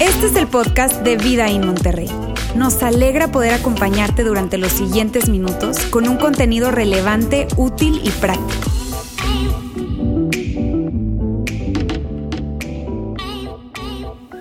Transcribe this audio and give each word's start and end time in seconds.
Este 0.00 0.26
es 0.26 0.36
el 0.36 0.46
podcast 0.48 1.02
de 1.02 1.16
Vida 1.16 1.48
en 1.48 1.66
Monterrey. 1.66 2.10
Nos 2.54 2.82
alegra 2.82 3.32
poder 3.32 3.54
acompañarte 3.54 4.24
durante 4.24 4.58
los 4.58 4.72
siguientes 4.72 5.28
minutos 5.28 5.78
con 5.86 6.08
un 6.08 6.16
contenido 6.16 6.70
relevante, 6.70 7.48
útil 7.56 8.00
y 8.04 8.10
práctico. 8.10 8.70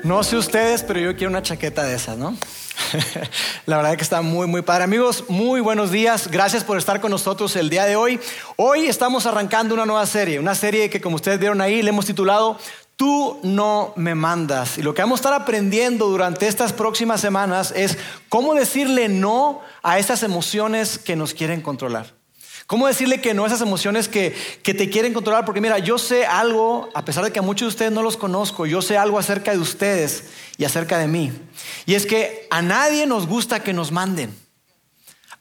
No 0.03 0.23
sé 0.23 0.37
ustedes, 0.37 0.83
pero 0.83 0.99
yo 0.99 1.15
quiero 1.15 1.29
una 1.29 1.41
chaqueta 1.41 1.83
de 1.83 1.95
esas, 1.95 2.17
¿no? 2.17 2.35
La 3.65 3.77
verdad 3.77 3.95
que 3.95 4.03
está 4.03 4.21
muy, 4.21 4.47
muy 4.47 4.61
padre. 4.61 4.83
Amigos, 4.83 5.25
muy 5.27 5.61
buenos 5.61 5.91
días. 5.91 6.27
Gracias 6.29 6.63
por 6.63 6.77
estar 6.77 6.99
con 7.01 7.11
nosotros 7.11 7.55
el 7.55 7.69
día 7.69 7.85
de 7.85 7.95
hoy. 7.95 8.19
Hoy 8.55 8.85
estamos 8.85 9.25
arrancando 9.25 9.73
una 9.73 9.85
nueva 9.85 10.05
serie, 10.05 10.39
una 10.39 10.55
serie 10.55 10.89
que 10.89 11.01
como 11.01 11.15
ustedes 11.15 11.39
vieron 11.39 11.61
ahí 11.61 11.81
le 11.81 11.89
hemos 11.89 12.05
titulado 12.05 12.57
Tú 12.95 13.39
no 13.41 13.93
me 13.95 14.13
mandas. 14.13 14.77
Y 14.77 14.83
lo 14.83 14.93
que 14.93 15.01
vamos 15.01 15.19
a 15.19 15.21
estar 15.21 15.33
aprendiendo 15.33 16.07
durante 16.07 16.47
estas 16.47 16.71
próximas 16.71 17.19
semanas 17.19 17.73
es 17.75 17.97
cómo 18.29 18.53
decirle 18.53 19.09
no 19.09 19.61
a 19.81 19.97
esas 19.97 20.21
emociones 20.21 20.99
que 20.99 21.15
nos 21.15 21.33
quieren 21.33 21.61
controlar. 21.61 22.20
¿Cómo 22.71 22.87
decirle 22.87 23.19
que 23.19 23.33
no 23.33 23.45
esas 23.45 23.59
emociones 23.59 24.07
que, 24.07 24.33
que, 24.63 24.73
te 24.73 24.89
quieren 24.89 25.13
controlar? 25.13 25.43
Porque 25.43 25.59
mira, 25.59 25.77
yo 25.79 25.97
sé 25.97 26.25
algo, 26.25 26.89
a 26.93 27.03
pesar 27.03 27.25
de 27.25 27.33
que 27.33 27.39
a 27.39 27.41
muchos 27.41 27.65
de 27.65 27.67
ustedes 27.67 27.91
no 27.91 28.01
los 28.01 28.15
conozco, 28.15 28.65
yo 28.65 28.81
sé 28.81 28.97
algo 28.97 29.19
acerca 29.19 29.51
de 29.51 29.57
ustedes 29.57 30.29
y 30.55 30.63
acerca 30.63 30.97
de 30.97 31.09
mí. 31.09 31.33
Y 31.85 31.95
es 31.95 32.05
que 32.05 32.47
a 32.49 32.61
nadie 32.61 33.05
nos 33.07 33.27
gusta 33.27 33.59
que 33.59 33.73
nos 33.73 33.91
manden. 33.91 34.33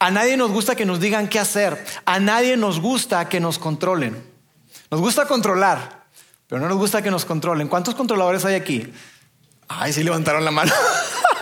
A 0.01 0.11
nadie 0.11 0.37
nos 0.37 0.51
gusta 0.51 0.75
que 0.75 0.85
nos 0.85 0.99
digan 0.99 1.29
qué 1.29 1.39
hacer. 1.39 1.87
A 2.05 2.19
nadie 2.19 2.57
nos 2.57 2.81
gusta 2.81 3.29
que 3.29 3.39
nos 3.39 3.61
controlen. 3.61 4.21
Nos 4.91 5.01
gusta 5.01 5.27
controlar, 5.27 6.07
pero 6.49 6.61
no 6.61 6.69
nos 6.69 6.79
gusta 6.79 7.01
que 7.01 7.13
nos 7.13 7.25
controlen. 7.25 7.69
¿Cuántos 7.69 7.95
controladores 7.95 8.45
hay 8.45 8.57
aquí? 8.57 8.93
Ay, 9.69 9.93
sí 9.93 10.03
levantaron 10.03 10.45
la 10.45 10.51
mano. 10.51 10.73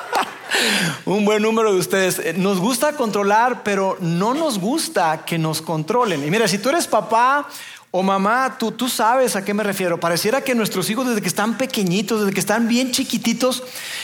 Un 1.05 1.25
buen 1.25 1.43
número 1.43 1.73
de 1.73 1.79
ustedes. 1.79 2.19
Eh, 2.19 2.35
nos 2.37 2.59
gusta 2.59 2.93
controlar, 2.93 3.63
pero 3.63 3.97
no 4.01 4.35
nos 4.35 4.59
gusta 4.59 5.25
que 5.25 5.39
nos 5.39 5.63
controlen. 5.63 6.25
Y 6.25 6.31
mira, 6.31 6.49
si 6.49 6.59
tú 6.59 6.69
eres 6.69 6.87
papá 6.87 7.49
o 7.91 8.03
mamá, 8.03 8.57
tú, 8.59 8.73
tú 8.73 8.89
sabes 8.89 9.37
a 9.37 9.45
qué 9.45 9.55
me 9.55 9.63
refiero. 9.63 9.99
Pareciera 9.99 10.41
que 10.43 10.55
nuestros 10.55 10.91
hijos 10.91 11.07
desde 11.07 11.23
que 11.23 11.29
están 11.29 11.57
pequeñitos, 11.57 12.21
desde 12.21 12.35
que 12.35 12.41
están 12.41 12.69
bien 12.69 12.93
chiquititos, 12.93 13.63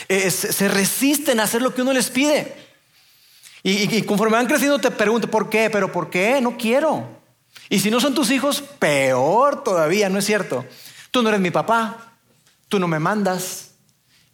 eh, 0.09 0.29
se, 0.31 0.67
resisten 0.67 1.39
a 1.39 1.43
hacer 1.43 1.61
lo 1.61 1.73
que 1.73 1.81
uno 1.81 1.93
les 1.93 2.09
pide. 2.09 2.55
Y, 3.63 3.95
y 3.95 4.01
conforme 4.03 4.37
van 4.37 4.47
creciendo 4.47 4.79
te 4.79 4.91
pregunto, 4.91 5.29
¿por 5.29 5.49
qué? 5.49 5.69
¿Pero 5.69 5.91
por 5.91 6.09
qué? 6.09 6.39
No 6.41 6.57
quiero. 6.57 7.07
Y 7.69 7.79
si 7.79 7.89
no 7.89 7.99
son 7.99 8.13
tus 8.13 8.29
hijos, 8.29 8.61
peor 8.61 9.63
todavía, 9.63 10.09
¿no 10.09 10.19
es 10.19 10.25
cierto? 10.25 10.65
Tú 11.11 11.23
no 11.23 11.29
eres 11.29 11.41
mi 11.41 11.51
papá, 11.51 12.13
tú 12.67 12.79
no 12.79 12.87
me 12.87 12.99
mandas, 12.99 13.64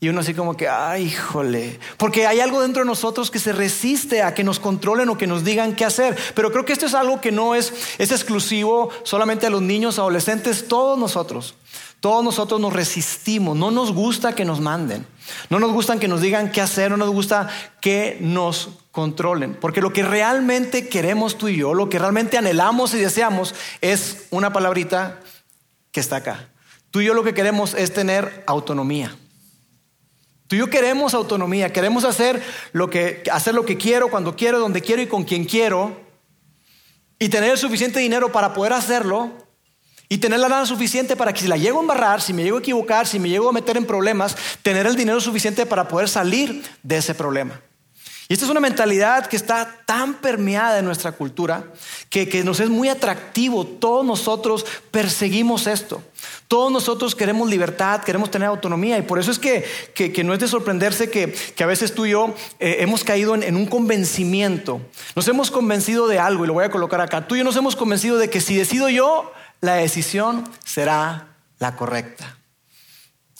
y 0.03 0.09
uno 0.09 0.21
así 0.21 0.33
como 0.33 0.57
que, 0.57 0.67
ay, 0.67 1.03
híjole, 1.03 1.79
porque 1.97 2.25
hay 2.25 2.39
algo 2.39 2.63
dentro 2.63 2.81
de 2.81 2.87
nosotros 2.87 3.29
que 3.29 3.37
se 3.37 3.53
resiste 3.53 4.23
a 4.23 4.33
que 4.33 4.43
nos 4.43 4.59
controlen 4.59 5.07
o 5.09 5.17
que 5.17 5.27
nos 5.27 5.43
digan 5.43 5.75
qué 5.75 5.85
hacer. 5.85 6.17
Pero 6.33 6.51
creo 6.51 6.65
que 6.65 6.73
esto 6.73 6.87
es 6.87 6.95
algo 6.95 7.21
que 7.21 7.31
no 7.31 7.53
es, 7.53 7.71
es 7.99 8.11
exclusivo 8.11 8.89
solamente 9.03 9.45
a 9.45 9.51
los 9.51 9.61
niños, 9.61 9.99
adolescentes, 9.99 10.67
todos 10.67 10.97
nosotros. 10.97 11.53
Todos 11.99 12.23
nosotros 12.23 12.59
nos 12.59 12.73
resistimos, 12.73 13.55
no 13.55 13.69
nos 13.69 13.93
gusta 13.93 14.33
que 14.33 14.43
nos 14.43 14.59
manden, 14.59 15.05
no 15.51 15.59
nos 15.59 15.71
gusta 15.71 15.99
que 15.99 16.07
nos 16.07 16.19
digan 16.19 16.51
qué 16.51 16.61
hacer, 16.61 16.89
no 16.89 16.97
nos 16.97 17.11
gusta 17.11 17.47
que 17.79 18.17
nos 18.21 18.69
controlen, 18.91 19.53
porque 19.53 19.81
lo 19.81 19.93
que 19.93 20.01
realmente 20.01 20.89
queremos 20.89 21.37
tú 21.37 21.47
y 21.47 21.57
yo, 21.57 21.75
lo 21.75 21.89
que 21.89 21.99
realmente 21.99 22.39
anhelamos 22.39 22.95
y 22.95 22.97
deseamos 22.97 23.53
es 23.81 24.25
una 24.31 24.51
palabrita 24.51 25.19
que 25.91 25.99
está 25.99 26.15
acá. 26.15 26.49
Tú 26.89 27.01
y 27.01 27.05
yo 27.05 27.13
lo 27.13 27.23
que 27.23 27.35
queremos 27.35 27.75
es 27.75 27.93
tener 27.93 28.43
autonomía. 28.47 29.15
Tú 30.51 30.55
y 30.55 30.59
yo 30.59 30.69
queremos 30.69 31.13
autonomía, 31.13 31.71
queremos 31.71 32.03
hacer 32.03 32.43
lo 32.73 32.89
que, 32.89 33.23
hacer 33.31 33.55
lo 33.55 33.63
que 33.63 33.77
quiero, 33.77 34.09
cuando 34.09 34.35
quiero, 34.35 34.59
donde 34.59 34.81
quiero 34.81 35.01
y 35.01 35.07
con 35.07 35.23
quien 35.23 35.45
quiero. 35.45 35.97
Y 37.17 37.29
tener 37.29 37.51
el 37.51 37.57
suficiente 37.57 38.01
dinero 38.01 38.33
para 38.33 38.53
poder 38.53 38.73
hacerlo. 38.73 39.31
Y 40.09 40.17
tener 40.17 40.41
la 40.41 40.49
lana 40.49 40.65
suficiente 40.65 41.15
para 41.15 41.31
que 41.31 41.39
si 41.39 41.47
la 41.47 41.55
llego 41.55 41.77
a 41.77 41.81
embarrar, 41.83 42.21
si 42.21 42.33
me 42.33 42.43
llego 42.43 42.57
a 42.57 42.59
equivocar, 42.59 43.07
si 43.07 43.17
me 43.17 43.29
llego 43.29 43.47
a 43.47 43.53
meter 43.53 43.77
en 43.77 43.85
problemas, 43.85 44.35
tener 44.61 44.85
el 44.87 44.97
dinero 44.97 45.21
suficiente 45.21 45.65
para 45.65 45.87
poder 45.87 46.09
salir 46.09 46.61
de 46.83 46.97
ese 46.97 47.15
problema. 47.15 47.61
Y 48.31 48.33
esta 48.33 48.45
es 48.45 48.51
una 48.51 48.61
mentalidad 48.61 49.25
que 49.25 49.35
está 49.35 49.81
tan 49.85 50.13
permeada 50.13 50.79
en 50.79 50.85
nuestra 50.85 51.11
cultura 51.11 51.65
que, 52.09 52.29
que, 52.29 52.45
nos 52.45 52.61
es 52.61 52.69
muy 52.69 52.87
atractivo. 52.87 53.65
Todos 53.65 54.05
nosotros 54.05 54.65
perseguimos 54.89 55.67
esto. 55.67 56.01
Todos 56.47 56.71
nosotros 56.71 57.13
queremos 57.13 57.49
libertad, 57.49 57.99
queremos 58.05 58.31
tener 58.31 58.47
autonomía. 58.47 58.97
Y 58.97 59.01
por 59.01 59.19
eso 59.19 59.31
es 59.31 59.37
que, 59.37 59.65
que 59.93 60.23
no 60.23 60.33
es 60.33 60.39
de 60.39 60.47
sorprenderse 60.47 61.09
que, 61.09 61.35
a 61.61 61.65
veces 61.65 61.93
tú 61.93 62.05
y 62.05 62.11
yo 62.11 62.33
eh, 62.61 62.77
hemos 62.79 63.03
caído 63.03 63.35
en, 63.35 63.43
en 63.43 63.57
un 63.57 63.65
convencimiento. 63.65 64.79
Nos 65.13 65.27
hemos 65.27 65.51
convencido 65.51 66.07
de 66.07 66.17
algo, 66.17 66.45
y 66.45 66.47
lo 66.47 66.53
voy 66.53 66.63
a 66.63 66.71
colocar 66.71 67.01
acá. 67.01 67.27
Tú 67.27 67.35
y 67.35 67.39
yo 67.39 67.43
nos 67.43 67.57
hemos 67.57 67.75
convencido 67.75 68.17
de 68.17 68.29
que 68.29 68.39
si 68.39 68.55
decido 68.55 68.87
yo, 68.87 69.33
la 69.59 69.73
decisión 69.73 70.49
será 70.63 71.35
la 71.59 71.75
correcta. 71.75 72.37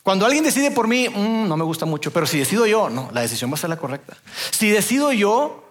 Cuando 0.04 0.26
alguien 0.26 0.44
decide 0.44 0.72
por 0.72 0.88
mí, 0.88 1.08
mm, 1.08 1.48
no 1.48 1.58
me 1.58 1.64
gusta 1.64 1.86
mucho, 1.86 2.12
pero 2.12 2.26
si 2.26 2.40
decido 2.40 2.66
yo, 2.66 2.90
no, 2.90 3.10
la 3.14 3.22
decisión 3.22 3.52
va 3.52 3.56
a 3.56 3.58
ser 3.58 3.70
la 3.70 3.78
correcta. 3.78 4.18
Si 4.52 4.70
decido 4.70 5.12
yo, 5.12 5.64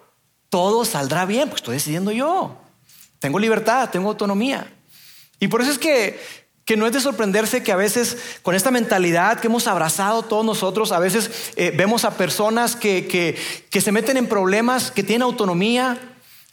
todo 0.49 0.85
saldrá 0.85 1.25
bien, 1.25 1.49
pues 1.49 1.61
estoy 1.61 1.75
decidiendo 1.75 2.11
yo. 2.11 2.57
Tengo 3.19 3.39
libertad, 3.39 3.89
tengo 3.89 4.09
autonomía. 4.09 4.71
Y 5.39 5.47
por 5.47 5.61
eso 5.61 5.71
es 5.71 5.77
que, 5.77 6.21
que 6.65 6.77
no 6.77 6.87
es 6.87 6.93
de 6.93 7.01
sorprenderse 7.01 7.63
que 7.63 7.71
a 7.71 7.75
veces 7.75 8.17
con 8.41 8.55
esta 8.55 8.71
mentalidad 8.71 9.39
que 9.39 9.47
hemos 9.47 9.67
abrazado 9.67 10.23
todos 10.23 10.45
nosotros, 10.45 10.91
a 10.91 10.99
veces 10.99 11.51
eh, 11.55 11.73
vemos 11.75 12.05
a 12.05 12.15
personas 12.15 12.75
que, 12.75 13.07
que, 13.07 13.37
que 13.69 13.81
se 13.81 13.91
meten 13.91 14.17
en 14.17 14.27
problemas, 14.27 14.91
que 14.91 15.03
tienen 15.03 15.23
autonomía, 15.23 15.99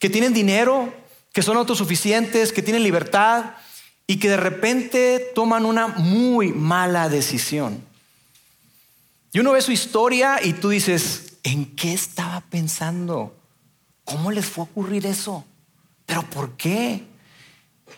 que 0.01 0.11
tienen 0.11 0.35
dinero, 0.35 0.93
que 1.33 1.43
son 1.43 1.57
autosuficientes, 1.57 2.53
que 2.53 2.63
tienen 2.63 2.83
libertad, 2.83 3.55
y 4.11 4.19
que 4.19 4.31
de 4.31 4.39
repente 4.39 5.31
toman 5.35 5.67
una 5.67 5.87
muy 5.87 6.53
mala 6.53 7.11
decisión. 7.11 7.85
Y 9.33 9.39
uno 9.39 9.53
ve 9.53 9.61
su 9.61 9.71
historia 9.71 10.41
y 10.43 10.55
tú 10.55 10.71
dices, 10.71 11.35
¿en 11.43 11.67
qué 11.77 11.93
estaba 11.93 12.41
pensando? 12.41 13.37
¿Cómo 14.05 14.31
les 14.31 14.47
fue 14.47 14.63
a 14.63 14.65
ocurrir 14.65 15.05
eso? 15.05 15.45
¿Pero 16.07 16.23
por 16.23 16.57
qué? 16.57 17.05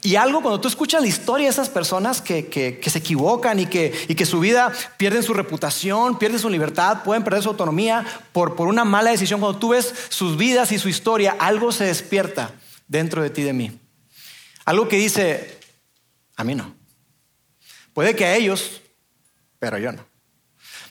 Y 0.02 0.16
algo 0.16 0.42
cuando 0.42 0.60
tú 0.60 0.66
escuchas 0.66 1.00
la 1.00 1.06
historia 1.06 1.46
de 1.46 1.52
esas 1.52 1.68
personas 1.68 2.20
que, 2.20 2.80
se 2.84 2.98
equivocan 2.98 3.60
y 3.60 3.66
que, 3.66 3.94
y 4.08 4.16
que, 4.16 4.26
su 4.26 4.40
vida 4.40 4.72
pierden 4.96 5.22
su 5.22 5.32
reputación, 5.32 6.18
pierden 6.18 6.40
su 6.40 6.50
libertad, 6.50 7.04
pueden 7.04 7.22
perder 7.22 7.44
su 7.44 7.50
autonomía 7.50 8.04
por, 8.32 8.56
por 8.56 8.66
una 8.66 8.84
mala 8.84 9.12
decisión, 9.12 9.38
cuando 9.38 9.60
tú 9.60 9.68
ves 9.68 9.94
sus 10.08 10.36
vidas 10.36 10.72
y 10.72 10.78
su 10.80 10.88
historia, 10.88 11.36
algo 11.38 11.70
se 11.70 11.84
despierta 11.84 12.52
dentro 12.88 13.22
de 13.22 13.30
ti 13.30 13.42
de 13.42 13.52
mí. 13.52 13.78
Algo 14.64 14.88
que 14.88 14.96
dice, 14.96 15.59
a 16.40 16.44
mí 16.44 16.54
no. 16.54 16.74
Puede 17.92 18.16
que 18.16 18.24
a 18.24 18.34
ellos, 18.34 18.80
pero 19.58 19.78
yo 19.78 19.92
no. 19.92 20.04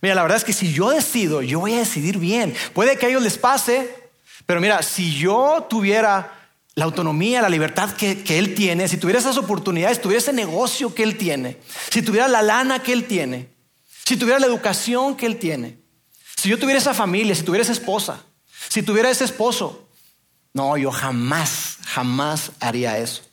Mira, 0.02 0.16
la 0.16 0.22
verdad 0.22 0.38
es 0.38 0.44
que 0.44 0.54
si 0.54 0.72
yo 0.72 0.92
decido, 0.92 1.42
yo 1.42 1.60
voy 1.60 1.74
a 1.74 1.80
decidir 1.80 2.18
bien. 2.18 2.56
Puede 2.74 2.98
que 2.98 3.08
a 3.08 3.10
ellos 3.10 3.24
les 3.24 3.38
pase, 3.38 3.94
pero 4.46 4.62
mira, 4.62 4.82
si 4.84 5.18
yo 5.18 5.66
tuviera 5.70 6.36
la 6.76 6.86
autonomía, 6.86 7.42
la 7.42 7.50
libertad 7.50 7.92
que, 7.94 8.24
que, 8.24 8.40
Él 8.40 8.56
tiene, 8.56 8.88
si 8.88 8.98
tuviera 8.98 9.20
esas 9.20 9.38
oportunidades, 9.38 10.02
tuviera 10.02 10.20
ese 10.20 10.34
negocio 10.34 10.94
que 10.94 11.04
Él 11.04 11.18
tiene, 11.18 11.58
si 11.90 12.02
tuviera 12.02 12.28
la 12.28 12.42
lana 12.42 12.81
que 12.81 12.94
Él 12.94 13.06
tiene, 13.06 13.50
si 14.06 14.16
tuviera 14.16 14.40
la 14.40 14.48
educación 14.48 15.18
que 15.18 15.26
Él 15.26 15.38
tiene, 15.38 15.80
si 16.38 16.48
yo 16.48 16.58
tuviera 16.58 16.80
esa 16.80 16.94
familia, 16.94 17.36
si 17.36 17.44
tuviera 17.44 17.64
esa 17.64 17.74
esposa, 17.74 18.24
si 18.70 18.81
tuviera 18.81 19.10
ese 19.10 19.26
esposo, 19.26 19.90
no, 20.54 20.78
yo 20.78 20.92
jamás, 20.92 21.78
jamás 21.86 22.52
haría 22.60 22.98
eso. 22.98 23.28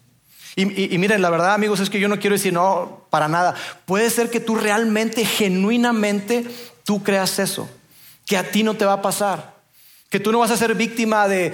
Y, 0.58 0.96
miren, 0.96 1.20
la 1.20 1.28
verdad, 1.28 1.52
amigos, 1.52 1.80
es 1.80 1.90
que 1.90 2.00
yo 2.00 2.08
no 2.08 2.18
quiero 2.18 2.34
decir 2.34 2.50
no 2.50 3.06
para 3.10 3.28
nada. 3.28 3.54
Puede 3.84 4.08
ser 4.08 4.30
que 4.30 4.40
tú 4.40 4.54
realmente, 4.54 5.26
genuinamente, 5.26 6.46
tú 6.82 7.02
creas 7.02 7.38
eso, 7.38 7.68
que 8.24 8.38
a 8.38 8.50
ti 8.50 8.62
no 8.62 8.74
te 8.74 8.86
va 8.86 8.94
a 8.94 9.02
pasar, 9.02 9.54
que 10.08 10.18
tú 10.18 10.32
no 10.32 10.38
vas 10.38 10.50
a 10.50 10.56
ser 10.56 10.74
víctima 10.74 11.28
de, 11.28 11.52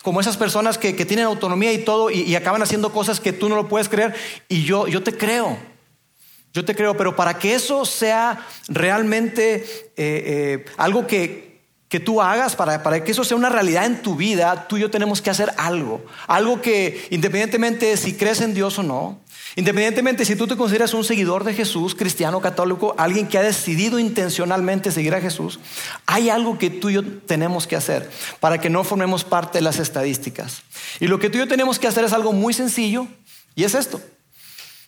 como 0.00 0.22
esas 0.22 0.38
personas 0.38 0.78
que, 0.78 0.94
tienen 1.04 1.26
autonomía 1.26 1.70
y 1.74 1.84
todo 1.84 2.10
y, 2.10 2.34
acaban 2.34 2.62
haciendo 2.62 2.92
cosas 2.94 3.20
que 3.20 3.34
tú 3.34 3.50
no 3.50 3.56
lo 3.56 3.68
puedes 3.68 3.90
creer. 3.90 4.14
Y 4.48 4.64
yo, 4.64 4.88
yo 4.88 5.02
te 5.02 5.14
creo. 5.14 5.58
Yo 6.54 6.64
te 6.64 6.74
creo, 6.74 6.96
pero 6.96 7.14
para 7.14 7.38
que 7.38 7.54
eso 7.54 7.84
sea 7.84 8.44
realmente 8.68 9.56
eh, 9.56 9.94
eh, 9.96 10.64
algo 10.78 11.06
que, 11.06 11.49
que 11.90 11.98
tú 11.98 12.22
hagas 12.22 12.54
para, 12.54 12.84
para, 12.84 13.02
que 13.02 13.10
eso 13.10 13.24
sea 13.24 13.36
una 13.36 13.48
realidad 13.48 13.84
en 13.84 14.00
tu 14.00 14.14
vida, 14.14 14.68
tú 14.68 14.76
y 14.76 14.80
yo 14.80 14.92
tenemos 14.92 15.20
que 15.20 15.28
hacer 15.28 15.52
algo. 15.56 16.00
Algo 16.28 16.62
que 16.62 17.08
independientemente 17.10 17.86
de 17.86 17.96
si 17.96 18.14
crees 18.14 18.40
en 18.40 18.54
Dios 18.54 18.78
o 18.78 18.84
no, 18.84 19.18
independientemente 19.56 20.24
si 20.24 20.36
tú 20.36 20.46
te 20.46 20.56
consideras 20.56 20.94
un 20.94 21.02
seguidor 21.02 21.42
de 21.42 21.52
Jesús, 21.52 21.96
cristiano, 21.96 22.40
católico, 22.40 22.94
alguien 22.96 23.26
que 23.26 23.38
ha 23.38 23.42
decidido 23.42 23.98
intencionalmente 23.98 24.92
seguir 24.92 25.16
a 25.16 25.20
Jesús, 25.20 25.58
hay 26.06 26.30
algo 26.30 26.58
que 26.58 26.70
tú 26.70 26.90
y 26.90 26.94
yo 26.94 27.02
tenemos 27.26 27.66
que 27.66 27.74
hacer 27.74 28.08
para 28.38 28.60
que 28.60 28.70
no 28.70 28.84
formemos 28.84 29.24
parte 29.24 29.58
de 29.58 29.62
las 29.62 29.80
estadísticas. 29.80 30.62
Y 31.00 31.08
lo 31.08 31.18
que 31.18 31.28
tú 31.28 31.38
y 31.38 31.40
yo 31.40 31.48
tenemos 31.48 31.80
que 31.80 31.88
hacer 31.88 32.04
es 32.04 32.12
algo 32.12 32.32
muy 32.32 32.54
sencillo 32.54 33.08
y 33.56 33.64
es 33.64 33.74
esto. 33.74 34.00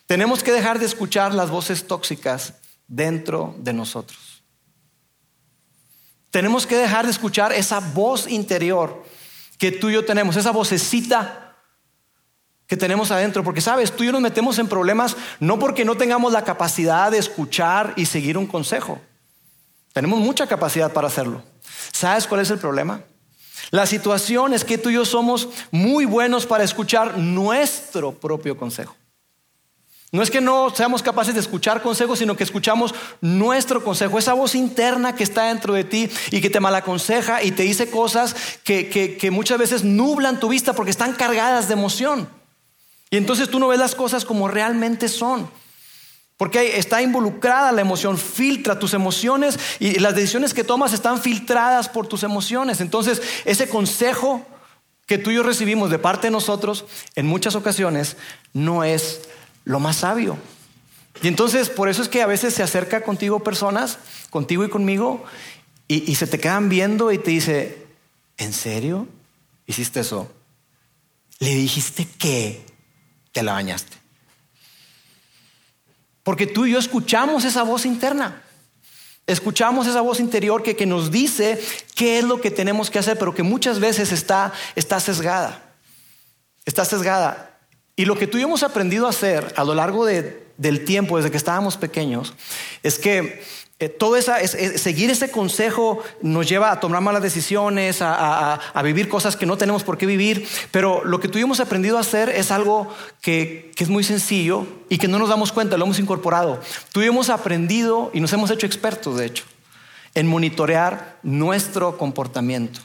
Tenemos 0.05 0.41
que 0.41 0.53
dejar 0.53 0.79
de 0.79 0.85
escuchar 0.85 1.33
las 1.33 1.49
voces 1.49 1.85
tóxicas 1.85 2.53
dentro 2.87 3.55
de 3.59 3.73
nosotros. 3.73 4.32
Tenemos 6.33 6.65
que 6.65 6.75
dejar 6.75 7.05
de 7.05 7.11
escuchar 7.11 7.53
esa 7.53 7.79
voz 7.79 8.27
interior 8.27 9.03
que 9.59 9.71
tú 9.71 9.91
y 9.91 9.93
yo 9.93 10.03
tenemos, 10.03 10.35
esa 10.35 10.49
vocecita 10.49 11.55
que 12.65 12.75
tenemos 12.75 13.11
adentro, 13.11 13.43
porque 13.43 13.61
sabes, 13.61 13.95
tú 13.95 14.01
y 14.01 14.07
yo 14.07 14.11
nos 14.11 14.21
metemos 14.21 14.57
en 14.57 14.67
problemas 14.67 15.15
no 15.39 15.59
porque 15.59 15.85
no 15.85 15.95
tengamos 15.95 16.33
la 16.33 16.43
capacidad 16.43 17.11
de 17.11 17.19
escuchar 17.19 17.93
y 17.97 18.07
seguir 18.07 18.39
un 18.39 18.47
consejo. 18.47 18.99
Tenemos 19.93 20.21
mucha 20.21 20.47
capacidad 20.47 20.91
para 20.91 21.05
hacerlo. 21.05 21.43
¿Sabes 21.91 22.25
cuál 22.25 22.41
es 22.41 22.49
el 22.49 22.57
problema? 22.57 23.03
La 23.69 23.85
situación 23.85 24.55
es 24.55 24.65
que 24.65 24.79
tú 24.79 24.89
y 24.89 24.95
yo 24.95 25.05
somos 25.05 25.49
muy 25.69 26.05
buenos 26.05 26.47
para 26.47 26.63
escuchar 26.63 27.15
nuestro 27.19 28.11
propio 28.11 28.57
consejo. 28.57 28.95
No 30.13 30.21
es 30.21 30.29
que 30.29 30.41
no 30.41 30.69
seamos 30.69 31.01
capaces 31.01 31.33
de 31.33 31.39
escuchar 31.39 31.81
consejos, 31.81 32.19
sino 32.19 32.37
que 32.37 32.43
escuchamos 32.43 32.93
nuestro 33.19 33.83
consejo, 33.83 34.19
esa 34.19 34.33
voz 34.33 34.53
interna 34.53 35.15
que 35.15 35.23
está 35.23 35.45
dentro 35.45 35.73
de 35.73 35.83
ti 35.83 36.07
y 36.29 36.39
que 36.39 36.51
te 36.51 36.59
malaconseja 36.59 37.41
y 37.41 37.49
te 37.49 37.63
dice 37.63 37.89
cosas 37.89 38.35
que, 38.63 38.89
que 39.19 39.31
muchas 39.31 39.57
veces 39.57 39.83
nublan 39.83 40.39
tu 40.39 40.49
vista 40.49 40.73
porque 40.73 40.91
están 40.91 41.13
cargadas 41.13 41.67
de 41.67 41.73
emoción. 41.73 42.29
Y 43.09 43.17
entonces 43.17 43.49
tú 43.49 43.57
no 43.57 43.69
ves 43.69 43.79
las 43.79 43.95
cosas 43.95 44.23
como 44.23 44.47
realmente 44.47 45.09
son. 45.09 45.49
Porque 46.37 46.77
está 46.77 47.01
involucrada 47.01 47.71
la 47.71 47.81
emoción, 47.81 48.19
filtra 48.19 48.77
tus 48.77 48.93
emociones 48.93 49.57
y 49.79 49.97
las 49.97 50.13
decisiones 50.13 50.53
que 50.53 50.63
tomas 50.63 50.93
están 50.93 51.19
filtradas 51.19 51.89
por 51.89 52.05
tus 52.05 52.21
emociones. 52.21 52.81
Entonces, 52.81 53.19
ese 53.45 53.67
consejo 53.67 54.45
que 55.07 55.17
tú 55.17 55.31
y 55.31 55.35
yo 55.35 55.43
recibimos 55.43 55.89
de 55.89 55.97
parte 55.97 56.27
de 56.27 56.31
nosotros 56.31 56.85
en 57.15 57.25
muchas 57.25 57.55
ocasiones 57.55 58.15
no 58.53 58.83
es 58.83 59.21
lo 59.65 59.79
más 59.79 59.97
sabio. 59.97 60.37
Y 61.21 61.27
entonces, 61.27 61.69
por 61.69 61.89
eso 61.89 62.01
es 62.01 62.09
que 62.09 62.21
a 62.21 62.27
veces 62.27 62.53
se 62.53 62.63
acerca 62.63 63.03
contigo 63.03 63.43
personas, 63.43 63.99
contigo 64.29 64.65
y 64.65 64.69
conmigo, 64.69 65.23
y, 65.87 66.15
se 66.15 66.25
te 66.25 66.39
quedan 66.39 66.69
viendo 66.69 67.11
y 67.11 67.19
te 67.19 67.29
dice, 67.29 67.85
¿en 68.37 68.51
serio? 68.51 69.07
¿Hiciste 69.67 69.99
eso? 69.99 70.31
¿Le 71.39 71.53
dijiste 71.53 72.07
que 72.17 72.65
te 73.31 73.43
la 73.43 73.53
bañaste? 73.53 73.95
Porque 76.23 76.47
tú 76.47 76.65
y 76.65 76.71
yo 76.71 76.79
escuchamos 76.79 77.45
esa 77.45 77.63
voz 77.63 77.85
interna. 77.85 78.41
Escuchamos 79.27 79.85
esa 79.87 80.01
voz 80.01 80.19
interior 80.19 80.63
que, 80.63 80.75
que, 80.75 80.85
nos 80.85 81.11
dice 81.11 81.61
qué 81.95 82.19
es 82.19 82.25
lo 82.25 82.41
que 82.41 82.49
tenemos 82.49 82.89
que 82.89 82.99
hacer, 82.99 83.19
pero 83.19 83.35
que 83.35 83.43
muchas 83.43 83.79
veces 83.79 84.11
está, 84.11 84.51
está 84.75 84.99
sesgada. 84.99 85.75
Está 86.65 86.85
sesgada. 86.85 87.52
Y 87.95 88.05
lo 88.05 88.17
que 88.17 88.27
tú 88.27 88.37
y 88.37 88.41
hemos 88.41 88.63
aprendido 88.63 89.05
a 89.05 89.11
hacer 89.11 89.53
a 89.55 89.63
lo 89.63 89.75
largo 89.75 90.05
de, 90.05 90.47
del 90.57 90.83
tiempo, 90.83 91.17
desde 91.17 91.31
que 91.31 91.37
estábamos 91.37 91.77
pequeños, 91.77 92.33
es 92.81 92.97
que 92.97 93.43
eh, 93.79 93.89
todo 93.89 94.15
esa, 94.15 94.39
seguir 94.47 95.09
ese 95.09 95.29
consejo 95.29 96.01
nos 96.21 96.47
lleva 96.47 96.71
a 96.71 96.79
tomar 96.79 97.01
malas 97.01 97.21
decisiones, 97.21 97.97
a, 98.01 98.59
vivir 98.83 99.09
cosas 99.09 99.35
que 99.35 99.45
no 99.45 99.57
tenemos 99.57 99.83
por 99.83 99.97
qué 99.97 100.05
vivir, 100.05 100.47
pero 100.71 101.03
lo 101.03 101.19
que 101.19 101.27
tuvimos 101.27 101.59
aprendido 101.59 101.97
a 101.97 102.01
hacer 102.01 102.29
es 102.29 102.49
algo 102.49 102.87
que, 103.19 103.71
es 103.77 103.89
muy 103.89 104.03
sencillo 104.03 104.65
y 104.89 104.99
que 104.99 105.07
no 105.07 105.19
nos 105.19 105.27
damos 105.27 105.51
cuenta, 105.51 105.77
lo 105.77 105.85
hemos 105.85 105.99
incorporado. 105.99 106.61
Tuvimos 106.93 107.29
aprendido 107.29 108.09
y 108.13 108.21
nos 108.21 108.31
hemos 108.31 108.51
hecho 108.51 108.65
expertos, 108.65 109.17
de 109.17 109.25
hecho, 109.25 109.43
en 110.15 110.27
monitorear 110.27 111.19
nuestro 111.21 111.97
comportamiento. 111.97 112.79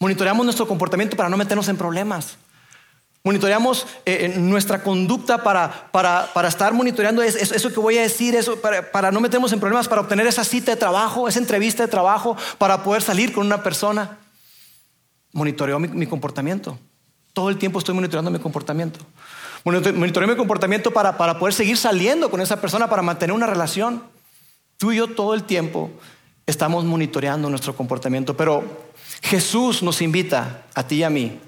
Monitoreamos 0.00 0.44
nuestro 0.44 0.66
comportamiento 0.66 1.16
para 1.16 1.28
no 1.28 1.36
meternos 1.36 1.68
en 1.68 1.76
problemas. 1.76 2.38
Monitoreamos 3.24 3.86
eh, 4.04 4.34
nuestra 4.36 4.82
conducta 4.82 5.44
para, 5.44 5.90
para, 5.92 6.48
estar 6.48 6.72
monitoreando 6.72 7.22
eso, 7.22 7.72
que 7.72 7.78
voy 7.78 7.96
a 7.96 8.02
decir, 8.02 8.34
eso, 8.34 8.60
para, 8.60 9.12
no 9.12 9.20
meternos 9.20 9.52
en 9.52 9.60
problemas, 9.60 9.86
para 9.86 10.00
obtener 10.00 10.26
esa 10.26 10.42
cita 10.42 10.72
de 10.72 10.76
trabajo, 10.76 11.28
esa 11.28 11.38
entrevista 11.38 11.84
de 11.84 11.88
trabajo, 11.88 12.36
para 12.58 12.82
poder 12.82 13.00
salir 13.00 13.32
con 13.32 13.46
una 13.46 13.62
persona. 13.62 14.18
Monitoreo 15.32 15.78
mi, 15.78 16.06
comportamiento. 16.06 16.76
Todo 17.32 17.48
el 17.48 17.58
tiempo 17.58 17.78
estoy 17.78 17.94
monitoreando 17.94 18.30
mi 18.32 18.40
comportamiento. 18.40 18.98
Monitoreo 19.64 20.28
mi 20.28 20.36
comportamiento 20.36 20.90
para, 20.90 21.16
para 21.16 21.38
poder 21.38 21.54
seguir 21.54 21.76
saliendo 21.76 22.28
con 22.28 22.40
esa 22.40 22.60
persona, 22.60 22.90
para 22.90 23.02
mantener 23.02 23.36
una 23.36 23.46
relación. 23.46 24.02
Tú 24.78 24.90
y 24.90 24.96
yo 24.96 25.06
todo 25.06 25.34
el 25.34 25.44
tiempo 25.44 25.92
estamos 26.44 26.84
monitoreando 26.84 27.48
nuestro 27.48 27.76
comportamiento, 27.76 28.36
pero 28.36 28.64
Jesús 29.22 29.80
nos 29.80 30.02
invita 30.02 30.64
a 30.74 30.84
ti 30.88 30.96
y 30.96 31.02
a 31.04 31.10
mí 31.10 31.38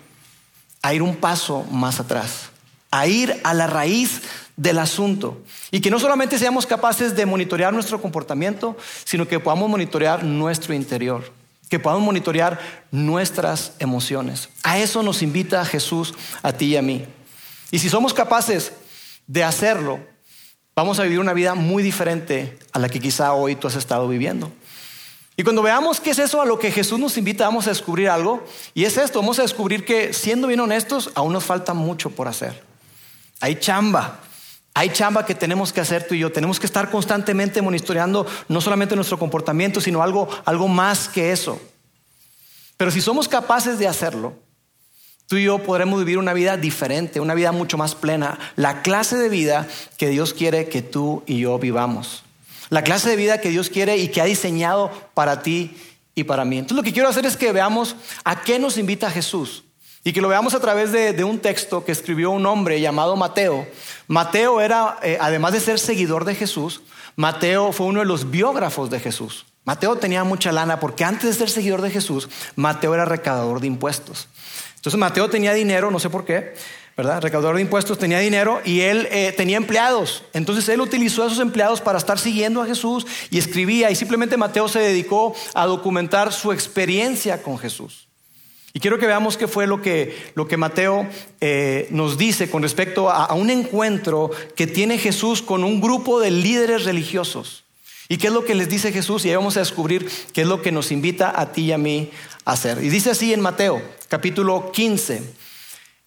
a 0.85 0.93
ir 0.93 1.01
un 1.01 1.17
paso 1.17 1.65
más 1.71 1.99
atrás, 1.99 2.51
a 2.91 3.07
ir 3.07 3.41
a 3.43 3.55
la 3.55 3.67
raíz 3.67 4.21
del 4.55 4.79
asunto. 4.79 5.41
Y 5.71 5.81
que 5.81 5.91
no 5.91 5.99
solamente 5.99 6.39
seamos 6.39 6.67
capaces 6.67 7.17
de 7.17 7.25
monitorear 7.25 7.73
nuestro 7.73 8.03
comportamiento, 8.03 8.77
sino 9.05 9.27
que 9.27 9.41
podamos 9.41 9.71
monitorear 9.71 10.23
nuestro 10.23 10.75
interior, 10.75 11.33
que 11.71 11.79
podamos 11.79 12.05
monitorear 12.05 12.61
nuestras 12.91 13.73
emociones. 13.79 14.51
A 14.63 14.79
eso 14.79 15.03
nos 15.03 15.23
invita 15.23 15.65
Jesús, 15.65 16.13
a 16.43 16.53
ti 16.53 16.67
y 16.67 16.77
a 16.77 16.83
mí. 16.83 17.07
Y 17.71 17.79
si 17.79 17.89
somos 17.89 18.13
capaces 18.13 18.73
de 19.27 19.43
hacerlo, 19.43 20.01
vamos 20.77 20.99
a 20.99 21.05
vivir 21.05 21.19
una 21.19 21.33
vida 21.33 21.55
muy 21.55 21.83
diferente 21.83 22.59
a 22.75 22.79
la 22.79 22.91
que 22.91 23.01
quizá 23.01 23.33
hoy 23.33 23.57
tú 23.57 23.69
has 23.69 23.77
estado 23.77 24.07
viviendo. 24.07 24.53
Y 25.37 25.43
cuando 25.43 25.63
veamos 25.63 26.01
qué 26.01 26.11
es 26.11 26.19
eso 26.19 26.41
a 26.41 26.47
lo 26.47 26.59
que 26.59 26.71
Jesús 26.71 26.99
nos 26.99 27.17
invita, 27.19 27.45
vamos 27.45 27.67
a 27.67 27.71
descubrir 27.71 28.09
algo. 28.09 28.45
Y 28.73 28.85
es 28.85 28.97
esto, 28.97 29.21
vamos 29.21 29.39
a 29.41 29.43
descubrir 29.43 29.85
que 29.85 30.13
siendo 30.13 30.47
bien 30.47 30.61
honestos, 30.61 31.11
aún 31.15 31.33
nos 31.33 31.45
falta 31.45 31.75
mucho 31.75 32.11
por 32.11 32.29
hacer. 32.29 32.63
Hay 33.41 33.57
chamba. 33.57 34.21
Hay 34.75 34.91
chamba 34.91 35.27
que 35.27 35.35
tenemos 35.35 35.73
que 35.73 35.81
hacer 35.81 36.07
tú 36.07 36.15
y 36.15 36.21
yo. 36.21 36.31
Tenemos 36.31 36.61
que 36.61 36.67
estar 36.67 36.89
constantemente 36.91 37.63
monitoreando 37.63 38.27
no 38.49 38.61
solamente 38.61 38.95
nuestro 38.95 39.19
comportamiento, 39.19 39.81
sino 39.81 40.03
algo, 40.03 40.29
algo 40.45 40.69
más 40.69 41.09
que 41.09 41.33
eso. 41.33 41.61
Pero 42.77 42.93
si 42.93 43.01
somos 43.01 43.29
capaces 43.29 43.79
de 43.79 43.89
hacerlo, 43.89 44.35
tú 45.27 45.37
y 45.37 45.45
yo 45.45 45.59
podremos 45.59 45.99
vivir 45.99 46.19
una 46.19 46.33
vida 46.33 46.57
diferente, 46.57 47.19
una 47.21 47.35
vida 47.35 47.51
mucho 47.51 47.77
más 47.77 47.97
plena, 47.97 48.39
la 48.55 48.83
clase 48.83 49.17
de 49.17 49.29
vida 49.29 49.67
que 49.97 50.09
Dios 50.09 50.33
quiere 50.33 50.69
que 50.69 50.83
tú 50.83 51.25
y 51.27 51.41
yo 51.41 51.59
vivamos 51.59 52.24
la 52.71 52.83
clase 52.83 53.11
de 53.11 53.17
vida 53.17 53.41
que 53.41 53.51
Dios 53.51 53.71
quiere 53.71 53.97
y 53.99 54.09
que 54.09 54.21
ha 54.21 54.25
diseñado 54.25 54.91
para 55.15 55.43
ti 55.43 55.77
y 56.15 56.25
para 56.25 56.45
mí. 56.45 56.59
Entonces 56.59 56.77
lo 56.77 56.83
que 56.83 56.93
quiero 56.93 57.09
hacer 57.09 57.27
es 57.27 57.37
que 57.37 57.53
veamos 57.53 57.97
a 58.25 58.43
qué 58.43 58.59
nos 58.59 58.79
invita 58.79 59.11
Jesús 59.11 59.65
y 60.05 60.13
que 60.13 60.21
lo 60.21 60.29
veamos 60.29 60.55
a 60.55 60.61
través 60.61 60.93
de, 60.93 61.25
un 61.25 61.39
texto 61.39 61.85
que 61.85 61.93
escribió 61.93 62.31
un 62.31 62.45
hombre 62.45 62.81
llamado 62.81 63.17
Mateo. 63.17 63.67
Mateo 64.07 64.61
era, 64.61 64.99
eh, 65.03 65.17
además 65.21 65.53
de 65.53 65.61
ser 65.61 65.79
seguidor 65.79 66.25
de 66.27 66.35
Jesús, 66.35 66.83
Mateo 67.17 67.73
fue 67.73 67.87
uno 67.87 68.01
de 68.01 68.07
los 68.07 68.31
biógrafos 68.31 68.91
de 68.91 69.01
Jesús. 69.01 69.47
Mateo 69.65 69.97
tenía 69.97 70.25
mucha 70.25 70.53
lana 70.53 70.79
porque 70.79 71.05
antes 71.05 71.31
de 71.31 71.35
ser 71.35 71.49
seguidor 71.49 71.81
de 71.81 71.91
Jesús, 71.91 72.29
Mateo 72.55 72.93
era 72.93 73.07
recaudador 73.07 73.61
de 73.61 73.67
impuestos. 73.67 74.29
Entonces 74.77 75.01
Mateo 75.01 75.31
tenía 75.31 75.55
dinero, 75.55 75.91
no 75.91 75.99
sé 75.99 76.11
por 76.11 76.27
qué, 76.27 76.55
¿verdad? 76.97 77.21
Recaudador 77.21 77.57
de 77.57 77.63
impuestos, 77.63 77.99
tenía 77.99 78.21
dinero 78.21 78.61
y 78.65 78.81
él 78.81 79.09
eh, 79.11 79.33
tenía 79.37 79.57
empleados. 79.57 80.23
Entonces 80.33 80.69
él 80.69 80.81
utilizó 80.81 81.23
a 81.23 81.27
esos 81.27 81.41
empleados 81.41 81.81
para 81.81 81.99
estar 81.99 82.19
siguiendo 82.19 82.63
a 82.63 82.67
Jesús 82.67 83.07
y 83.31 83.39
escribía. 83.39 83.91
Y 83.91 83.97
simplemente 83.97 84.37
Mateo 84.37 84.69
se 84.69 84.79
dedicó 84.79 85.35
a 85.55 85.67
documentar 85.67 86.33
su 86.33 86.53
experiencia 86.53 87.43
con 87.43 87.59
Jesús. 87.59 88.07
Y 88.73 88.81
quiero 88.81 88.99
que 88.99 89.07
veamos 89.07 89.37
qué 89.37 89.47
fue 89.47 89.67
lo 89.67 89.81
que, 89.81 90.33
lo 90.35 90.49
que 90.49 90.57
Mateo 90.57 91.09
eh, 91.41 91.87
nos 91.91 92.19
dice 92.19 92.51
con 92.51 92.63
respecto 92.63 93.09
a, 93.09 93.25
a 93.25 93.35
un 93.35 93.51
encuentro 93.51 94.31
que 94.57 94.67
tiene 94.67 94.99
Jesús 94.99 95.43
con 95.43 95.63
un 95.63 95.81
grupo 95.81 96.21
de 96.21 96.31
líderes 96.31 96.85
religiosos. 96.85 97.63
¿Y 98.09 98.19
qué 98.19 98.27
es 98.27 98.33
lo 98.33 98.45
que 98.45 98.55
les 98.55 98.69
dice 98.69 98.93
Jesús? 98.93 99.25
Y 99.25 99.31
ahí 99.31 99.37
vamos 99.37 99.57
a 99.57 99.61
descubrir 99.61 100.11
qué 100.33 100.43
es 100.43 100.47
lo 100.47 100.61
que 100.61 100.73
nos 100.73 100.93
invita 100.93 101.33
a 101.35 101.53
ti 101.53 101.67
y 101.67 101.73
a 101.73 101.79
mí 101.79 102.11
a 102.45 102.53
hacer. 102.53 102.83
Y 102.83 102.89
dice 102.89 103.11
así 103.11 103.33
en 103.33 103.41
Mateo, 103.41 103.81
capítulo 104.09 104.71
15. 104.73 105.44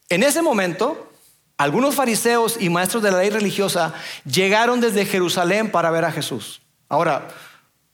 En 0.10 0.24
ese 0.24 0.42
momento, 0.42 1.12
algunos 1.58 1.96
fariseos 1.96 2.58
y 2.60 2.70
maestros 2.70 3.04
de 3.04 3.12
la 3.12 3.18
ley 3.18 3.30
religiosa 3.30 3.94
llegaron 4.26 4.80
desde 4.80 5.06
Jerusalén 5.06 5.72
para 5.72 5.92
ver 5.92 6.06
a 6.06 6.12
Jesús. 6.12 6.62
Ahora, 6.88 7.28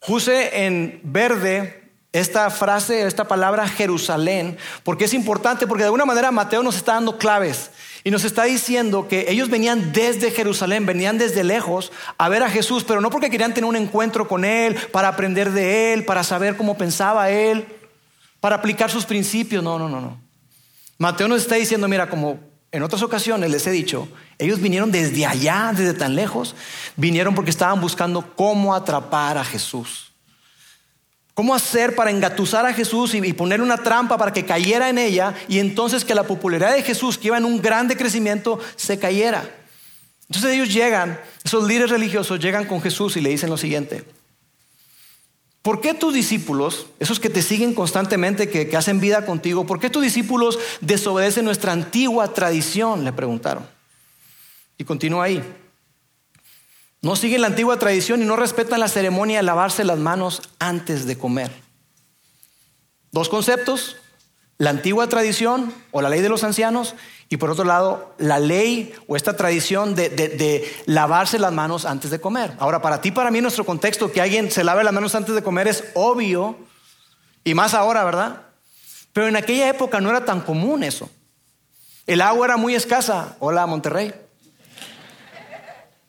puse 0.05 0.65
en 0.65 0.99
verde 1.03 1.81
esta 2.11 2.51
frase, 2.51 3.07
esta 3.07 3.27
palabra 3.27 3.67
Jerusalén, 3.67 4.57
porque 4.83 5.05
es 5.05 5.15
importante, 5.15 5.65
porque 5.65 5.81
de 5.81 5.87
alguna 5.87 6.05
manera 6.05 6.29
Mateo 6.31 6.61
nos 6.61 6.75
está 6.75 6.93
dando 6.93 7.17
claves 7.17 7.71
y 8.03 8.11
nos 8.11 8.23
está 8.23 8.43
diciendo 8.43 9.07
que 9.07 9.25
ellos 9.29 9.49
venían 9.49 9.91
desde 9.93 10.29
Jerusalén, 10.29 10.85
venían 10.85 11.17
desde 11.17 11.43
lejos 11.43 11.91
a 12.19 12.29
ver 12.29 12.43
a 12.43 12.49
Jesús, 12.49 12.83
pero 12.83 13.01
no 13.01 13.09
porque 13.09 13.31
querían 13.31 13.55
tener 13.55 13.67
un 13.67 13.75
encuentro 13.75 14.27
con 14.27 14.45
Él, 14.45 14.75
para 14.91 15.07
aprender 15.07 15.51
de 15.51 15.93
Él, 15.93 16.05
para 16.05 16.23
saber 16.23 16.55
cómo 16.55 16.77
pensaba 16.77 17.31
Él, 17.31 17.65
para 18.39 18.57
aplicar 18.57 18.91
sus 18.91 19.05
principios, 19.05 19.63
no, 19.63 19.79
no, 19.79 19.89
no, 19.89 19.99
no. 19.99 20.22
Mateo 20.97 21.27
nos 21.27 21.41
está 21.41 21.55
diciendo, 21.55 21.87
mira, 21.87 22.09
como 22.09 22.39
en 22.71 22.83
otras 22.83 23.01
ocasiones 23.03 23.51
les 23.51 23.67
he 23.67 23.71
dicho, 23.71 24.07
ellos 24.37 24.59
vinieron 24.59 24.91
desde 24.91 25.25
allá, 25.25 25.71
desde 25.75 25.93
tan 25.93 26.15
lejos, 26.15 26.55
vinieron 26.95 27.35
porque 27.35 27.51
estaban 27.51 27.79
buscando 27.79 28.35
cómo 28.35 28.73
atrapar 28.73 29.37
a 29.37 29.45
Jesús. 29.45 30.11
¿Cómo 31.33 31.55
hacer 31.55 31.95
para 31.95 32.11
engatusar 32.11 32.65
a 32.65 32.73
Jesús 32.73 33.15
y, 33.15 33.33
poner 33.33 33.61
una 33.61 33.77
trampa 33.77 34.17
para 34.17 34.33
que 34.33 34.45
cayera 34.45 34.89
en 34.89 34.99
ella 34.99 35.33
y 35.47 35.59
entonces 35.59 36.05
que 36.05 36.13
la 36.13 36.23
popularidad 36.23 36.73
de 36.73 36.83
Jesús, 36.83 37.17
que 37.17 37.27
iba 37.27 37.37
en 37.37 37.45
un 37.45 37.59
grande 37.59 37.97
crecimiento, 37.97 38.59
se 38.75 38.99
cayera? 38.99 39.49
Entonces 40.29 40.51
ellos 40.51 40.71
llegan, 40.71 41.19
esos 41.43 41.67
líderes 41.67 41.89
religiosos 41.89 42.39
llegan 42.39 42.65
con 42.65 42.81
Jesús 42.81 43.17
y 43.17 43.21
le 43.21 43.29
dicen 43.29 43.49
lo 43.49 43.57
siguiente. 43.57 44.03
¿Por 45.63 45.79
qué 45.79 45.93
tus 45.93 46.13
discípulos, 46.13 46.87
esos 46.99 47.21
que 47.21 47.29
te 47.29 47.41
siguen 47.41 47.73
constantemente, 47.73 48.49
que, 48.49 48.67
que 48.67 48.77
hacen 48.77 48.99
vida 48.99 49.25
contigo, 49.25 49.65
por 49.65 49.79
qué 49.79 49.89
tus 49.89 50.03
discípulos 50.03 50.59
desobedecen 50.81 51.45
nuestra 51.45 51.71
antigua 51.71 52.33
tradición? 52.33 53.05
Le 53.05 53.13
preguntaron. 53.13 53.65
Y 54.77 54.83
continúa 54.83 55.23
ahí. 55.23 55.41
No 57.01 57.15
siguen 57.15 57.41
la 57.41 57.47
antigua 57.47 57.79
tradición 57.79 58.21
y 58.21 58.25
no 58.25 58.35
respetan 58.35 58.81
la 58.81 58.89
ceremonia 58.89 59.37
de 59.37 59.43
lavarse 59.43 59.85
las 59.85 59.99
manos 59.99 60.41
antes 60.59 61.05
de 61.05 61.17
comer. 61.17 61.51
Dos 63.11 63.29
conceptos, 63.29 63.95
la 64.63 64.69
antigua 64.69 65.09
tradición 65.09 65.73
o 65.91 66.01
la 66.01 66.07
ley 66.07 66.21
de 66.21 66.29
los 66.29 66.45
ancianos 66.45 66.95
y 67.27 67.35
por 67.35 67.49
otro 67.49 67.65
lado 67.65 68.13
la 68.17 68.39
ley 68.39 68.93
o 69.07 69.17
esta 69.17 69.35
tradición 69.35 69.93
de, 69.93 70.71
lavarse 70.85 71.37
las 71.37 71.51
manos 71.51 71.83
antes 71.83 72.09
de 72.09 72.21
comer. 72.21 72.53
Ahora, 72.59 72.81
para 72.81 73.01
ti, 73.01 73.11
para 73.11 73.29
mí, 73.29 73.41
nuestro 73.41 73.65
contexto, 73.65 74.09
que 74.09 74.21
alguien 74.21 74.49
se 74.51 74.63
lave 74.63 74.85
las 74.85 74.93
manos 74.93 75.15
antes 75.15 75.35
de 75.35 75.43
comer 75.43 75.67
es 75.67 75.83
obvio 75.95 76.55
y 77.43 77.53
más 77.53 77.73
ahora, 77.73 78.05
¿verdad? 78.05 78.43
Pero 79.11 79.27
en 79.27 79.35
aquella 79.35 79.67
época 79.67 79.99
no 79.99 80.09
era 80.09 80.23
tan 80.23 80.39
común 80.39 80.83
eso. 80.83 81.09
El 82.07 82.21
agua 82.21 82.45
era 82.45 82.57
muy 82.57 82.73
escasa. 82.73 83.35
Hola, 83.39 83.65
Monterrey. 83.65 84.13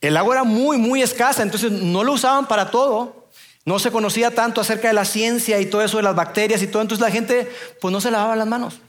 El 0.00 0.16
agua 0.16 0.37
era 0.37 0.44
muy, 0.44 0.78
muy 0.78 1.02
escasa, 1.02 1.42
entonces 1.42 1.73
no 1.73 2.04
lo 2.04 2.12
usaban 2.12 2.46
para 2.46 2.70
todo. 2.70 3.24
No 3.64 3.78
se 3.78 3.90
conocía 3.90 4.35
tanto 4.35 4.61
acerca 4.61 4.88
de 4.88 4.94
la 4.94 5.04
ciencia 5.04 5.61
y 5.61 5.66
todo 5.66 5.83
eso 5.83 5.97
de 5.97 6.02
las 6.02 6.14
bacterias 6.14 6.62
y 6.62 6.66
todo, 6.66 6.83
entonces 6.83 7.04
la 7.04 7.11
gente 7.11 7.50
pues 7.80 7.92
no 7.92 8.00
se 8.00 8.11
lavaba 8.11 8.37
las 8.37 8.47
manos. 8.47 8.80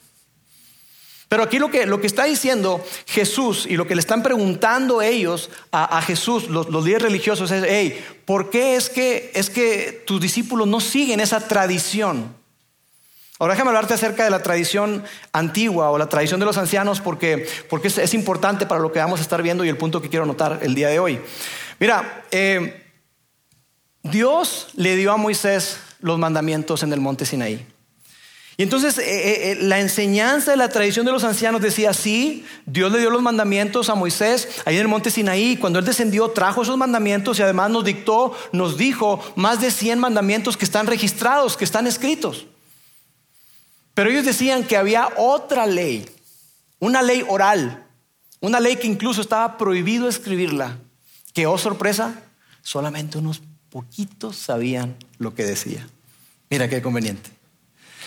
Pero 1.28 1.44
aquí 1.44 1.58
lo 1.58 1.72
que, 1.72 1.86
lo 1.86 2.00
que 2.00 2.08
está 2.08 2.26
diciendo 2.26 2.86
Jesús 3.08 3.66
y 3.68 3.78
lo 3.78 3.88
que 3.88 3.96
le 3.96 4.00
están 4.00 4.22
preguntando 4.22 5.02
ellos 5.02 5.50
a, 5.72 6.02
Jesús, 6.02 6.50
los, 6.50 6.70
los, 6.70 6.86
líderes 6.86 7.04
religiosos, 7.04 7.50
es, 7.52 7.64
hey, 7.68 8.06
¿por 8.26 8.50
qué 8.50 8.76
es 8.76 8.90
que, 8.90 9.32
es 9.34 9.50
que 9.50 10.04
tus 10.06 10.22
discípulos 10.22 10.68
no 10.68 10.80
siguen 10.80 11.20
esa 11.20 11.48
tradición? 11.48 12.36
Ahora 13.40 13.54
déjame 13.54 13.70
hablarte 13.70 13.96
acerca 13.96 14.24
de 14.24 14.30
la 14.30 14.42
tradición 14.42 15.04
antigua 15.34 15.90
o 15.90 15.98
la 15.98 16.08
tradición 16.08 16.40
de 16.40 16.46
los 16.46 16.58
ancianos 16.58 17.02
porque, 17.02 17.48
porque 17.70 17.90
es, 17.90 18.14
importante 18.14 18.66
para 18.66 18.80
lo 18.80 18.94
que 18.94 19.00
vamos 19.00 19.20
a 19.20 19.24
estar 19.24 19.42
viendo 19.42 19.66
y 19.66 19.70
el 19.70 19.78
punto 19.78 20.02
que 20.02 20.10
quiero 20.10 20.26
notar 20.26 20.60
el 20.62 20.74
día 20.74 20.88
de 20.88 21.00
hoy. 21.00 21.20
Mira, 21.80 22.24
eh, 22.32 22.85
Dios 24.12 24.68
le 24.76 24.96
dio 24.96 25.12
a 25.12 25.18
Moisés 25.18 25.78
los 26.00 26.20
mandamientos 26.20 26.84
en 26.84 26.94
el 26.94 27.02
monte 27.02 27.26
Sinaí. 27.26 27.66
Y 28.56 28.64
entonces 28.64 29.00
eh, 29.00 29.52
eh, 29.52 29.58
la 29.62 29.80
enseñanza 29.80 30.52
de 30.52 30.58
la 30.58 30.70
tradición 30.70 31.08
de 31.08 31.12
los 31.12 31.24
ancianos 31.24 31.60
decía, 31.60 31.92
sí, 31.92 32.46
Dios 32.68 32.92
le 32.92 33.00
dio 33.00 33.10
los 33.10 33.24
mandamientos 33.24 33.90
a 33.90 33.96
Moisés 33.96 34.48
ahí 34.66 34.76
en 34.76 34.84
el 34.84 34.88
monte 34.88 35.10
Sinaí. 35.10 35.58
Cuando 35.58 35.80
él 35.80 35.86
descendió, 35.86 36.30
trajo 36.30 36.62
esos 36.62 36.78
mandamientos 36.78 37.40
y 37.40 37.42
además 37.42 37.72
nos 37.72 37.84
dictó, 37.84 38.38
nos 38.52 38.78
dijo 38.78 39.20
más 39.36 39.60
de 39.60 39.72
100 39.72 39.98
mandamientos 40.00 40.56
que 40.56 40.66
están 40.66 40.86
registrados, 40.86 41.58
que 41.58 41.66
están 41.66 41.88
escritos. 41.88 42.46
Pero 43.96 44.12
ellos 44.12 44.24
decían 44.24 44.66
que 44.66 44.78
había 44.78 45.10
otra 45.18 45.66
ley, 45.66 46.06
una 46.80 47.02
ley 47.02 47.26
oral, 47.28 47.88
una 48.40 48.60
ley 48.60 48.76
que 48.76 48.88
incluso 48.88 49.22
estaba 49.22 49.58
prohibido 49.58 50.08
escribirla, 50.08 50.78
que, 51.34 51.48
oh 51.48 51.58
sorpresa, 51.58 52.22
solamente 52.62 53.18
unos 53.18 53.42
poquitos 53.76 54.38
sabían 54.38 54.96
lo 55.18 55.36
que 55.36 55.44
decía. 55.44 55.86
Mira 56.50 56.70
qué 56.70 56.82
conveniente. 56.82 57.30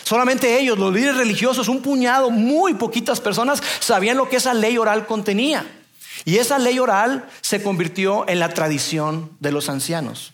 Solamente 0.03 0.59
ellos, 0.59 0.79
los 0.79 0.95
líderes 0.95 1.19
religiosos, 1.19 1.69
un 1.69 1.83
puñado, 1.83 2.31
muy 2.31 2.73
poquitas 2.73 3.21
personas, 3.21 3.63
sabían 3.79 4.17
lo 4.17 4.31
que 4.31 4.37
esa 4.37 4.55
ley 4.55 4.79
oral 4.79 5.07
contenía. 5.07 5.67
Y 6.25 6.39
esa 6.39 6.59
ley 6.59 6.79
oral 6.79 7.29
se 7.43 7.63
convirtió 7.63 8.27
en 8.31 8.39
la 8.39 8.49
tradición 8.49 9.37
de 9.41 9.53
los 9.53 9.69
ancianos. 9.69 10.33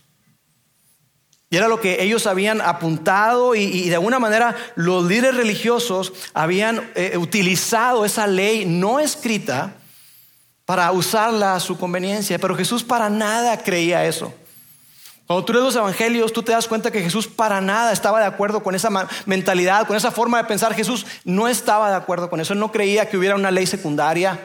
Y 1.50 1.57
era 1.57 1.67
lo 1.67 1.81
que 1.81 2.05
ellos 2.05 2.29
habían 2.29 2.61
apuntado 2.61 3.57
y, 3.57 3.88
de 3.88 3.95
alguna 3.97 4.21
manera 4.21 4.55
los 4.76 5.05
líderes 5.05 5.35
religiosos 5.35 6.12
habían 6.33 6.93
eh, 6.95 7.19
utilizado 7.19 8.05
esa 8.05 8.29
ley 8.29 8.67
no 8.67 9.00
escrita 9.00 9.75
para 10.64 10.93
usarla 10.93 11.57
a 11.57 11.61
su 11.61 11.76
conveniencia. 11.76 12.38
Pero 12.38 12.55
Jesús 12.55 12.85
para 12.85 13.11
nada 13.11 13.61
creía 13.64 14.07
eso. 14.07 14.33
Cuando 15.26 15.45
tú 15.45 15.54
lees 15.54 15.64
los 15.64 15.76
evangelios, 15.76 16.33
tú 16.33 16.43
te 16.43 16.52
das 16.52 16.69
cuenta 16.69 16.90
que 16.90 17.00
Jesús 17.00 17.26
para 17.26 17.61
nada 17.62 17.93
estaba 17.93 18.21
de 18.21 18.26
acuerdo 18.26 18.62
con 18.62 18.75
esa 18.75 18.90
mentalidad, 19.25 19.87
con 19.87 19.97
esa 19.97 20.11
forma 20.11 20.37
de 20.38 20.45
pensar. 20.45 20.75
Jesús 20.75 21.07
no 21.25 21.49
estaba 21.49 21.88
de 21.88 21.97
acuerdo 21.97 22.28
con 22.28 22.40
eso. 22.40 22.52
Él 22.52 22.59
no 22.59 22.71
creía 22.71 23.09
que 23.09 23.16
hubiera 23.16 23.35
una 23.35 23.50
ley 23.50 23.66
secundaria, 23.66 24.38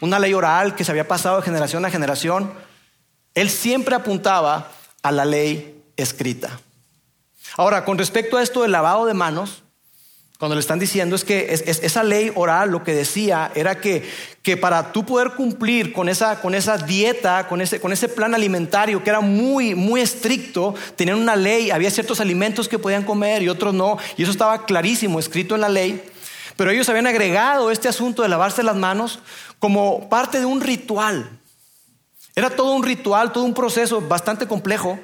una 0.00 0.18
ley 0.18 0.34
oral 0.34 0.74
que 0.74 0.84
se 0.84 0.90
había 0.90 1.06
pasado 1.06 1.36
de 1.36 1.44
generación 1.44 1.84
a 1.84 1.90
generación. 1.90 2.52
Él 3.34 3.48
siempre 3.48 3.94
apuntaba 3.94 4.72
a 5.02 5.12
la 5.12 5.24
ley 5.24 5.84
escrita. 5.96 6.58
Ahora, 7.56 7.84
con 7.84 7.96
respecto 7.96 8.36
a 8.36 8.42
esto 8.42 8.62
del 8.62 8.72
lavado 8.72 9.06
de 9.06 9.14
manos, 9.14 9.61
cuando 10.42 10.56
le 10.56 10.60
están 10.60 10.80
diciendo 10.80 11.14
es 11.14 11.22
que 11.22 11.52
esa 11.52 12.02
ley 12.02 12.32
oral 12.34 12.72
lo 12.72 12.82
que 12.82 12.92
decía 12.92 13.52
era 13.54 13.80
que, 13.80 14.02
para 14.60 14.90
tú 14.90 15.06
poder 15.06 15.34
cumplir 15.34 15.92
con 15.92 16.08
esa, 16.08 16.34
dieta, 16.84 17.46
con 17.46 17.60
ese, 17.60 17.80
con 17.80 17.92
ese 17.92 18.08
plan 18.08 18.34
alimentario 18.34 19.04
que 19.04 19.10
era 19.10 19.20
muy, 19.20 19.76
muy 19.76 20.00
estricto, 20.00 20.74
tenían 20.96 21.18
una 21.18 21.36
ley, 21.36 21.70
había 21.70 21.92
ciertos 21.92 22.18
alimentos 22.18 22.68
que 22.68 22.80
podían 22.80 23.04
comer 23.04 23.40
y 23.44 23.48
otros 23.48 23.72
no, 23.72 23.98
y 24.16 24.24
eso 24.24 24.32
estaba 24.32 24.66
clarísimo, 24.66 25.20
escrito 25.20 25.54
en 25.54 25.60
la 25.60 25.68
ley. 25.68 26.02
Pero 26.56 26.72
ellos 26.72 26.88
habían 26.88 27.06
agregado 27.06 27.70
este 27.70 27.86
asunto 27.86 28.24
de 28.24 28.28
lavarse 28.28 28.64
las 28.64 28.74
manos 28.74 29.20
como 29.60 30.08
parte 30.08 30.40
de 30.40 30.44
un 30.44 30.60
ritual. 30.60 31.38
Era 32.34 32.50
todo 32.50 32.72
un 32.72 32.82
ritual, 32.82 33.30
todo 33.30 33.44
un 33.44 33.54
proceso 33.54 34.00
bastante 34.00 34.48
complejo 34.48 34.98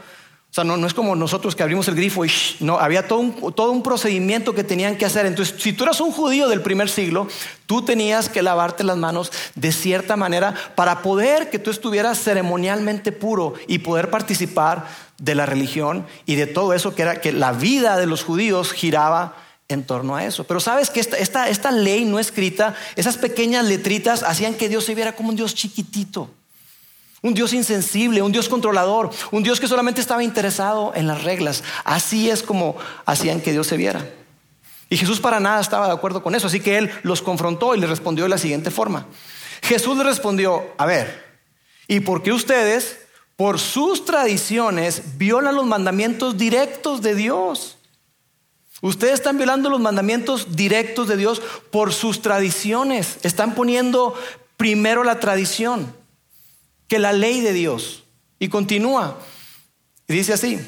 o 0.51 0.55
sea, 0.55 0.65
no, 0.65 0.87
es 0.87 0.95
como 0.95 1.15
nosotros 1.15 1.55
que 1.55 1.63
abrimos 1.63 1.89
el 1.89 1.95
grifo 1.95 2.25
y 2.25 2.31
no, 2.61 2.79
había 2.79 3.07
todo 3.07 3.19
un, 3.19 3.53
todo 3.55 3.71
un 3.71 3.83
procedimiento 3.83 4.55
que 4.55 4.65
tenían 4.65 4.97
que 4.97 5.05
hacer. 5.05 5.27
Entonces, 5.27 5.55
si 5.59 5.75
tú 5.75 5.85
eras 5.85 6.01
un 6.01 6.11
judío 6.11 6.49
del 6.49 6.63
primer 6.63 6.89
siglo, 6.89 7.29
tú 7.67 7.83
tenías 7.83 8.31
que 8.31 8.41
lavarte 8.41 8.83
las 8.83 8.97
manos 8.97 9.31
de 9.55 9.73
cierta 9.73 10.17
manera 10.17 10.55
para 10.75 11.03
poder 11.03 11.51
que 11.51 11.59
tú 11.59 11.71
estuvieras 11.71 12.19
ceremonialmente 12.23 13.13
puro 13.13 13.55
y 13.67 13.81
poder 13.81 14.09
participar 14.09 14.87
de 15.19 15.35
la 15.35 15.45
religión 15.45 16.07
y 16.25 16.37
de 16.37 16.47
todo 16.47 16.73
eso 16.73 16.95
que 16.95 17.03
era 17.03 17.21
que 17.21 17.33
la 17.33 17.53
vida 17.53 17.99
de 17.99 18.07
los 18.07 18.25
judíos 18.25 18.73
giraba 18.73 19.37
en 19.69 19.85
torno 19.85 20.17
a 20.17 20.25
eso. 20.25 20.45
Pero 20.45 20.61
sabes 20.61 20.89
que 20.89 21.01
esta, 21.01 21.19
esta, 21.19 21.51
esta 21.51 21.71
ley 21.71 22.07
no 22.07 22.19
escrita, 22.19 22.75
esas 22.97 23.19
pequeñas 23.19 23.67
letritas 23.67 24.23
hacían 24.23 24.55
que 24.55 24.71
Dios 24.71 24.85
se 24.85 24.95
viera 24.95 25.15
como 25.15 25.29
un 25.29 25.37
Dios 25.37 25.55
chiquitito. 25.55 26.31
Un 27.21 27.35
Dios 27.35 27.53
insensible, 27.53 28.23
un 28.23 28.31
Dios 28.31 28.49
controlador, 28.49 29.11
un 29.33 29.43
Dios 29.43 29.59
que 29.59 29.67
solamente 29.67 30.01
estaba 30.01 30.23
interesado 30.23 30.93
en 30.95 31.07
las 31.09 31.25
reglas. 31.25 31.65
Así 31.85 32.31
es 32.31 32.43
como 32.43 32.77
hacían 33.07 33.41
que 33.41 33.53
Dios 33.53 33.67
se 33.67 33.77
viera. 33.77 34.09
Y 34.89 34.97
Jesús 34.97 35.21
para 35.21 35.41
nada 35.41 35.61
estaba 35.61 35.87
de 35.87 35.93
acuerdo 35.93 36.23
con 36.23 36.35
eso, 36.35 36.47
así 36.47 36.61
que 36.61 36.79
él 36.79 36.91
los 37.03 37.21
confrontó 37.21 37.75
y 37.75 37.81
les 37.81 37.91
respondió 37.91 38.25
de 38.25 38.31
la 38.31 38.39
siguiente 38.39 38.71
forma. 38.71 39.07
Jesús 39.63 39.97
le 39.99 40.05
respondió, 40.05 40.73
a 40.79 40.87
ver, 40.87 41.25
¿y 41.89 42.01
por 42.01 42.23
qué 42.23 42.33
ustedes, 42.33 43.01
por 43.37 43.59
sus 43.59 44.05
tradiciones, 44.05 45.19
violan 45.19 45.57
los 45.57 45.67
mandamientos 45.67 46.39
directos 46.39 47.03
de 47.03 47.15
Dios? 47.17 47.79
Ustedes 48.81 49.15
están 49.15 49.37
violando 49.37 49.71
los 49.71 49.81
mandamientos 49.81 50.55
directos 50.55 51.09
de 51.09 51.17
Dios 51.17 51.43
por 51.71 51.93
sus 51.93 52.23
tradiciones. 52.23 53.19
Están 53.23 53.55
poniendo 53.55 54.15
primero 54.57 55.03
la 55.03 55.19
tradición 55.19 55.93
que 56.89 56.99
la 56.99 57.13
ley 57.13 57.41
de 57.41 57.53
Dios. 57.53 58.05
Y 58.41 58.49
continúa. 58.49 59.19
Y 60.09 60.15
dice 60.15 60.33
así, 60.33 60.59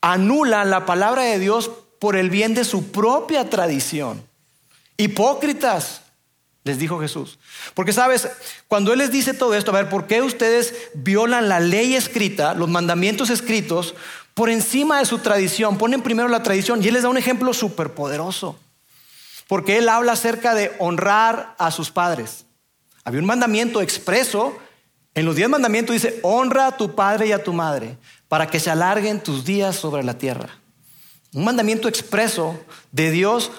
anula 0.00 0.64
la 0.64 0.84
palabra 0.84 1.22
de 1.22 1.38
Dios 1.38 1.70
por 1.98 2.16
el 2.16 2.30
bien 2.30 2.54
de 2.54 2.64
su 2.64 2.90
propia 2.90 3.48
tradición. 3.48 4.26
Hipócritas, 4.96 6.02
les 6.64 6.78
dijo 6.78 7.00
Jesús. 7.00 7.38
Porque 7.74 7.92
sabes, 7.92 8.28
cuando 8.68 8.92
Él 8.92 8.98
les 8.98 9.10
dice 9.10 9.32
todo 9.32 9.54
esto, 9.54 9.70
a 9.70 9.74
ver, 9.74 9.88
¿por 9.88 10.06
qué 10.06 10.22
ustedes 10.22 10.74
violan 10.94 11.48
la 11.48 11.60
ley 11.60 11.94
escrita, 11.94 12.54
los 12.54 12.68
mandamientos 12.68 13.30
escritos, 13.30 13.94
por 14.34 14.50
encima 14.50 14.98
de 14.98 15.06
su 15.06 15.18
tradición? 15.18 15.78
Ponen 15.78 16.02
primero 16.02 16.28
la 16.28 16.42
tradición 16.42 16.82
y 16.82 16.88
Él 16.88 16.94
les 16.94 17.02
da 17.02 17.08
un 17.08 17.18
ejemplo 17.18 17.54
súper 17.54 17.94
poderoso. 17.94 18.58
Porque 19.46 19.78
Él 19.78 19.88
habla 19.88 20.12
acerca 20.12 20.54
de 20.54 20.72
honrar 20.78 21.54
a 21.58 21.70
sus 21.70 21.90
padres. 21.90 22.44
Había 23.04 23.20
un 23.20 23.26
mandamiento 23.26 23.80
expreso 23.80 24.56
en 25.14 25.26
los 25.26 25.36
diez 25.36 25.48
mandamientos 25.48 25.94
dice, 25.94 26.20
honra 26.22 26.68
a 26.68 26.76
tu 26.76 26.94
padre 26.94 27.26
y 27.26 27.32
a 27.32 27.42
tu 27.42 27.52
madre 27.52 27.96
para 28.28 28.46
que 28.46 28.60
se 28.60 28.70
alarguen 28.70 29.20
tus 29.20 29.44
días 29.44 29.76
sobre 29.76 30.04
la 30.04 30.14
tierra. 30.14 30.48
Un 31.32 31.44
mandamiento 31.44 31.88
expreso 31.88 32.58
de 32.92 33.10
Dios 33.10 33.50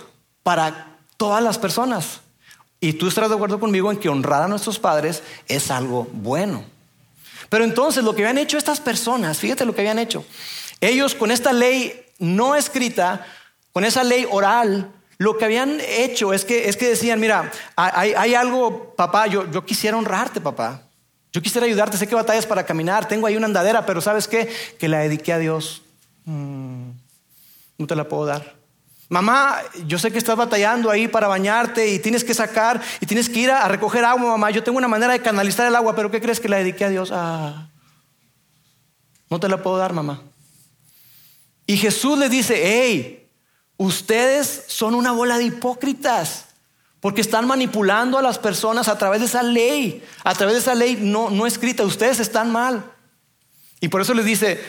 para 0.44 0.98
todas 1.18 1.44
las 1.44 1.58
personas. 1.58 2.22
Y 2.80 2.94
tú 2.94 3.08
estarás 3.08 3.30
de 3.30 3.36
acuerdo 3.36 3.60
conmigo 3.60 3.92
en 3.92 3.98
que 3.98 4.10
honrar 4.10 4.44
a 4.44 4.48
nuestros 4.48 4.80
padres 4.80 5.24
es 5.48 5.70
algo 5.72 6.08
bueno. 6.14 6.64
Pero 7.50 7.64
entonces 7.64 8.04
lo 8.04 8.16
que 8.16 8.24
habían 8.24 8.38
hecho 8.38 8.58
estas 8.58 8.80
personas, 8.80 9.40
fíjate 9.40 9.66
lo 9.66 9.76
que 9.76 9.82
habían 9.82 10.00
hecho. 10.00 10.26
Ellos 10.80 11.14
con 11.14 11.32
esta 11.32 11.54
ley 11.54 12.06
no 12.18 12.56
escrita, 12.56 13.26
con 13.74 13.84
esa 13.84 14.04
ley 14.04 14.26
oral, 14.32 14.90
lo 15.18 15.38
que 15.38 15.46
habían 15.46 15.80
hecho 15.82 16.34
es 16.34 16.46
que, 16.46 16.70
es 16.70 16.78
que 16.78 16.88
decían, 16.88 17.20
mira, 17.20 17.52
hay, 17.76 18.34
algo, 18.34 18.96
papá, 18.96 19.28
yo, 19.28 19.52
yo 19.52 19.66
quisiera 19.66 19.98
honrarte, 19.98 20.42
papá. 20.42 20.84
Yo 21.32 21.42
quisiera 21.42 21.66
ayudarte, 21.66 21.98
sé 21.98 22.08
que 22.08 22.16
batallas 22.16 22.46
para 22.46 22.66
caminar, 22.66 23.08
tengo 23.08 23.26
ahí 23.26 23.38
una 23.38 23.46
andadera, 23.46 23.86
pero 23.86 24.02
¿sabes 24.02 24.28
qué? 24.28 24.52
Que 24.78 24.90
la 24.90 25.00
dediqué 25.00 25.32
a 25.32 25.38
Dios. 25.38 25.82
Mm, 26.26 26.90
no 27.78 27.88
te 27.88 27.96
la 27.96 28.08
puedo 28.08 28.26
dar. 28.26 28.56
Mamá, 29.08 29.62
yo 29.88 30.00
sé 30.00 30.12
que 30.12 30.18
estás 30.18 30.38
batallando 30.38 30.90
ahí 30.90 31.08
para 31.08 31.28
bañarte 31.28 31.90
y 31.90 32.00
tienes 32.00 32.24
que 32.24 32.34
sacar 32.34 32.82
y 33.02 33.06
tienes 33.06 33.28
que 33.28 33.40
ir 33.40 33.52
a, 33.52 33.68
recoger 33.68 34.06
agua, 34.06 34.32
mamá. 34.32 34.52
Yo 34.52 34.64
tengo 34.64 34.78
una 34.78 34.88
manera 34.88 35.14
de 35.14 35.22
canalizar 35.22 35.68
el 35.68 35.76
agua, 35.76 35.96
pero 35.96 36.10
¿qué 36.10 36.22
crees 36.22 36.40
que 36.40 36.48
la 36.48 36.58
dediqué 36.58 36.86
a 36.86 36.90
Dios? 36.90 37.12
Ah, 37.14 37.68
no 39.30 39.40
te 39.40 39.50
la 39.50 39.62
puedo 39.62 39.78
dar, 39.78 39.92
mamá. 39.92 40.22
Y 41.66 41.78
Jesús 41.78 42.18
le 42.18 42.30
dice, 42.30 42.62
hey, 42.64 43.30
ustedes 43.78 44.66
son 44.68 44.96
una 44.96 45.12
bola 45.12 45.38
de 45.38 45.46
hipócritas. 45.46 46.46
Porque 47.02 47.20
están 47.20 47.46
manipulando 47.46 48.18
a 48.18 48.22
las 48.22 48.40
personas 48.40 48.88
a 48.88 48.98
través 48.98 49.20
de 49.20 49.26
esa 49.26 49.44
ley, 49.44 50.02
a 50.24 50.34
través 50.34 50.56
de 50.56 50.62
esa 50.62 50.76
ley 50.76 50.98
no, 51.02 51.30
no 51.30 51.46
escrita. 51.46 51.84
Ustedes 51.84 52.20
están 52.20 52.52
mal. 52.52 52.86
Y 53.82 53.90
por 53.90 54.00
eso 54.00 54.14
les 54.14 54.26
dice, 54.26 54.64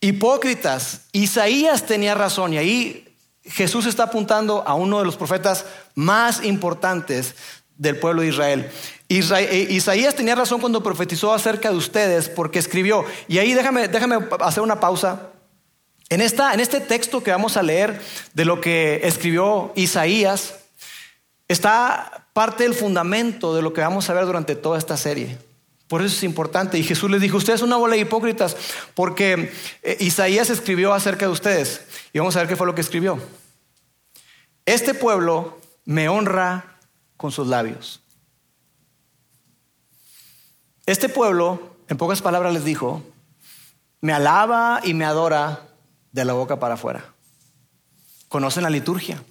hipócritas, 0.00 1.02
Isaías 1.12 1.86
tenía 1.86 2.14
razón. 2.14 2.54
Y 2.54 2.58
ahí 2.58 3.16
Jesús 3.44 3.86
está 3.86 4.04
apuntando 4.04 4.66
a 4.66 4.74
uno 4.74 4.98
de 4.98 5.04
los 5.04 5.16
profetas 5.16 5.66
más 5.94 6.42
importantes 6.42 7.34
del 7.76 7.98
pueblo 7.98 8.22
de 8.22 8.28
Israel. 8.28 8.70
Eh, 9.08 9.66
Isaías 9.70 10.14
tenía 10.14 10.34
razón 10.34 10.60
cuando 10.60 10.82
profetizó 10.82 11.32
acerca 11.32 11.70
de 11.70 11.76
ustedes 11.76 12.28
porque 12.28 12.58
escribió, 12.58 13.04
y 13.28 13.38
ahí 13.38 13.52
déjame, 13.52 13.88
déjame 13.88 14.18
hacer 14.40 14.62
una 14.62 14.80
pausa. 14.80 15.30
En, 16.08 16.20
esta, 16.20 16.54
en 16.54 16.60
este 16.60 16.80
texto 16.80 17.22
que 17.22 17.30
vamos 17.30 17.56
a 17.56 17.62
leer 17.62 18.00
de 18.34 18.44
lo 18.44 18.60
que 18.60 19.00
escribió 19.04 19.72
Isaías, 19.74 20.54
está 21.54 22.26
parte 22.32 22.64
del 22.64 22.74
fundamento 22.74 23.54
de 23.54 23.62
lo 23.62 23.72
que 23.72 23.80
vamos 23.80 24.10
a 24.10 24.12
ver 24.12 24.26
durante 24.26 24.56
toda 24.56 24.76
esta 24.76 24.96
serie. 24.96 25.38
Por 25.88 26.02
eso 26.02 26.14
es 26.14 26.22
importante. 26.24 26.76
Y 26.78 26.82
Jesús 26.82 27.10
les 27.10 27.20
dijo, 27.20 27.36
ustedes 27.36 27.60
son 27.60 27.68
una 27.68 27.76
bola 27.76 27.94
de 27.94 28.02
hipócritas, 28.02 28.56
porque 28.94 29.52
eh, 29.82 29.96
Isaías 30.00 30.50
escribió 30.50 30.92
acerca 30.92 31.26
de 31.26 31.32
ustedes. 31.32 31.82
Y 32.12 32.18
vamos 32.18 32.36
a 32.36 32.40
ver 32.40 32.48
qué 32.48 32.56
fue 32.56 32.66
lo 32.66 32.74
que 32.74 32.80
escribió. 32.80 33.18
Este 34.66 34.94
pueblo 34.94 35.58
me 35.84 36.08
honra 36.08 36.78
con 37.16 37.30
sus 37.30 37.46
labios. 37.46 38.00
Este 40.86 41.08
pueblo, 41.08 41.76
en 41.88 41.96
pocas 41.96 42.20
palabras 42.20 42.52
les 42.52 42.64
dijo, 42.64 43.02
me 44.00 44.12
alaba 44.12 44.80
y 44.82 44.92
me 44.92 45.04
adora 45.04 45.68
de 46.12 46.24
la 46.24 46.32
boca 46.32 46.58
para 46.58 46.74
afuera. 46.74 47.04
Conocen 48.28 48.64
la 48.64 48.70
liturgia. 48.70 49.22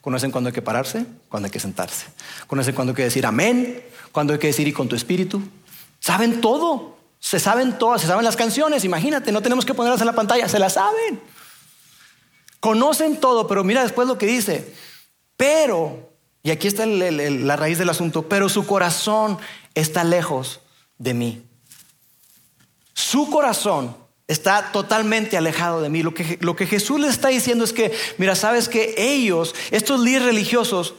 Conocen 0.00 0.30
cuándo 0.30 0.48
hay 0.48 0.54
que 0.54 0.62
pararse, 0.62 1.06
cuándo 1.28 1.46
hay 1.46 1.50
que 1.50 1.60
sentarse. 1.60 2.06
Conocen 2.46 2.74
cuándo 2.74 2.92
hay 2.92 2.96
que 2.96 3.04
decir 3.04 3.26
amén, 3.26 3.84
cuándo 4.12 4.32
hay 4.32 4.38
que 4.38 4.48
decir 4.48 4.68
y 4.68 4.72
con 4.72 4.88
tu 4.88 4.96
espíritu. 4.96 5.42
Saben 6.00 6.40
todo. 6.40 6.94
Se 7.18 7.40
saben 7.40 7.78
todas, 7.78 8.02
se 8.02 8.06
saben 8.06 8.22
las 8.22 8.36
canciones. 8.36 8.84
Imagínate, 8.84 9.32
no 9.32 9.40
tenemos 9.40 9.64
que 9.64 9.72
ponerlas 9.72 10.00
en 10.00 10.06
la 10.06 10.14
pantalla, 10.14 10.46
se 10.46 10.58
las 10.58 10.74
saben. 10.74 11.22
Conocen 12.60 13.18
todo, 13.18 13.46
pero 13.46 13.64
mira 13.64 13.82
después 13.82 14.06
lo 14.06 14.18
que 14.18 14.26
dice. 14.26 14.74
Pero, 15.36 16.12
y 16.42 16.50
aquí 16.50 16.68
está 16.68 16.84
la 16.84 17.56
raíz 17.56 17.78
del 17.78 17.88
asunto, 17.88 18.28
pero 18.28 18.50
su 18.50 18.66
corazón 18.66 19.38
está 19.74 20.04
lejos 20.04 20.60
de 20.98 21.14
mí. 21.14 21.42
Su 22.92 23.30
corazón 23.30 23.96
está 24.28 24.72
totalmente 24.72 25.36
alejado 25.36 25.80
de 25.80 25.88
mí. 25.88 26.02
Lo 26.02 26.14
que, 26.14 26.38
lo 26.40 26.56
que 26.56 26.66
Jesús 26.66 27.00
le 27.00 27.08
está 27.08 27.28
diciendo 27.28 27.64
es 27.64 27.72
que, 27.72 27.92
mira, 28.18 28.34
sabes 28.34 28.68
que 28.68 28.94
ellos, 28.96 29.54
estos 29.70 30.00
líderes 30.00 30.26
religiosos, 30.26 30.94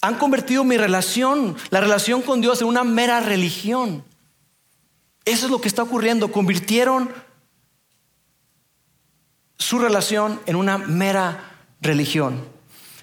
han 0.00 0.16
convertido 0.16 0.64
mi 0.64 0.76
relación, 0.76 1.56
la 1.70 1.80
relación 1.80 2.22
con 2.22 2.40
Dios, 2.40 2.60
en 2.60 2.68
una 2.68 2.84
mera 2.84 3.20
religión. 3.20 4.04
Eso 5.24 5.46
es 5.46 5.50
lo 5.50 5.60
que 5.60 5.68
está 5.68 5.82
ocurriendo. 5.82 6.30
Convirtieron 6.30 7.10
su 9.58 9.78
relación 9.78 10.40
en 10.46 10.56
una 10.56 10.76
mera 10.78 11.56
religión. 11.80 12.46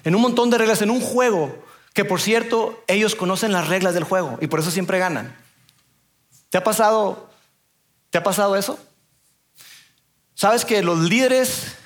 En 0.04 0.14
un 0.14 0.22
montón 0.22 0.50
de 0.50 0.58
reglas, 0.58 0.82
en 0.82 0.90
un 0.90 1.00
juego 1.00 1.62
que 1.92 2.04
por 2.04 2.20
cierto 2.20 2.82
ellos 2.86 3.14
conocen 3.14 3.52
las 3.52 3.68
reglas 3.68 3.94
del 3.94 4.04
juego 4.04 4.38
y 4.40 4.46
por 4.46 4.60
eso 4.60 4.70
siempre 4.70 4.98
ganan. 4.98 5.36
¿Te 6.50 6.58
ha 6.58 6.64
pasado, 6.64 7.30
te 8.10 8.18
ha 8.18 8.22
pasado 8.22 8.56
eso? 8.56 8.78
Sabes 10.34 10.64
que 10.64 10.82
los 10.82 10.98
líderes 10.98 11.76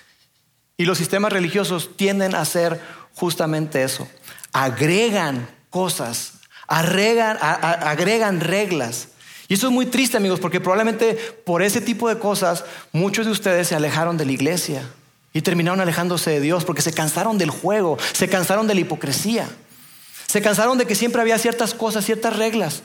y 0.77 0.85
los 0.85 0.99
sistemas 0.99 1.33
religiosos 1.33 1.97
tienden 1.97 2.35
a 2.35 2.41
hacer 2.41 2.81
justamente 3.15 3.83
eso. 3.83 4.09
Agregan 4.53 5.49
cosas, 5.71 6.35
agregan, 6.67 8.41
reglas 8.41 9.09
y 9.49 9.55
eso 9.55 9.69
es 9.69 9.73
muy 9.73 9.87
triste, 9.87 10.17
amigos, 10.17 10.41
porque 10.41 10.61
probablemente 10.61 11.15
por 11.45 11.63
ese 11.63 11.81
tipo 11.81 12.09
de 12.09 12.19
cosas 12.19 12.65
muchos 12.93 13.27
de 13.27 13.33
ustedes 13.33 13.69
se 13.69 13.77
alejaron 13.77 14.17
de 14.17 14.27
la 14.27 14.33
iglesia 14.33 14.83
y 15.33 15.43
terminaron 15.43 15.81
alejándose 15.81 16.31
de 16.31 16.41
Dios 16.41 16.65
porque 16.65 16.83
se 16.83 16.93
cansaron 16.93 17.39
del 17.39 17.51
juego, 17.51 17.97
se 18.13 18.29
cansaron 18.29 18.67
de 18.67 18.75
la 18.75 18.81
hipocresía, 18.81 19.49
se 20.27 20.43
cansaron 20.43 20.79
de 20.79 20.87
que 20.87 20.97
siempre 20.97 21.21
había 21.21 21.39
ciertas 21.39 21.75
cosas, 21.75 22.05
ciertas 22.05 22.37
reglas. 22.37 22.83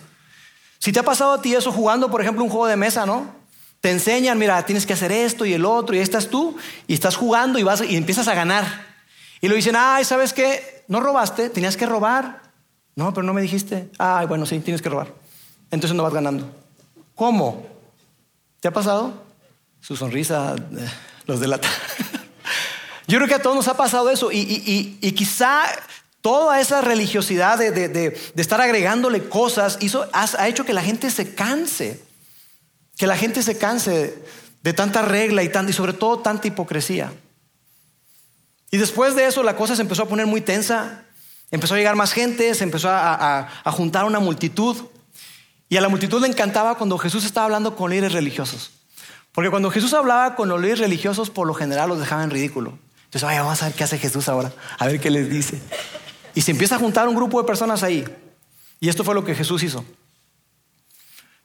Si 0.77 0.91
te 0.91 0.99
ha 0.99 1.03
pasado 1.03 1.33
a 1.33 1.41
ti 1.41 1.55
eso 1.55 1.71
jugando, 1.71 2.11
por 2.11 2.21
ejemplo, 2.21 2.43
un 2.43 2.49
juego 2.49 2.67
de 2.67 2.75
mesa, 2.75 3.05
¿no? 3.05 3.40
Te 3.81 3.91
enseñan, 3.91 4.37
mira, 4.37 4.65
tienes 4.65 4.85
que 4.85 4.93
hacer 4.93 5.11
esto 5.11 5.45
y 5.45 5.53
el 5.53 5.65
otro, 5.65 5.95
y 5.95 5.99
estás 5.99 6.29
tú, 6.29 6.55
y 6.87 6.93
estás 6.93 7.15
jugando 7.15 7.59
y, 7.59 7.63
vas, 7.63 7.81
y 7.81 7.97
empiezas 7.97 8.27
a 8.27 8.35
ganar. 8.35 8.85
Y 9.41 9.47
lo 9.47 9.55
dicen, 9.55 9.75
ay, 9.75 10.05
¿sabes 10.05 10.33
qué? 10.33 10.83
No 10.87 10.99
robaste, 10.99 11.49
tenías 11.49 11.75
que 11.75 11.85
robar. 11.85 12.41
No, 12.95 13.13
pero 13.13 13.25
no 13.25 13.33
me 13.33 13.41
dijiste. 13.41 13.89
Ay, 13.97 14.27
bueno, 14.27 14.45
sí, 14.45 14.59
tienes 14.59 14.81
que 14.81 14.89
robar 14.89 15.21
entonces 15.71 15.95
no 15.95 16.03
vas 16.03 16.13
ganando. 16.13 16.45
¿Cómo? 17.15 17.65
¿Te 18.59 18.67
ha 18.67 18.73
pasado? 18.73 19.13
Su 19.79 19.95
sonrisa 19.95 20.55
eh, 20.55 20.87
los 21.25 21.39
delata. 21.39 21.67
Yo 23.07 23.17
creo 23.17 23.27
que 23.27 23.35
a 23.35 23.41
todos 23.41 23.55
nos 23.55 23.67
ha 23.67 23.75
pasado 23.75 24.09
eso 24.09 24.29
y, 24.31 25.13
quizá 25.15 25.63
toda 26.21 26.61
esa 26.61 26.81
religiosidad 26.81 27.57
de, 27.57 28.15
estar 28.35 28.61
agregándole 28.61 29.27
cosas 29.27 29.77
hizo, 29.81 30.07
ha, 30.13 30.47
hecho 30.47 30.65
que 30.65 30.73
la 30.73 30.83
gente 30.83 31.09
se 31.09 31.33
canse, 31.33 32.03
que 33.01 33.07
la 33.07 33.17
gente 33.17 33.41
se 33.41 33.57
canse 33.57 34.15
de 34.61 34.73
tanta 34.73 35.01
regla 35.01 35.41
y, 35.41 35.49
y 35.67 35.73
sobre 35.73 35.91
todo 35.91 36.19
tanta 36.19 36.47
hipocresía. 36.47 37.11
Y 38.69 38.77
después 38.77 39.15
de 39.15 39.25
eso 39.25 39.41
la 39.41 39.55
cosa 39.55 39.75
se 39.75 39.81
empezó 39.81 40.03
a 40.03 40.07
poner 40.07 40.27
muy 40.27 40.39
tensa, 40.39 41.03
empezó 41.49 41.73
a 41.73 41.77
llegar 41.79 41.95
más 41.95 42.13
gente, 42.13 42.53
se 42.53 42.63
empezó 42.63 42.89
a, 42.91 43.49
juntar 43.71 44.05
una 44.05 44.19
multitud. 44.19 44.77
Y 45.67 45.77
a 45.77 45.81
la 45.81 45.89
multitud 45.89 46.21
le 46.21 46.27
encantaba 46.27 46.77
cuando 46.77 46.99
Jesús 46.99 47.25
estaba 47.25 47.45
hablando 47.45 47.75
con 47.75 47.89
líderes 47.89 48.13
religiosos. 48.13 48.69
Porque 49.31 49.49
cuando 49.49 49.71
Jesús 49.71 49.95
hablaba 49.95 50.35
con 50.35 50.47
los 50.47 50.61
líderes 50.61 50.81
religiosos, 50.81 51.31
por 51.31 51.47
lo 51.47 51.55
general 51.55 51.89
los 51.89 51.99
dejaban 51.99 52.25
en 52.25 52.29
ridículo. 52.29 52.77
Entonces, 53.05 53.23
vaya, 53.23 53.41
vamos 53.41 53.63
a 53.63 53.65
ver 53.65 53.73
qué 53.73 53.83
hace 53.83 53.97
Jesús 53.97 54.29
ahora, 54.29 54.53
a 54.77 54.85
ver 54.85 54.99
qué 54.99 55.09
les 55.09 55.27
dice. 55.27 55.59
Y 56.35 56.41
se 56.41 56.51
empieza 56.51 56.75
a 56.75 56.77
juntar 56.77 57.07
un 57.07 57.15
grupo 57.15 57.41
de 57.41 57.47
personas 57.47 57.81
ahí. 57.81 58.05
Y 58.79 58.89
esto 58.89 59.03
fue 59.03 59.15
lo 59.15 59.25
que 59.25 59.33
Jesús 59.33 59.63
hizo. 59.63 59.83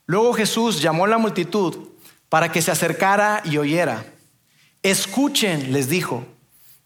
Luego 0.06 0.32
Jesús 0.32 0.80
llamó 0.80 1.04
a 1.04 1.08
la 1.08 1.18
multitud 1.18 1.88
para 2.28 2.50
que 2.50 2.62
se 2.62 2.70
acercara 2.70 3.42
y 3.44 3.58
oyera. 3.58 4.04
Escuchen, 4.82 5.72
les 5.72 5.88
dijo, 5.88 6.24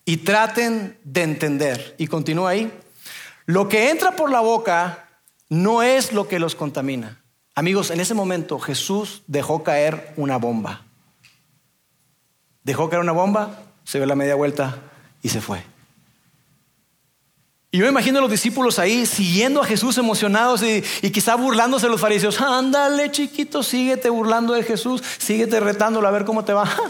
y 0.05 0.19
traten 0.19 0.99
de 1.05 1.23
entender. 1.23 1.95
Y 1.99 2.07
continúa 2.07 2.51
ahí. 2.51 2.73
Lo 3.47 3.69
que 3.69 3.91
entra 3.91 4.13
por 4.13 4.31
la 4.31 4.41
boca 4.41 5.09
no 5.49 5.83
es 5.83 6.13
lo 6.13 6.29
que 6.29 6.39
los 6.39 6.55
contamina. 6.55 7.23
Amigos, 7.55 7.91
en 7.91 8.01
ese 8.01 8.15
momento 8.15 8.59
Jesús 8.59 9.23
dejó 9.27 9.63
caer 9.63 10.15
una 10.17 10.37
bomba. 10.37 10.87
Dejó 12.63 12.89
caer 12.89 13.03
una 13.03 13.13
bomba, 13.13 13.65
se 13.85 13.99
dio 13.99 14.07
la 14.07 14.15
media 14.15 14.35
vuelta 14.35 14.79
y 15.23 15.29
se 15.29 15.41
fue. 15.41 15.63
Y 17.73 17.79
yo 17.79 17.85
me 17.85 17.91
imagino 17.91 18.19
a 18.19 18.23
los 18.23 18.31
discípulos 18.31 18.81
ahí 18.81 19.07
siguiendo 19.07 19.63
a 19.63 19.65
Jesús 19.65 19.97
emocionados 19.97 20.63
y, 20.63 20.83
quizá 21.11 21.37
burlándose 21.37 21.87
de 21.87 21.93
los 21.93 22.01
fariseos. 22.01 22.41
Ándale, 22.41 23.11
chiquito, 23.13 23.63
síguete 23.63 24.11
burlando 24.11 24.55
de 24.55 24.65
Jesús, 24.65 25.03
síguete 25.19 25.61
retándolo 25.61 26.09
a 26.09 26.11
ver 26.11 26.25
cómo 26.25 26.45
te 26.45 26.53
va. 26.53 26.69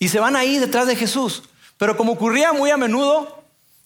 Y 0.00 0.06
se 0.06 0.20
van 0.20 0.36
ahí 0.36 0.58
detrás 0.58 0.86
de 0.86 0.94
Jesús. 0.94 1.42
Pero 1.76 1.96
como 1.96 2.12
ocurría 2.12 2.52
muy 2.52 2.70
a 2.70 2.76
menudo, 2.76 3.42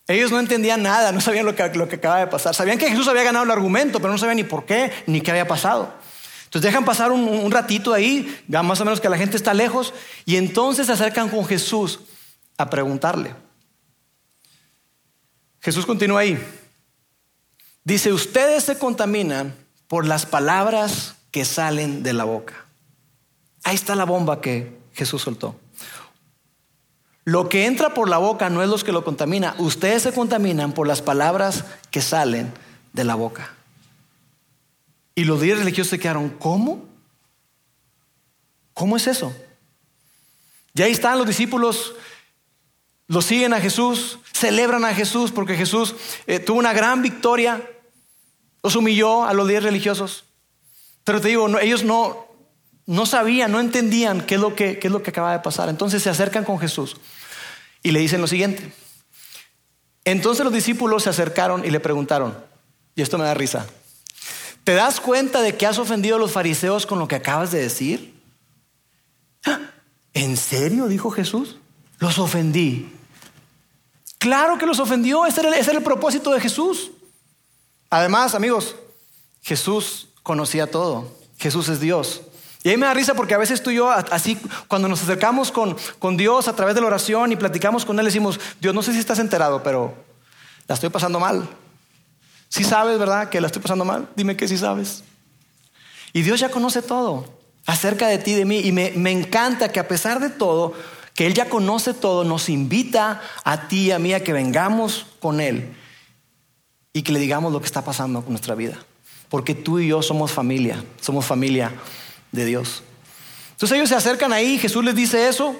ellos 0.07 0.31
no 0.31 0.39
entendían 0.39 0.83
nada, 0.83 1.11
no 1.11 1.23
sabían 1.23 1.47
lo 1.47 1.55
que, 1.55 1.67
lo 1.75 1.89
que 1.89 1.97
acaba 1.97 2.19
de 2.19 2.27
pasar. 2.27 2.55
Sabían 2.55 2.77
que 2.77 2.91
Jesús 2.91 3.09
había 3.09 3.23
ganado 3.23 3.47
el 3.47 3.51
argumento, 3.51 3.99
pero 3.99 4.13
no 4.13 4.19
sabían 4.19 4.37
ni 4.37 4.45
por 4.45 4.67
qué, 4.67 4.93
ni 5.07 5.23
qué 5.23 5.31
había 5.31 5.49
pasado. 5.49 5.95
Entonces 6.45 6.71
dejan 6.71 6.85
pasar 6.85 7.13
un, 7.13 7.51
ratito 7.51 7.95
ahí, 7.95 8.45
más 8.47 8.79
o 8.79 8.85
menos 8.85 9.01
que 9.01 9.09
la 9.09 9.17
gente 9.17 9.39
está 9.39 9.55
lejos, 9.55 9.95
y 10.27 10.37
entonces 10.37 10.87
se 10.87 10.93
acercan 10.93 11.31
con 11.31 11.47
Jesús 11.47 12.01
a 12.59 12.69
preguntarle. 12.69 13.35
Jesús 15.63 15.87
continúa 15.87 16.21
ahí. 16.21 16.39
Dice, 17.85 18.13
ustedes 18.13 18.65
se 18.65 18.79
contaminan 18.79 19.55
por 19.89 20.07
las 20.07 20.27
palabras 20.27 21.15
que 21.31 21.45
salen 21.45 22.03
de 22.03 22.13
la 22.13 22.25
boca. 22.25 22.67
Ahí 23.65 23.75
está 23.75 23.95
la 23.95 24.05
bomba 24.05 24.41
que 24.41 24.77
Jesús 24.93 25.23
soltó. 25.23 25.57
Lo 27.25 27.49
que 27.49 27.67
entra 27.67 27.95
por 27.95 28.09
la 28.09 28.19
boca 28.19 28.51
no 28.51 28.63
es 28.63 28.69
lo 28.69 28.77
que 28.79 28.91
lo 28.91 29.05
contamina. 29.05 29.55
Ustedes 29.59 30.03
se 30.03 30.13
contaminan 30.13 30.73
por 30.73 30.89
las 30.89 31.01
palabras 31.01 31.65
que 31.91 32.03
salen 32.03 32.53
de 32.93 33.05
la 33.05 33.15
boca. 33.15 33.55
Y 35.15 35.25
los 35.25 35.41
líderes 35.41 35.61
religiosos 35.61 35.91
se 35.91 35.99
quedaron, 36.01 36.31
¿cómo? 36.31 36.85
¿Cómo 38.75 38.97
es 38.97 39.07
eso? 39.07 39.33
Y 40.75 40.83
ahí 40.83 40.91
están 40.91 41.19
los 41.19 41.27
discípulos, 41.27 41.95
los 43.07 43.27
siguen 43.27 43.53
a 43.53 43.61
Jesús, 43.61 44.19
celebran 44.43 44.85
a 44.85 44.95
Jesús 44.95 45.31
porque 45.31 45.57
Jesús 45.57 45.95
eh, 46.27 46.41
tuvo 46.41 46.59
una 46.59 46.73
gran 46.73 47.01
victoria, 47.01 47.63
los 48.63 48.75
humilló 48.75 49.25
a 49.25 49.33
los 49.33 49.47
líderes 49.47 49.65
religiosos. 49.65 50.25
Pero 51.05 51.21
te 51.21 51.29
digo, 51.29 51.49
ellos 51.61 51.85
no, 51.85 52.27
no 52.87 53.07
sabían, 53.07 53.53
no 53.53 53.61
entendían 53.61 54.21
qué 54.27 54.35
es, 54.35 54.41
lo 54.41 54.55
que, 54.57 54.79
qué 54.81 54.89
es 54.89 54.93
lo 54.93 55.03
que 55.03 55.11
acaba 55.11 55.33
de 55.33 55.39
pasar. 55.39 55.69
Entonces 55.69 56.03
se 56.03 56.11
acercan 56.11 56.45
con 56.45 56.59
Jesús 56.59 56.97
y 57.85 57.93
le 57.93 58.01
dicen 58.01 58.21
lo 58.21 58.27
siguiente. 58.27 58.73
Entonces 60.05 60.45
los 60.45 60.53
discípulos 60.53 61.05
se 61.05 61.11
acercaron 61.11 61.65
y 61.65 61.71
le 61.71 61.79
preguntaron, 61.79 62.37
y 62.97 63.03
esto 63.03 63.19
me 63.19 63.25
da 63.25 63.35
risa, 63.35 63.67
¿te 64.65 64.75
das 64.75 65.01
cuenta 65.01 65.41
de 65.41 65.57
que 65.57 65.67
has 65.67 65.79
ofendido 65.79 66.17
a 66.17 66.19
los 66.19 66.33
fariseos 66.33 66.85
con 66.85 66.99
lo 66.99 67.07
que 67.07 67.15
acabas 67.15 67.53
de 67.53 67.61
decir? 67.61 68.21
¡Ah! 69.47 69.61
¿En 70.15 70.37
serio? 70.37 70.89
dijo 70.89 71.11
Jesús. 71.11 71.59
Los 72.01 72.19
ofendí. 72.19 72.93
Claro 74.23 74.57
que 74.57 74.67
los 74.67 74.79
ofendió, 74.79 75.27
ese 75.27 75.41
era, 75.41 75.59
el, 75.59 75.83
propósito 75.83 76.31
de 76.31 76.41
Jesús. 76.41 76.93
Además, 77.91 78.37
amigos, 78.37 78.77
Jesús 79.43 80.11
conocía 80.23 80.71
todo. 80.71 81.09
Jesús 81.39 81.69
es 81.69 81.81
Dios. 81.81 82.21
Y 82.63 82.69
ahí 82.69 82.77
me 82.77 82.87
da 82.87 82.95
risa 82.95 83.15
porque 83.15 83.35
a 83.35 83.39
veces 83.39 83.65
tú 83.65 83.71
y 83.71 83.75
yo, 83.75 83.91
así, 83.91 84.39
cuando 84.69 84.87
nos 84.87 85.03
acercamos 85.03 85.51
con, 85.51 85.77
con 85.99 86.17
Dios 86.17 86.47
a 86.47 86.55
través 86.55 86.77
de 86.77 86.81
la 86.81 86.87
oración 86.87 87.33
y 87.33 87.37
platicamos 87.37 87.85
con 87.85 87.99
Él, 87.99 88.05
decimos, 88.05 88.39
Dios, 88.61 88.73
no 88.73 88.85
sé 88.85 88.93
si 88.93 89.01
estás 89.01 89.19
enterado, 89.19 89.61
pero 89.65 89.93
la 90.69 90.77
estoy 90.77 90.91
pasando 90.91 91.19
mal. 91.19 91.49
Si 92.49 92.63
sabes, 92.63 93.01
¿verdad? 93.01 93.29
Que 93.29 93.41
la 93.41 93.49
estoy 93.49 93.61
pasando 93.61 93.85
mal. 93.85 94.09
Dime 94.15 94.37
que 94.37 94.47
sí 94.47 94.57
sabes. 94.57 95.03
Y 96.13 96.23
Dios 96.23 96.39
ya 96.39 96.49
conoce 96.49 96.81
todo 96.81 97.25
acerca 97.67 98.07
de 98.07 98.19
ti, 98.19 98.35
de 98.35 98.45
mí. 98.45 98.61
Y 98.61 98.71
me, 98.71 98.93
me, 98.93 99.11
encanta 99.11 99.73
que 99.73 99.81
a 99.81 99.89
pesar 99.89 100.21
de 100.21 100.31
todo, 100.31 100.75
que 101.15 101.27
Él 101.27 101.35
ya 101.35 101.49
conoce 101.49 101.95
todo, 101.95 102.25
nos 102.25 102.49
invita 102.49 103.21
a 103.45 103.69
ti 103.69 103.87
y 103.87 103.91
a 103.91 103.99
mí 103.99 104.15
a 104.15 104.23
que 104.23 104.33
vengamos 104.33 105.07
con 105.21 105.41
Él 105.41 105.75
y 106.93 107.03
que 107.03 107.13
le 107.13 107.21
digamos 107.21 107.53
lo 107.53 107.61
que 107.61 107.67
está 107.67 107.85
pasando 107.85 108.23
con 108.23 108.33
nuestra 108.33 108.55
vida. 108.55 108.79
Porque 109.29 109.55
tú 109.55 109.79
y 109.79 109.89
yo 109.89 110.03
somos 110.03 110.31
familia, 110.31 110.85
somos 111.01 111.25
familia 111.25 111.73
de 112.33 112.45
Dios. 112.45 112.83
Entonces 113.53 113.77
ellos 113.77 113.89
se 113.89 113.95
acercan 113.95 114.33
ahí, 114.33 114.59
Jesús 114.59 114.85
les 114.85 114.95
dice 114.95 115.29
eso. 115.29 115.57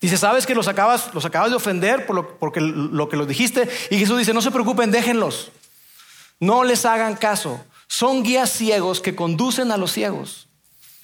Dice, 0.00 0.16
sabes 0.16 0.46
que 0.46 0.54
los 0.54 0.68
acabas, 0.68 1.14
los 1.14 1.24
acabas 1.24 1.50
de 1.50 1.56
ofender 1.56 2.06
por 2.06 2.16
lo, 2.16 2.38
porque 2.38 2.60
lo 2.60 3.08
que 3.08 3.16
los 3.16 3.28
dijiste. 3.28 3.68
Y 3.90 3.98
Jesús 3.98 4.18
dice, 4.18 4.34
no 4.34 4.42
se 4.42 4.50
preocupen, 4.50 4.90
déjenlos. 4.90 5.52
No 6.40 6.64
les 6.64 6.84
hagan 6.84 7.14
caso. 7.14 7.64
Son 7.86 8.22
guías 8.22 8.50
ciegos 8.50 9.00
que 9.00 9.14
conducen 9.14 9.70
a 9.70 9.76
los 9.76 9.92
ciegos. 9.92 10.48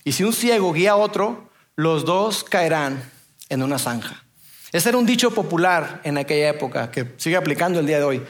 Y 0.04 0.12
si 0.12 0.24
un 0.24 0.32
ciego 0.32 0.72
guía 0.72 0.92
a 0.92 0.96
otro, 0.96 1.48
los 1.76 2.04
dos 2.04 2.42
caerán 2.42 3.08
en 3.48 3.62
una 3.62 3.78
zanja. 3.78 4.24
Ese 4.72 4.90
era 4.90 4.98
un 4.98 5.06
dicho 5.06 5.30
popular 5.30 6.00
en 6.04 6.18
aquella 6.18 6.50
época 6.50 6.90
que 6.90 7.14
sigue 7.16 7.36
aplicando 7.36 7.80
el 7.80 7.86
día 7.86 7.98
de 7.98 8.04
hoy. 8.04 8.22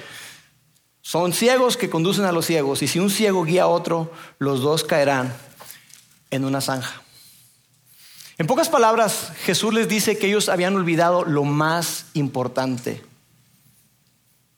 Son 1.03 1.33
ciegos 1.33 1.77
que 1.77 1.91
conducen 1.91 2.27
a 2.27 2.33
los 2.33 2.47
ciegos. 2.47 2.83
Y 2.83 2.89
si 2.89 2.99
un 2.99 3.11
ciego 3.11 3.45
guía 3.45 3.63
a 3.63 3.69
otro, 3.69 4.13
los 4.39 4.61
dos 4.61 4.85
caerán 4.85 5.33
en 6.31 6.45
una 6.45 6.61
zanja. 6.61 7.03
En 8.37 8.47
pocas 8.47 8.69
palabras, 8.69 9.33
Jesús 9.43 9.75
les 9.75 9.89
dice 9.89 10.19
que 10.19 10.29
ellos 10.29 10.49
habían 10.49 10.77
olvidado 10.77 11.25
lo 11.25 11.45
más 11.45 12.07
importante. 12.15 13.03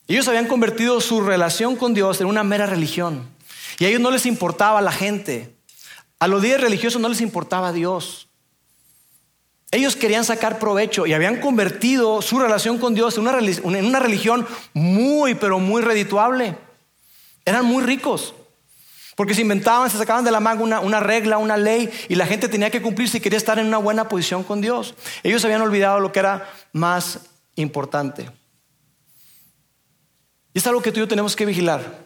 Ellos 0.06 0.26
habían 0.28 0.48
convertido 0.48 1.00
su 1.00 1.20
relación 1.20 1.76
con 1.76 1.94
Dios 1.94 2.20
en 2.20 2.26
una 2.26 2.42
mera 2.42 2.66
religión. 2.66 3.28
Y 3.78 3.84
a 3.84 3.88
ellos 3.88 4.00
no 4.00 4.10
les 4.10 4.26
importaba 4.26 4.82
la 4.82 4.92
gente. 4.92 5.54
A 6.18 6.26
los 6.26 6.42
días 6.42 6.60
religiosos 6.60 7.00
no 7.00 7.08
les 7.08 7.20
importaba 7.20 7.72
Dios. 7.72 8.28
Ellos 9.72 9.94
querían 9.94 10.24
sacar 10.24 10.58
provecho 10.58 11.06
y 11.06 11.12
habían 11.12 11.40
convertido 11.40 12.22
su 12.22 12.38
relación 12.38 12.78
con 12.78 12.94
Dios 12.94 13.16
en 13.16 13.28
una, 13.28 13.38
una 13.64 14.00
religión 14.00 14.46
muy, 14.74 15.34
pero 15.34 15.60
muy 15.60 15.82
redituable. 15.82 16.56
Eran 17.44 17.64
muy 17.64 17.84
ricos. 17.84 18.34
Porque 19.20 19.34
se 19.34 19.42
inventaban, 19.42 19.90
se 19.90 19.98
sacaban 19.98 20.24
de 20.24 20.30
la 20.30 20.40
manga 20.40 20.80
una, 20.80 21.00
regla, 21.00 21.36
una 21.36 21.56
ley, 21.56 21.90
y 22.08 22.14
la 22.14 22.26
gente 22.26 22.48
tenía 22.48 22.70
que 22.70 22.80
cumplir 22.80 23.08
si 23.08 23.20
quería 23.20 23.36
estar 23.36 23.58
en 23.58 23.66
una 23.66 23.76
buena 23.76 24.08
posición 24.08 24.42
con 24.42 24.60
Dios. 24.60 24.94
Ellos 25.22 25.44
habían 25.44 25.60
olvidado 25.60 26.00
lo 26.00 26.10
que 26.10 26.20
era 26.20 26.50
más 26.72 27.20
importante. 27.54 28.30
Y 30.54 30.58
es 30.58 30.66
algo 30.66 30.80
que 30.80 30.90
tú 30.90 30.98
y 30.98 31.02
yo 31.02 31.08
tenemos 31.08 31.36
que 31.36 31.44
vigilar, 31.44 31.98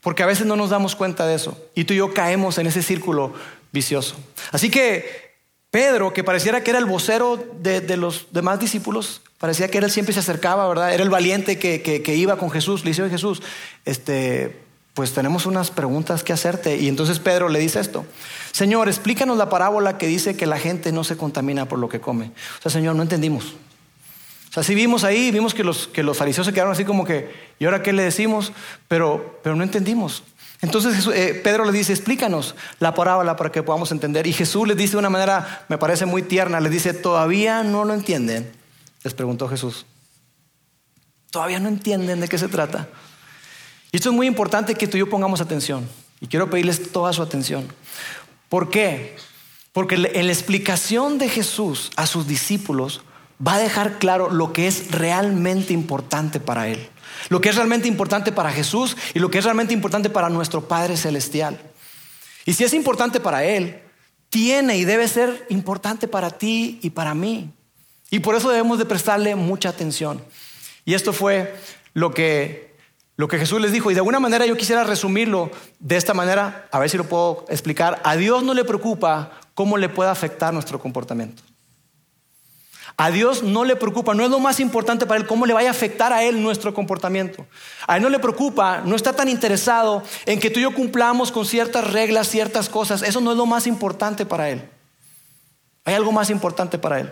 porque 0.00 0.22
a 0.22 0.26
veces 0.26 0.46
no 0.46 0.56
nos 0.56 0.70
damos 0.70 0.96
cuenta 0.96 1.26
de 1.26 1.34
eso, 1.34 1.62
y 1.74 1.84
tú 1.84 1.92
y 1.92 1.98
yo 1.98 2.14
caemos 2.14 2.56
en 2.56 2.66
ese 2.66 2.82
círculo 2.82 3.34
vicioso. 3.70 4.16
Así 4.50 4.70
que 4.70 5.29
Pedro, 5.70 6.12
que 6.12 6.24
pareciera 6.24 6.62
que 6.62 6.70
era 6.70 6.78
el 6.78 6.84
vocero 6.84 7.42
de, 7.60 7.96
los 7.96 8.26
demás 8.32 8.58
discípulos, 8.58 9.22
parecía 9.38 9.68
que 9.68 9.78
él 9.78 9.90
siempre 9.90 10.12
se 10.12 10.20
acercaba, 10.20 10.68
¿verdad? 10.68 10.92
Era 10.92 11.02
el 11.02 11.10
valiente 11.10 11.58
que, 11.58 11.80
que 11.82 12.16
iba 12.16 12.36
con 12.36 12.50
Jesús, 12.50 12.84
le 12.84 12.90
dice, 12.90 13.08
Jesús, 13.08 13.40
este, 13.84 14.56
pues 14.94 15.12
tenemos 15.12 15.46
unas 15.46 15.70
preguntas 15.70 16.24
que 16.24 16.32
hacerte. 16.32 16.76
Y 16.76 16.88
entonces 16.88 17.20
Pedro 17.20 17.48
le 17.48 17.58
dice 17.58 17.80
esto, 17.80 18.04
Señor, 18.52 18.88
explícanos 18.88 19.38
la 19.38 19.48
parábola 19.48 19.98
que 19.98 20.06
dice 20.06 20.36
que 20.36 20.46
la 20.46 20.58
gente 20.58 20.92
no 20.92 21.04
se 21.04 21.16
contamina 21.16 21.66
por 21.66 21.78
lo 21.78 21.88
que 21.88 22.00
come. 22.00 22.32
O 22.58 22.62
sea, 22.62 22.70
Señor, 22.70 22.96
no 22.96 23.02
entendimos. 23.02 23.54
O 24.50 24.52
sea, 24.52 24.64
sí 24.64 24.74
vimos 24.74 25.04
ahí, 25.04 25.30
vimos 25.30 25.54
que 25.54 25.62
los, 25.62 25.86
que 25.86 26.02
los 26.02 26.16
fariseos 26.16 26.46
se 26.46 26.52
quedaron 26.52 26.72
así 26.72 26.84
como 26.84 27.04
que, 27.04 27.30
¿y 27.60 27.64
ahora 27.66 27.82
qué 27.82 27.92
le 27.92 28.02
decimos? 28.02 28.52
Pero, 28.88 29.38
pero 29.44 29.54
no 29.54 29.62
entendimos. 29.62 30.24
Entonces 30.62 31.06
eh, 31.14 31.40
Pedro 31.42 31.64
le 31.64 31.72
dice, 31.72 31.92
explícanos 31.92 32.54
la 32.78 32.94
parábola 32.94 33.36
para 33.36 33.50
que 33.50 33.62
podamos 33.62 33.92
entender. 33.92 34.26
Y 34.26 34.32
Jesús 34.32 34.68
les 34.68 34.76
dice 34.76 34.92
de 34.92 34.98
una 34.98 35.10
manera, 35.10 35.64
me 35.68 35.78
parece 35.78 36.04
muy 36.06 36.22
tierna, 36.22 36.60
le 36.60 36.68
dice, 36.68 36.92
¿todavía 36.92 37.62
no 37.62 37.84
lo 37.84 37.94
entienden? 37.94 38.52
Les 39.02 39.14
preguntó 39.14 39.48
Jesús. 39.48 39.86
¿Todavía 41.30 41.60
no 41.60 41.68
entienden 41.68 42.20
de 42.20 42.28
qué 42.28 42.36
se 42.36 42.48
trata? 42.48 42.88
Y 43.92 43.96
esto 43.96 44.10
es 44.10 44.14
muy 44.14 44.26
importante 44.26 44.74
que 44.74 44.86
tú 44.86 44.96
y 44.96 45.00
yo 45.00 45.08
pongamos 45.08 45.40
atención. 45.40 45.88
Y 46.20 46.26
quiero 46.26 46.50
pedirles 46.50 46.92
toda 46.92 47.12
su 47.12 47.22
atención. 47.22 47.66
¿Por 48.48 48.68
qué? 48.68 49.16
Porque 49.72 49.94
en 49.94 50.26
la 50.26 50.32
explicación 50.32 51.18
de 51.18 51.28
Jesús 51.28 51.90
a 51.96 52.06
sus 52.06 52.26
discípulos 52.26 53.00
va 53.46 53.54
a 53.54 53.58
dejar 53.58 53.98
claro 53.98 54.28
lo 54.30 54.52
que 54.52 54.66
es 54.66 54.90
realmente 54.90 55.72
importante 55.72 56.40
para 56.40 56.68
Él. 56.68 56.90
Lo 57.30 57.40
que 57.40 57.48
es 57.48 57.54
realmente 57.54 57.88
importante 57.88 58.32
para 58.32 58.50
Jesús 58.52 58.96
y 59.14 59.20
lo 59.20 59.30
que 59.30 59.38
es 59.38 59.44
realmente 59.44 59.72
importante 59.72 60.10
para 60.10 60.28
nuestro 60.28 60.68
Padre 60.68 60.96
Celestial. 60.96 61.58
Y 62.44 62.52
si 62.52 62.64
es 62.64 62.74
importante 62.74 63.20
para 63.20 63.44
Él, 63.44 63.80
tiene 64.28 64.76
y 64.76 64.84
debe 64.84 65.08
ser 65.08 65.46
importante 65.48 66.08
para 66.08 66.30
ti 66.30 66.80
y 66.82 66.90
para 66.90 67.14
mí. 67.14 67.50
Y 68.10 68.18
por 68.18 68.34
eso 68.34 68.50
debemos 68.50 68.78
de 68.78 68.84
prestarle 68.84 69.36
mucha 69.36 69.68
atención. 69.68 70.22
Y 70.84 70.94
esto 70.94 71.12
fue 71.12 71.54
lo 71.94 72.12
que 72.12 72.70
lo 73.16 73.28
que 73.28 73.38
Jesús 73.38 73.60
les 73.60 73.70
dijo. 73.70 73.90
Y 73.90 73.94
de 73.94 74.00
alguna 74.00 74.18
manera 74.18 74.46
yo 74.46 74.56
quisiera 74.56 74.82
resumirlo 74.82 75.50
de 75.78 75.96
esta 75.96 76.14
manera, 76.14 76.66
a 76.72 76.78
ver 76.78 76.88
si 76.88 76.96
lo 76.96 77.04
puedo 77.04 77.44
explicar. 77.48 78.00
A 78.02 78.16
Dios 78.16 78.42
no 78.42 78.54
le 78.54 78.64
preocupa 78.64 79.32
cómo 79.54 79.76
le 79.76 79.88
pueda 79.88 80.10
afectar 80.10 80.52
nuestro 80.54 80.80
comportamiento. 80.80 81.42
A 83.02 83.10
Dios 83.10 83.42
no 83.42 83.64
le 83.64 83.76
preocupa, 83.76 84.12
no 84.12 84.24
es 84.26 84.30
lo 84.30 84.40
más 84.40 84.60
importante 84.60 85.06
para 85.06 85.18
Él 85.18 85.26
cómo 85.26 85.46
le 85.46 85.54
vaya 85.54 85.68
a 85.68 85.70
afectar 85.70 86.12
a 86.12 86.22
Él 86.22 86.42
nuestro 86.42 86.74
comportamiento. 86.74 87.46
A 87.86 87.96
Él 87.96 88.02
no 88.02 88.10
le 88.10 88.18
preocupa, 88.18 88.82
no 88.84 88.94
está 88.94 89.14
tan 89.14 89.30
interesado 89.30 90.02
en 90.26 90.38
que 90.38 90.50
tú 90.50 90.60
y 90.60 90.64
yo 90.64 90.74
cumplamos 90.74 91.32
con 91.32 91.46
ciertas 91.46 91.92
reglas, 91.92 92.28
ciertas 92.28 92.68
cosas. 92.68 93.00
Eso 93.00 93.22
no 93.22 93.30
es 93.30 93.38
lo 93.38 93.46
más 93.46 93.66
importante 93.66 94.26
para 94.26 94.50
Él. 94.50 94.68
Hay 95.86 95.94
algo 95.94 96.12
más 96.12 96.28
importante 96.28 96.76
para 96.76 97.00
Él. 97.00 97.10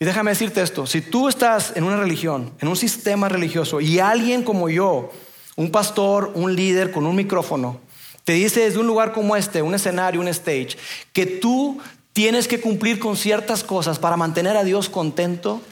Y 0.00 0.04
déjame 0.04 0.32
decirte 0.32 0.62
esto, 0.62 0.84
si 0.84 1.00
tú 1.00 1.28
estás 1.28 1.76
en 1.76 1.84
una 1.84 1.98
religión, 1.98 2.52
en 2.58 2.66
un 2.66 2.76
sistema 2.76 3.28
religioso, 3.28 3.80
y 3.80 4.00
alguien 4.00 4.42
como 4.42 4.68
yo, 4.68 5.12
un 5.54 5.70
pastor, 5.70 6.32
un 6.34 6.56
líder 6.56 6.90
con 6.90 7.06
un 7.06 7.14
micrófono, 7.14 7.80
te 8.24 8.32
dice 8.32 8.62
desde 8.62 8.80
un 8.80 8.88
lugar 8.88 9.12
como 9.12 9.36
este, 9.36 9.62
un 9.62 9.76
escenario, 9.76 10.20
un 10.20 10.26
stage, 10.26 10.76
que 11.12 11.24
tú 11.24 11.80
tienes 12.18 12.48
que 12.48 12.60
cumplir 12.60 12.98
con 12.98 13.16
ciertas 13.16 13.62
cosas 13.62 14.00
para 14.00 14.16
mantener 14.16 14.56
a 14.56 14.64
Dios 14.64 14.88
contento, 14.88 15.62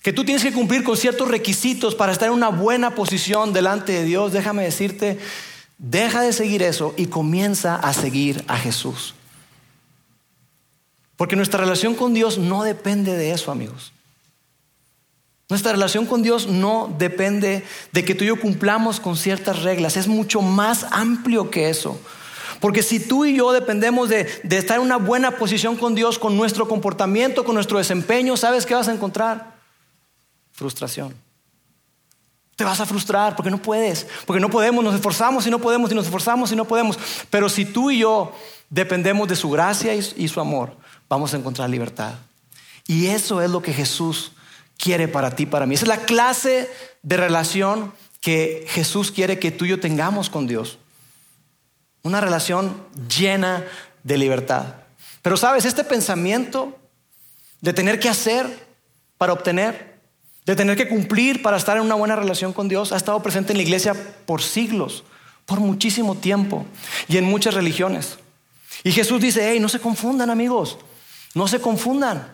que 0.00 0.10
tú 0.10 0.24
tienes 0.24 0.42
que 0.42 0.54
cumplir 0.54 0.84
con 0.84 0.96
ciertos 0.96 1.28
requisitos 1.28 1.94
para 1.94 2.12
estar 2.12 2.28
en 2.28 2.34
una 2.34 2.48
buena 2.48 2.94
posición 2.94 3.52
delante 3.52 3.92
de 3.92 4.04
Dios, 4.04 4.32
déjame 4.32 4.64
decirte, 4.64 5.18
deja 5.76 6.22
de 6.22 6.32
seguir 6.32 6.62
eso 6.62 6.94
y 6.96 7.08
comienza 7.08 7.76
a 7.76 7.92
seguir 7.92 8.42
a 8.48 8.56
Jesús. 8.56 9.14
Porque 11.18 11.36
nuestra 11.36 11.60
relación 11.60 11.94
con 11.94 12.14
Dios 12.14 12.38
no 12.38 12.62
depende 12.62 13.18
de 13.18 13.32
eso, 13.32 13.52
amigos. 13.52 13.92
Nuestra 15.50 15.72
relación 15.72 16.06
con 16.06 16.22
Dios 16.22 16.46
no 16.46 16.90
depende 16.98 17.66
de 17.92 18.02
que 18.06 18.14
tú 18.14 18.24
y 18.24 18.28
yo 18.28 18.40
cumplamos 18.40 18.98
con 19.00 19.18
ciertas 19.18 19.62
reglas. 19.62 19.98
Es 19.98 20.08
mucho 20.08 20.40
más 20.40 20.86
amplio 20.90 21.50
que 21.50 21.68
eso. 21.68 22.00
Porque 22.60 22.82
si 22.82 23.00
tú 23.00 23.24
y 23.24 23.36
yo 23.36 23.52
dependemos 23.52 24.08
de, 24.08 24.42
estar 24.50 24.78
en 24.78 24.82
una 24.82 24.96
buena 24.96 25.32
posición 25.32 25.76
con 25.76 25.94
Dios, 25.94 26.18
con 26.18 26.36
nuestro 26.36 26.68
comportamiento, 26.68 27.44
con 27.44 27.54
nuestro 27.54 27.78
desempeño, 27.78 28.36
¿sabes 28.36 28.66
qué 28.66 28.74
vas 28.74 28.88
a 28.88 28.92
encontrar? 28.92 29.56
Frustración. 30.52 31.14
Te 32.56 32.64
vas 32.64 32.80
a 32.80 32.86
frustrar 32.86 33.36
porque 33.36 33.50
no 33.50 33.58
puedes, 33.58 34.06
porque 34.24 34.40
no 34.40 34.48
podemos, 34.48 34.82
nos 34.82 34.94
esforzamos 34.94 35.46
y 35.46 35.50
no 35.50 35.58
podemos 35.58 35.92
y 35.92 35.94
nos 35.94 36.06
esforzamos 36.06 36.50
y 36.52 36.56
no 36.56 36.64
podemos. 36.64 36.98
Pero 37.28 37.48
si 37.48 37.66
tú 37.66 37.90
y 37.90 37.98
yo 37.98 38.32
dependemos 38.70 39.28
de 39.28 39.36
su 39.36 39.50
gracia 39.50 39.94
y 39.94 40.28
su 40.28 40.40
amor, 40.40 40.74
vamos 41.08 41.34
a 41.34 41.36
encontrar 41.36 41.68
libertad. 41.68 42.14
Y 42.86 43.08
eso 43.08 43.42
es 43.42 43.50
lo 43.50 43.62
que 43.62 43.72
Jesús 43.72 44.32
quiere 44.78 45.08
para 45.08 45.34
ti, 45.34 45.46
para 45.46 45.66
mí. 45.66 45.74
Esa 45.74 45.84
es 45.84 45.88
la 45.88 46.04
clase 46.04 46.70
de 47.02 47.16
relación 47.16 47.92
que 48.20 48.66
Jesús 48.68 49.10
quiere 49.10 49.38
que 49.38 49.50
tú 49.50 49.64
y 49.64 49.68
yo 49.68 49.80
tengamos 49.80 50.30
con 50.30 50.46
Dios. 50.46 50.78
Una 52.06 52.20
relación 52.20 52.80
llena 53.18 53.64
de 54.04 54.16
libertad. 54.16 54.76
Pero 55.22 55.36
sabes, 55.36 55.64
este 55.64 55.82
pensamiento 55.82 56.78
de 57.60 57.72
tener 57.72 57.98
que 57.98 58.08
hacer 58.08 58.46
para 59.18 59.32
obtener, 59.32 59.98
de 60.44 60.54
tener 60.54 60.76
que 60.76 60.88
cumplir 60.88 61.42
para 61.42 61.56
estar 61.56 61.76
en 61.76 61.82
una 61.82 61.96
buena 61.96 62.14
relación 62.14 62.52
con 62.52 62.68
Dios, 62.68 62.92
ha 62.92 62.96
estado 62.96 63.20
presente 63.24 63.52
en 63.52 63.56
la 63.56 63.64
iglesia 63.64 63.92
por 64.24 64.40
siglos, 64.40 65.02
por 65.46 65.58
muchísimo 65.58 66.14
tiempo 66.14 66.64
y 67.08 67.16
en 67.16 67.24
muchas 67.24 67.54
religiones. 67.54 68.20
Y 68.84 68.92
Jesús 68.92 69.20
dice, 69.20 69.50
hey, 69.50 69.58
no 69.58 69.68
se 69.68 69.80
confundan 69.80 70.30
amigos, 70.30 70.78
no 71.34 71.48
se 71.48 71.60
confundan. 71.60 72.30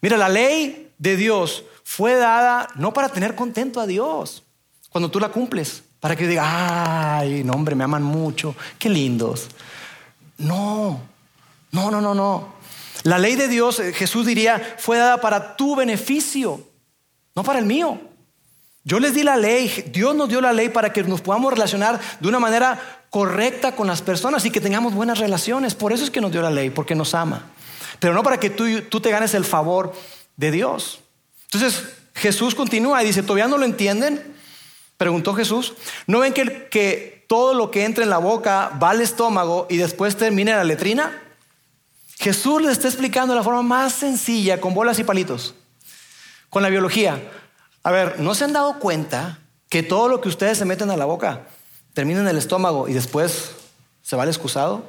Mira, 0.00 0.16
la 0.16 0.28
ley 0.28 0.90
de 0.98 1.14
Dios 1.14 1.62
fue 1.84 2.14
dada 2.14 2.66
no 2.74 2.92
para 2.92 3.10
tener 3.10 3.36
contento 3.36 3.80
a 3.80 3.86
Dios 3.86 4.42
cuando 4.88 5.12
tú 5.12 5.20
la 5.20 5.28
cumples, 5.28 5.84
para 6.00 6.16
que 6.16 6.26
diga, 6.26 7.18
ay, 7.18 7.44
no 7.44 7.52
hombre, 7.52 7.74
me 7.74 7.84
aman 7.84 8.02
mucho, 8.02 8.56
qué 8.78 8.88
lindos. 8.88 9.48
No, 10.38 11.00
no, 11.70 11.90
no, 11.90 12.00
no, 12.00 12.14
no. 12.14 12.60
La 13.02 13.18
ley 13.18 13.36
de 13.36 13.48
Dios, 13.48 13.78
eh, 13.78 13.92
Jesús 13.92 14.26
diría, 14.26 14.76
fue 14.78 14.98
dada 14.98 15.20
para 15.20 15.56
tu 15.56 15.76
beneficio 15.76 16.66
no 17.34 17.44
para 17.44 17.58
el 17.58 17.66
mío. 17.66 18.00
Yo 18.84 18.98
les 18.98 19.14
di 19.14 19.22
la 19.22 19.36
ley, 19.36 19.90
Dios 19.92 20.14
nos 20.14 20.28
dio 20.28 20.40
la 20.40 20.52
ley 20.52 20.68
para 20.68 20.92
que 20.92 21.02
nos 21.02 21.20
podamos 21.20 21.52
relacionar 21.52 22.00
de 22.18 22.28
una 22.28 22.38
manera 22.38 22.80
correcta 23.10 23.74
con 23.76 23.86
las 23.86 24.02
personas 24.02 24.44
y 24.44 24.50
que 24.50 24.60
tengamos 24.60 24.94
buenas 24.94 25.18
relaciones. 25.18 25.74
Por 25.74 25.92
eso 25.92 26.04
es 26.04 26.10
que 26.10 26.20
nos 26.20 26.32
dio 26.32 26.42
la 26.42 26.50
ley, 26.50 26.70
porque 26.70 26.94
nos 26.94 27.14
ama. 27.14 27.46
Pero 27.98 28.14
no 28.14 28.22
para 28.22 28.40
que 28.40 28.50
tú, 28.50 28.64
tú 28.82 29.00
te 29.00 29.10
ganes 29.10 29.34
el 29.34 29.44
favor 29.44 29.92
de 30.36 30.50
Dios. 30.50 31.00
Entonces 31.44 31.84
Jesús 32.14 32.54
continúa 32.54 33.02
y 33.02 33.06
dice, 33.06 33.22
¿todavía 33.22 33.48
no 33.48 33.58
lo 33.58 33.64
entienden? 33.64 34.34
Preguntó 35.00 35.32
Jesús. 35.32 35.72
¿No 36.06 36.18
ven 36.18 36.34
que, 36.34 36.68
que 36.70 37.24
todo 37.26 37.54
lo 37.54 37.70
que 37.70 37.86
entra 37.86 38.04
en 38.04 38.10
la 38.10 38.18
boca 38.18 38.78
va 38.82 38.90
al 38.90 39.00
estómago 39.00 39.66
y 39.70 39.78
después 39.78 40.14
termina 40.14 40.50
en 40.50 40.58
la 40.58 40.64
letrina? 40.64 41.22
Jesús 42.18 42.60
les 42.60 42.72
está 42.72 42.88
explicando 42.88 43.32
de 43.32 43.38
la 43.38 43.42
forma 43.42 43.62
más 43.62 43.94
sencilla, 43.94 44.60
con 44.60 44.74
bolas 44.74 44.98
y 44.98 45.04
palitos 45.04 45.54
con 46.50 46.62
la 46.62 46.68
biología. 46.68 47.18
A 47.82 47.90
ver, 47.90 48.20
¿no 48.20 48.34
se 48.34 48.44
han 48.44 48.52
dado 48.52 48.78
cuenta 48.78 49.38
que 49.70 49.82
todo 49.82 50.08
lo 50.08 50.20
que 50.20 50.28
ustedes 50.28 50.58
se 50.58 50.66
meten 50.66 50.90
a 50.90 50.98
la 50.98 51.06
boca 51.06 51.46
termina 51.94 52.20
en 52.20 52.28
el 52.28 52.36
estómago 52.36 52.88
y 52.88 52.92
después 52.92 53.52
se 54.02 54.16
va 54.16 54.24
al 54.24 54.28
excusado? 54.28 54.84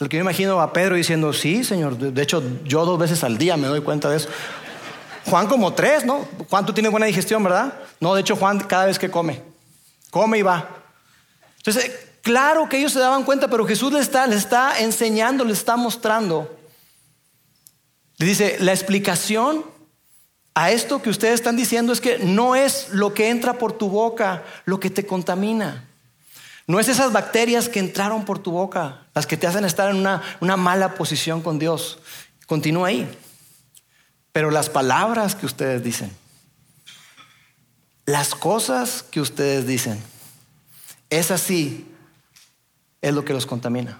Lo 0.00 0.08
que 0.08 0.16
yo 0.16 0.22
imagino 0.22 0.60
a 0.60 0.72
Pedro 0.72 0.96
diciendo, 0.96 1.32
sí, 1.32 1.62
Señor, 1.62 1.96
de 1.96 2.22
hecho 2.22 2.42
yo 2.64 2.84
dos 2.84 2.98
veces 2.98 3.22
al 3.22 3.38
día 3.38 3.56
me 3.56 3.68
doy 3.68 3.82
cuenta 3.82 4.10
de 4.10 4.16
eso. 4.16 4.28
Juan 5.28 5.48
como 5.48 5.72
tres, 5.74 6.04
¿no? 6.04 6.26
Juan, 6.48 6.64
tú 6.64 6.72
tienes 6.72 6.90
buena 6.90 7.06
digestión, 7.06 7.42
¿verdad? 7.42 7.74
No, 8.00 8.14
de 8.14 8.20
hecho 8.20 8.36
Juan 8.36 8.60
cada 8.60 8.86
vez 8.86 8.98
que 8.98 9.10
come, 9.10 9.42
come 10.10 10.38
y 10.38 10.42
va. 10.42 10.68
Entonces, 11.56 11.90
claro 12.22 12.68
que 12.68 12.78
ellos 12.78 12.92
se 12.92 13.00
daban 13.00 13.24
cuenta, 13.24 13.48
pero 13.48 13.66
Jesús 13.66 13.92
les 13.92 14.08
está 14.08 14.78
enseñando, 14.78 15.44
les 15.44 15.58
está 15.58 15.76
mostrando. 15.76 16.56
Le 18.18 18.26
dice, 18.26 18.56
la 18.60 18.72
explicación 18.72 19.64
a 20.54 20.70
esto 20.70 21.02
que 21.02 21.10
ustedes 21.10 21.34
están 21.34 21.56
diciendo 21.56 21.92
es 21.92 22.00
que 22.00 22.18
no 22.18 22.54
es 22.54 22.88
lo 22.90 23.12
que 23.12 23.28
entra 23.28 23.58
por 23.58 23.72
tu 23.72 23.90
boca 23.90 24.44
lo 24.64 24.80
que 24.80 24.90
te 24.90 25.06
contamina. 25.06 25.88
No 26.68 26.80
es 26.80 26.88
esas 26.88 27.12
bacterias 27.12 27.68
que 27.68 27.78
entraron 27.78 28.24
por 28.24 28.38
tu 28.38 28.52
boca 28.52 29.06
las 29.14 29.26
que 29.26 29.36
te 29.36 29.46
hacen 29.46 29.64
estar 29.64 29.90
en 29.90 29.96
una, 29.96 30.22
una 30.40 30.56
mala 30.56 30.94
posición 30.94 31.42
con 31.42 31.58
Dios. 31.58 31.98
Continúa 32.46 32.88
ahí. 32.88 33.08
Pero 34.36 34.50
las 34.50 34.68
palabras 34.68 35.34
que 35.34 35.46
ustedes 35.46 35.82
dicen, 35.82 36.14
las 38.04 38.34
cosas 38.34 39.02
que 39.02 39.22
ustedes 39.22 39.66
dicen, 39.66 39.98
es 41.08 41.30
así, 41.30 41.90
es 43.00 43.14
lo 43.14 43.24
que 43.24 43.32
los 43.32 43.46
contamina. 43.46 43.98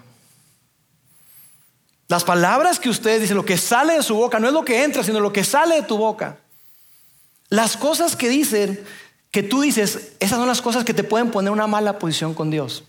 Las 2.07 2.23
palabras 2.23 2.79
que 2.79 2.89
ustedes 2.89 3.21
dicen, 3.21 3.35
lo 3.35 3.45
que 3.45 3.57
sale 3.57 3.93
de 3.93 4.03
su 4.03 4.13
boca, 4.13 4.39
no 4.39 4.45
es 4.45 4.53
lo 4.53 4.63
que 4.63 4.83
entra, 4.83 5.03
sino 5.03 5.19
lo 5.19 5.33
que 5.33 5.43
sale 5.43 5.77
de 5.77 5.87
tu 5.87 5.97
boca. 5.97 6.37
Las 7.49 7.75
cosas 7.75 8.15
que 8.15 8.29
dicen, 8.29 8.85
que 9.31 9.41
tú 9.41 9.61
dices, 9.61 10.11
esas 10.19 10.37
son 10.37 10.47
las 10.47 10.61
cosas 10.61 10.85
que 10.85 10.93
te 10.93 11.03
pueden 11.03 11.31
poner 11.31 11.51
una 11.51 11.65
mala 11.65 11.97
posición 11.97 12.35
con 12.35 12.51
Dios. 12.51 12.83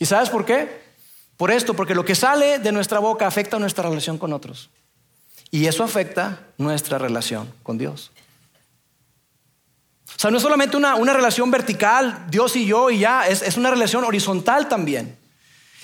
¿Y 0.00 0.06
sabes 0.06 0.28
por 0.28 0.44
qué? 0.44 0.82
Por 1.36 1.52
esto, 1.52 1.74
porque 1.74 1.94
lo 1.94 2.04
que 2.04 2.16
sale 2.16 2.58
de 2.58 2.72
nuestra 2.72 2.98
boca 2.98 3.28
afecta 3.28 3.60
nuestra 3.60 3.88
relación 3.88 4.18
con 4.18 4.32
otros. 4.32 4.70
Y 5.54 5.68
eso 5.68 5.84
afecta 5.84 6.40
nuestra 6.58 6.98
relación 6.98 7.48
con 7.62 7.78
Dios. 7.78 8.10
O 10.08 10.18
sea, 10.18 10.32
no 10.32 10.38
es 10.38 10.42
solamente 10.42 10.76
una, 10.76 10.96
relación 11.12 11.48
vertical, 11.52 12.26
Dios 12.28 12.56
y 12.56 12.66
yo 12.66 12.90
y 12.90 12.98
ya, 12.98 13.28
es, 13.28 13.40
es 13.40 13.56
una 13.56 13.70
relación 13.70 14.02
horizontal 14.02 14.68
también. 14.68 15.16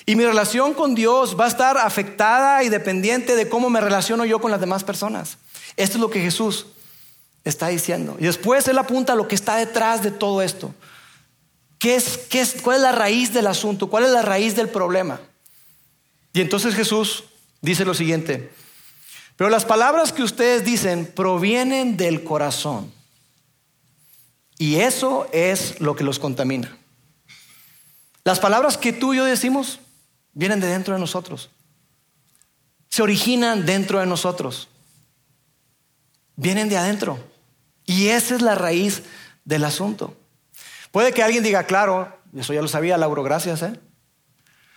Y 0.05 0.17
mi 0.17 0.25
relación 0.25 0.73
con 0.73 0.93
Dios 0.93 1.39
va 1.39 1.45
a 1.45 1.47
estar 1.47 1.77
afectada 1.77 2.65
y 2.65 2.67
dependiente 2.67 3.37
de 3.37 3.47
cómo 3.47 3.69
me 3.69 3.79
relaciono 3.79 4.25
yo 4.25 4.41
con 4.41 4.51
las 4.51 4.59
demás 4.59 4.83
personas. 4.83 5.37
Esto 5.77 5.95
es 5.95 6.01
lo 6.01 6.09
que 6.09 6.19
Jesús 6.19 6.65
está 7.45 7.69
diciendo. 7.69 8.17
Y 8.19 8.25
después 8.25 8.67
él 8.67 8.77
apunta 8.77 9.13
a 9.13 9.15
lo 9.15 9.29
que 9.29 9.35
está 9.35 9.55
detrás 9.55 10.03
de 10.03 10.11
todo 10.11 10.41
esto. 10.41 10.75
¿Qué 11.79 11.95
es, 11.95 12.17
qué 12.29 12.41
es, 12.41 12.57
¿Cuál 12.61 12.75
es 12.75 12.83
la 12.83 12.91
raíz 12.91 13.31
del 13.31 13.47
asunto? 13.47 13.87
¿Cuál 13.87 14.03
es 14.03 14.11
la 14.11 14.21
raíz 14.21 14.53
del 14.53 14.67
problema? 14.67 15.21
Y 16.33 16.41
entonces 16.41 16.75
Jesús 16.75 17.23
dice 17.61 17.85
lo 17.85 17.93
siguiente, 17.93 18.51
pero 19.41 19.49
las 19.49 19.65
palabras 19.65 20.13
que 20.13 20.21
ustedes 20.21 20.63
dicen 20.63 21.07
provienen 21.07 21.97
del 21.97 22.23
corazón. 22.23 22.93
Y 24.59 24.75
eso 24.75 25.27
es 25.33 25.81
lo 25.81 25.95
que 25.95 26.03
los 26.03 26.19
contamina. 26.19 26.77
Las 28.23 28.39
palabras 28.39 28.77
que 28.77 28.93
tú 28.93 29.15
y 29.15 29.17
yo 29.17 29.25
decimos 29.25 29.79
vienen 30.33 30.59
de 30.59 30.67
dentro 30.67 30.93
de 30.93 30.99
nosotros. 30.99 31.49
Se 32.87 33.01
originan 33.01 33.65
dentro 33.65 33.99
de 33.99 34.05
nosotros 34.05 34.69
vienen 36.35 36.69
de 36.69 36.77
adentro. 36.77 37.17
Y 37.87 38.09
esa 38.09 38.35
es 38.35 38.43
la 38.43 38.53
raíz 38.53 39.01
del 39.43 39.65
asunto. 39.65 40.15
Puede 40.91 41.13
que 41.13 41.23
alguien 41.23 41.43
diga, 41.43 41.63
claro, 41.63 42.15
eso 42.37 42.53
ya 42.53 42.61
lo 42.61 42.67
sabía, 42.67 42.95
Lauro, 42.95 43.23
gracias. 43.23 43.63
¿eh? 43.63 43.73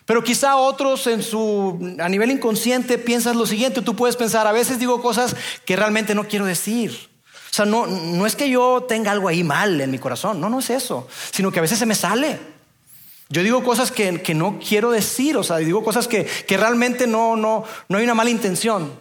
Pero 0.06 0.22
quizá 0.22 0.56
otros 0.56 1.06
en 1.06 1.22
su, 1.22 1.96
a 1.98 2.08
nivel 2.08 2.30
inconsciente 2.30 2.98
piensan 2.98 3.38
lo 3.38 3.46
siguiente, 3.46 3.80
tú 3.80 3.96
puedes 3.96 4.16
pensar, 4.16 4.46
a 4.46 4.52
veces 4.52 4.78
digo 4.78 5.00
cosas 5.00 5.34
que 5.64 5.76
realmente 5.76 6.14
no 6.14 6.28
quiero 6.28 6.44
decir. 6.44 7.10
O 7.50 7.54
sea, 7.54 7.64
no, 7.64 7.86
no 7.86 8.26
es 8.26 8.36
que 8.36 8.50
yo 8.50 8.84
tenga 8.86 9.12
algo 9.12 9.28
ahí 9.28 9.44
mal 9.44 9.80
en 9.80 9.90
mi 9.90 9.98
corazón, 9.98 10.40
no, 10.40 10.50
no 10.50 10.58
es 10.58 10.70
eso, 10.70 11.08
sino 11.30 11.52
que 11.52 11.60
a 11.60 11.62
veces 11.62 11.78
se 11.78 11.86
me 11.86 11.94
sale. 11.94 12.38
Yo 13.30 13.42
digo 13.42 13.64
cosas 13.64 13.90
que, 13.90 14.20
que 14.22 14.34
no 14.34 14.58
quiero 14.58 14.90
decir, 14.90 15.36
o 15.36 15.42
sea, 15.42 15.56
digo 15.56 15.82
cosas 15.82 16.06
que, 16.06 16.24
que 16.24 16.56
realmente 16.56 17.06
no, 17.06 17.36
no, 17.36 17.64
no 17.88 17.98
hay 17.98 18.04
una 18.04 18.14
mala 18.14 18.30
intención. 18.30 18.92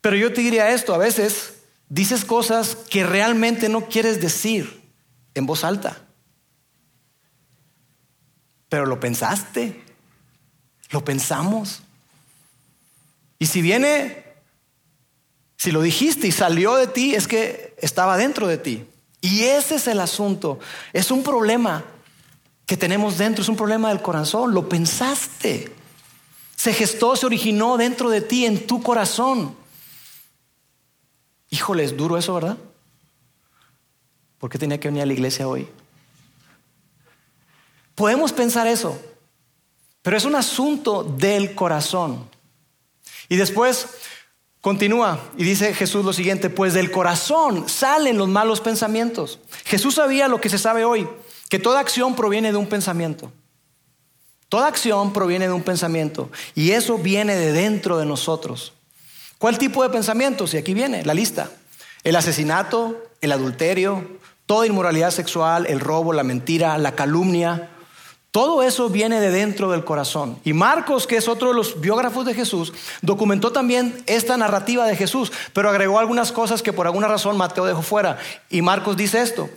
Pero 0.00 0.16
yo 0.16 0.32
te 0.32 0.40
diría 0.40 0.70
esto, 0.70 0.94
a 0.94 0.98
veces 0.98 1.54
dices 1.88 2.24
cosas 2.24 2.76
que 2.76 3.04
realmente 3.04 3.68
no 3.68 3.86
quieres 3.86 4.20
decir 4.20 4.82
en 5.34 5.44
voz 5.44 5.64
alta. 5.64 5.98
Pero 8.68 8.86
lo 8.86 8.98
pensaste, 8.98 9.81
lo 10.92 11.04
pensamos. 11.04 11.80
Y 13.38 13.46
si 13.46 13.60
viene, 13.60 14.24
si 15.56 15.72
lo 15.72 15.82
dijiste 15.82 16.28
y 16.28 16.32
salió 16.32 16.76
de 16.76 16.86
ti, 16.86 17.14
es 17.14 17.26
que 17.26 17.74
estaba 17.78 18.16
dentro 18.16 18.46
de 18.46 18.58
ti. 18.58 18.86
Y 19.20 19.42
ese 19.44 19.76
es 19.76 19.88
el 19.88 20.00
asunto. 20.00 20.60
Es 20.92 21.10
un 21.10 21.22
problema 21.22 21.84
que 22.66 22.76
tenemos 22.76 23.18
dentro, 23.18 23.42
es 23.42 23.48
un 23.48 23.56
problema 23.56 23.88
del 23.88 24.02
corazón. 24.02 24.54
Lo 24.54 24.68
pensaste. 24.68 25.72
Se 26.56 26.72
gestó, 26.72 27.16
se 27.16 27.26
originó 27.26 27.76
dentro 27.76 28.10
de 28.10 28.20
ti, 28.20 28.46
en 28.46 28.66
tu 28.66 28.82
corazón. 28.82 29.56
Híjole, 31.50 31.84
es 31.84 31.96
duro 31.96 32.16
eso, 32.16 32.34
¿verdad? 32.34 32.56
¿Por 34.38 34.50
qué 34.50 34.58
tenía 34.58 34.78
que 34.78 34.88
venir 34.88 35.02
a 35.02 35.06
la 35.06 35.12
iglesia 35.12 35.48
hoy? 35.48 35.68
Podemos 37.94 38.32
pensar 38.32 38.66
eso, 38.66 39.00
pero 40.02 40.16
es 40.16 40.24
un 40.24 40.34
asunto 40.34 41.04
del 41.04 41.54
corazón. 41.54 42.28
Y 43.28 43.36
después 43.36 43.86
continúa 44.60 45.20
y 45.36 45.44
dice 45.44 45.74
Jesús 45.74 46.04
lo 46.04 46.12
siguiente, 46.12 46.50
pues 46.50 46.74
del 46.74 46.90
corazón 46.90 47.68
salen 47.68 48.18
los 48.18 48.28
malos 48.28 48.60
pensamientos. 48.60 49.38
Jesús 49.64 49.94
sabía 49.94 50.28
lo 50.28 50.40
que 50.40 50.50
se 50.50 50.58
sabe 50.58 50.84
hoy, 50.84 51.08
que 51.48 51.58
toda 51.58 51.80
acción 51.80 52.14
proviene 52.14 52.52
de 52.52 52.58
un 52.58 52.66
pensamiento. 52.66 53.32
Toda 54.48 54.66
acción 54.66 55.14
proviene 55.14 55.46
de 55.46 55.54
un 55.54 55.62
pensamiento 55.62 56.30
y 56.54 56.72
eso 56.72 56.98
viene 56.98 57.36
de 57.36 57.52
dentro 57.52 57.96
de 57.96 58.04
nosotros. 58.04 58.74
¿Cuál 59.38 59.56
tipo 59.56 59.82
de 59.82 59.88
pensamientos? 59.88 60.52
Y 60.52 60.58
aquí 60.58 60.74
viene 60.74 61.04
la 61.04 61.14
lista. 61.14 61.50
El 62.04 62.16
asesinato, 62.16 63.02
el 63.20 63.32
adulterio, 63.32 64.06
toda 64.46 64.66
inmoralidad 64.66 65.10
sexual, 65.10 65.66
el 65.66 65.80
robo, 65.80 66.12
la 66.12 66.22
mentira, 66.22 66.76
la 66.76 66.94
calumnia, 66.94 67.70
todo 68.32 68.62
eso 68.62 68.88
viene 68.88 69.20
de 69.20 69.30
dentro 69.30 69.70
del 69.70 69.84
corazón. 69.84 70.38
Y 70.42 70.54
Marcos, 70.54 71.06
que 71.06 71.18
es 71.18 71.28
otro 71.28 71.48
de 71.48 71.54
los 71.54 71.82
biógrafos 71.82 72.24
de 72.24 72.32
Jesús, 72.32 72.72
documentó 73.02 73.52
también 73.52 74.02
esta 74.06 74.38
narrativa 74.38 74.86
de 74.86 74.96
Jesús, 74.96 75.30
pero 75.52 75.68
agregó 75.68 75.98
algunas 75.98 76.32
cosas 76.32 76.62
que 76.62 76.72
por 76.72 76.86
alguna 76.86 77.08
razón 77.08 77.36
Mateo 77.36 77.66
dejó 77.66 77.82
fuera. 77.82 78.16
Y 78.48 78.62
Marcos 78.62 78.96
dice 78.96 79.20
esto. 79.20 79.50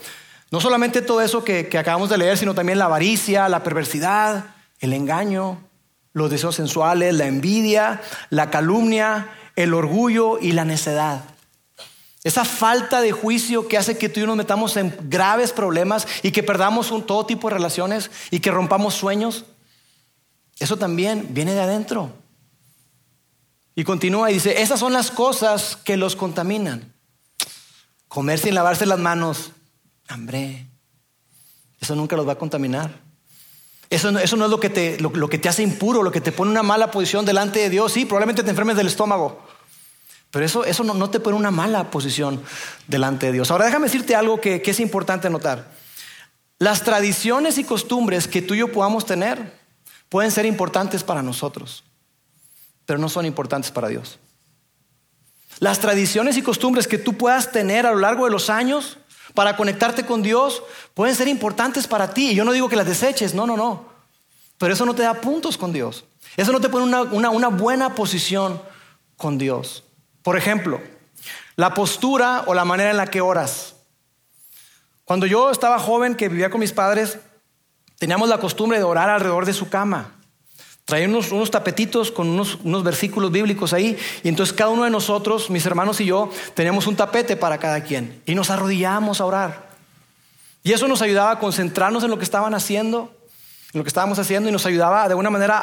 No 0.52 0.60
solamente 0.60 1.02
todo 1.02 1.22
eso 1.22 1.46
que, 1.46 1.70
acabamos 1.78 2.10
de 2.10 2.18
leer, 2.18 2.38
sino 2.38 2.54
también 2.54 2.78
la 2.78 2.86
avaricia, 2.86 3.48
la 3.48 3.64
perversidad, 3.64 4.56
el 4.82 4.92
engaño, 4.92 5.58
los 6.12 6.30
deseos 6.30 6.56
sensuales, 6.56 7.16
la 7.16 7.28
envidia, 7.28 8.02
la 8.30 8.50
calumnia, 8.50 9.30
el 9.56 9.74
orgullo 9.74 10.38
y 10.38 10.52
la 10.52 10.66
necedad. 10.66 11.24
Esa 12.26 12.44
falta 12.44 13.02
de 13.02 13.12
juicio 13.12 13.68
que 13.68 13.78
hace 13.78 14.00
que 14.00 14.10
tú 14.10 14.20
y 14.20 14.22
yo 14.22 14.28
nos 14.28 14.36
metamos 14.36 14.76
en 14.78 14.98
graves 15.04 15.52
problemas 15.52 16.08
y 16.24 16.32
que 16.32 16.42
perdamos 16.42 16.90
un, 16.90 17.06
todo 17.06 17.28
tipo 17.28 17.48
de 17.48 17.54
relaciones 17.54 18.10
y 18.32 18.40
que 18.40 18.50
rompamos 18.50 18.96
sueños. 18.96 19.46
Eso 20.58 20.76
también 20.76 21.28
viene 21.36 21.54
de 21.54 21.62
adentro. 21.62 22.12
Y 23.76 23.84
continúa 23.84 24.32
y 24.32 24.34
dice, 24.34 24.64
esas 24.64 24.80
son 24.80 24.92
las 24.92 25.12
cosas 25.12 25.76
que 25.76 25.98
los 25.98 26.16
contaminan. 26.16 26.96
Comer 28.08 28.40
sin 28.40 28.56
lavarse 28.56 28.88
las 28.88 28.98
manos, 28.98 29.52
hambre. 30.08 30.66
Eso 31.80 31.96
nunca 31.96 32.16
los 32.16 32.28
va 32.28 32.32
a 32.32 32.40
contaminar. 32.40 33.02
Eso 33.92 34.12
no, 34.12 34.18
eso 34.18 34.36
no 34.36 34.46
es 34.46 34.52
lo 34.52 34.60
que, 34.60 34.72
te, 34.72 35.00
lo 35.00 35.30
que 35.30 35.38
te 35.38 35.48
hace 35.48 35.62
impuro, 35.62 36.02
lo 36.02 36.12
que 36.12 36.22
te 36.22 36.32
pone 36.32 36.50
en 36.50 36.54
una 36.54 36.64
mala 36.64 36.90
posición 36.90 37.24
delante 37.24 37.60
de 37.60 37.70
Dios. 37.70 37.92
Sí, 37.92 38.06
probablemente 38.06 38.42
te 38.42 38.50
enfermes 38.50 38.78
del 38.78 38.88
estómago. 38.88 39.46
Pero 40.36 40.46
eso, 40.46 40.66
eso 40.66 40.84
no, 40.84 41.10
te 41.10 41.22
pone 41.22 41.38
una 41.38 41.50
mala 41.50 41.90
posición 41.90 42.44
delante 42.90 43.28
de 43.28 43.32
Dios. 43.32 43.52
Ahora 43.52 43.68
déjame 43.68 43.86
decirte 43.86 44.18
algo 44.18 44.42
que, 44.42 44.62
que 44.62 44.72
es 44.72 44.82
importante 44.82 45.30
notar. 45.30 45.72
Las 46.60 46.84
tradiciones 46.84 47.58
y 47.58 47.64
costumbres 47.64 48.28
que 48.28 48.42
tú 48.42 48.54
y 48.54 48.58
yo 48.58 48.70
podamos 48.70 49.06
tener 49.06 49.54
pueden 50.10 50.32
ser 50.32 50.46
importantes 50.46 51.06
para 51.06 51.24
nosotros, 51.24 51.86
pero 52.86 53.00
no 53.00 53.08
son 53.08 53.26
importantes 53.26 53.72
para 53.72 53.88
Dios. 53.88 54.20
Las 55.60 55.80
tradiciones 55.80 56.36
y 56.36 56.42
costumbres 56.42 56.90
que 56.90 56.98
tú 56.98 57.14
puedas 57.14 57.54
tener 57.54 57.86
a 57.86 57.94
lo 57.94 58.00
largo 58.00 58.26
de 58.26 58.32
los 58.32 58.50
años 58.50 58.98
para 59.36 59.56
conectarte 59.56 60.06
con 60.06 60.22
Dios 60.22 60.64
pueden 60.96 61.16
ser 61.16 61.30
importantes 61.30 61.88
para 61.88 62.14
ti. 62.14 62.32
Y 62.32 62.36
yo 62.36 62.44
no 62.44 62.52
digo 62.52 62.68
que 62.68 62.76
las 62.76 62.88
deseches, 62.88 63.34
no, 63.34 63.48
no, 63.48 63.56
no. 63.56 63.86
Pero 64.58 64.74
eso 64.74 64.86
no 64.86 64.96
te 64.96 65.04
da 65.04 65.14
puntos 65.14 65.58
con 65.58 65.72
Dios. 65.72 66.04
Eso 66.36 66.52
no 66.52 66.60
te 66.60 66.68
pone 66.68 66.84
una, 66.84 67.30
una 67.30 67.48
buena 67.48 67.96
posición 67.96 68.62
con 69.16 69.38
Dios. 69.38 69.86
Por 70.26 70.38
ejemplo, 70.38 70.82
la 71.56 71.76
postura 71.76 72.46
o 72.48 72.56
la 72.56 72.66
manera 72.66 72.90
en 72.90 72.98
la 72.98 73.06
que 73.06 73.22
oras. 73.22 73.76
Cuando 75.04 75.28
yo 75.28 75.52
estaba 75.52 75.78
joven, 75.78 76.16
que 76.16 76.30
vivía 76.30 76.50
con 76.50 76.62
mis 76.62 76.72
padres, 76.72 77.20
teníamos 78.00 78.28
la 78.28 78.40
costumbre 78.40 78.80
de 78.80 78.84
orar 78.84 79.08
alrededor 79.08 79.46
de 79.46 79.54
su 79.54 79.70
cama. 79.70 80.16
Traía 80.84 81.08
unos, 81.08 81.52
tapetitos 81.52 82.10
con 82.10 82.28
unos, 82.28 82.84
versículos 82.84 83.32
bíblicos 83.32 83.72
ahí. 83.72 84.00
Y 84.24 84.30
entonces 84.30 84.52
cada 84.52 84.72
uno 84.72 84.86
de 84.86 84.90
nosotros, 84.90 85.52
mis 85.52 85.68
hermanos 85.68 86.02
y 86.02 86.06
yo, 86.06 86.32
teníamos 86.56 86.88
un 86.88 86.96
tapete 86.96 87.38
para 87.38 87.60
cada 87.60 87.84
quien. 87.84 88.24
Y 88.26 88.34
nos 88.34 88.50
arrodillábamos 88.50 89.22
a 89.22 89.26
orar. 89.26 89.70
Y 90.64 90.74
eso 90.74 90.88
nos 90.88 91.04
ayudaba 91.04 91.30
a 91.30 91.40
concentrarnos 91.40 92.04
en 92.04 92.10
lo 92.10 92.18
que 92.18 92.24
estaban 92.24 92.56
haciendo 92.56 93.15
lo 93.76 93.84
que 93.84 93.90
estábamos 93.90 94.18
haciendo 94.20 94.48
y 94.48 94.52
nos 94.52 94.66
ayudaba 94.66 95.04
de 95.04 95.10
alguna 95.10 95.30
manera 95.30 95.60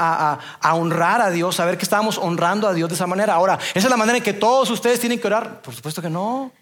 a, 0.61 0.75
honrar 0.75 1.23
a 1.23 1.31
Dios, 1.31 1.59
a 1.61 1.65
ver 1.65 1.79
que 1.79 1.85
estábamos 1.85 2.19
honrando 2.19 2.69
a 2.69 2.75
Dios 2.75 2.89
de 2.89 2.95
esa 2.95 3.07
manera. 3.07 3.35
Ahora, 3.35 3.59
¿esa 3.75 3.87
es 3.87 3.91
la 3.91 3.97
manera 3.97 4.19
en 4.19 4.25
que 4.25 4.35
todos 4.35 4.71
ustedes 4.71 5.01
tienen 5.01 5.19
que 5.19 5.27
orar? 5.27 5.63
Por 5.63 5.75
supuesto 5.75 6.03
que 6.03 6.11
no. 6.11 6.53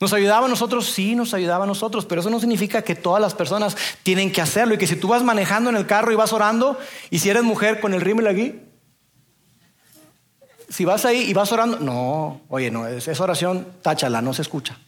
¿Nos 0.00 0.12
ayudaba 0.12 0.46
a 0.46 0.48
nosotros? 0.48 0.90
Sí, 0.90 1.14
nos 1.14 1.34
ayudaba 1.34 1.64
a 1.64 1.66
nosotros, 1.66 2.06
pero 2.06 2.20
eso 2.20 2.30
no 2.30 2.40
significa 2.40 2.82
que 2.82 2.94
todas 2.94 3.20
las 3.20 3.34
personas 3.34 3.76
tienen 4.02 4.32
que 4.32 4.40
hacerlo 4.40 4.74
y 4.74 4.78
que 4.78 4.86
si 4.86 4.96
tú 4.96 5.08
vas 5.08 5.22
manejando 5.22 5.70
en 5.70 5.76
el 5.76 5.86
carro 5.86 6.12
y 6.12 6.16
vas 6.16 6.32
orando 6.32 6.78
y 7.10 7.20
si 7.20 7.30
eres 7.30 7.42
mujer 7.42 7.80
con 7.80 7.94
el 7.94 8.00
rímel 8.00 8.26
aquí, 8.26 8.60
si 10.68 10.84
vas 10.84 11.04
ahí 11.04 11.22
y 11.22 11.32
vas 11.34 11.50
orando, 11.52 11.78
no, 11.78 12.40
oye, 12.48 12.70
no, 12.70 12.86
esa 12.86 13.22
oración, 13.22 13.66
táchala, 13.82 14.20
no 14.22 14.34
se 14.34 14.42
escucha. 14.42 14.78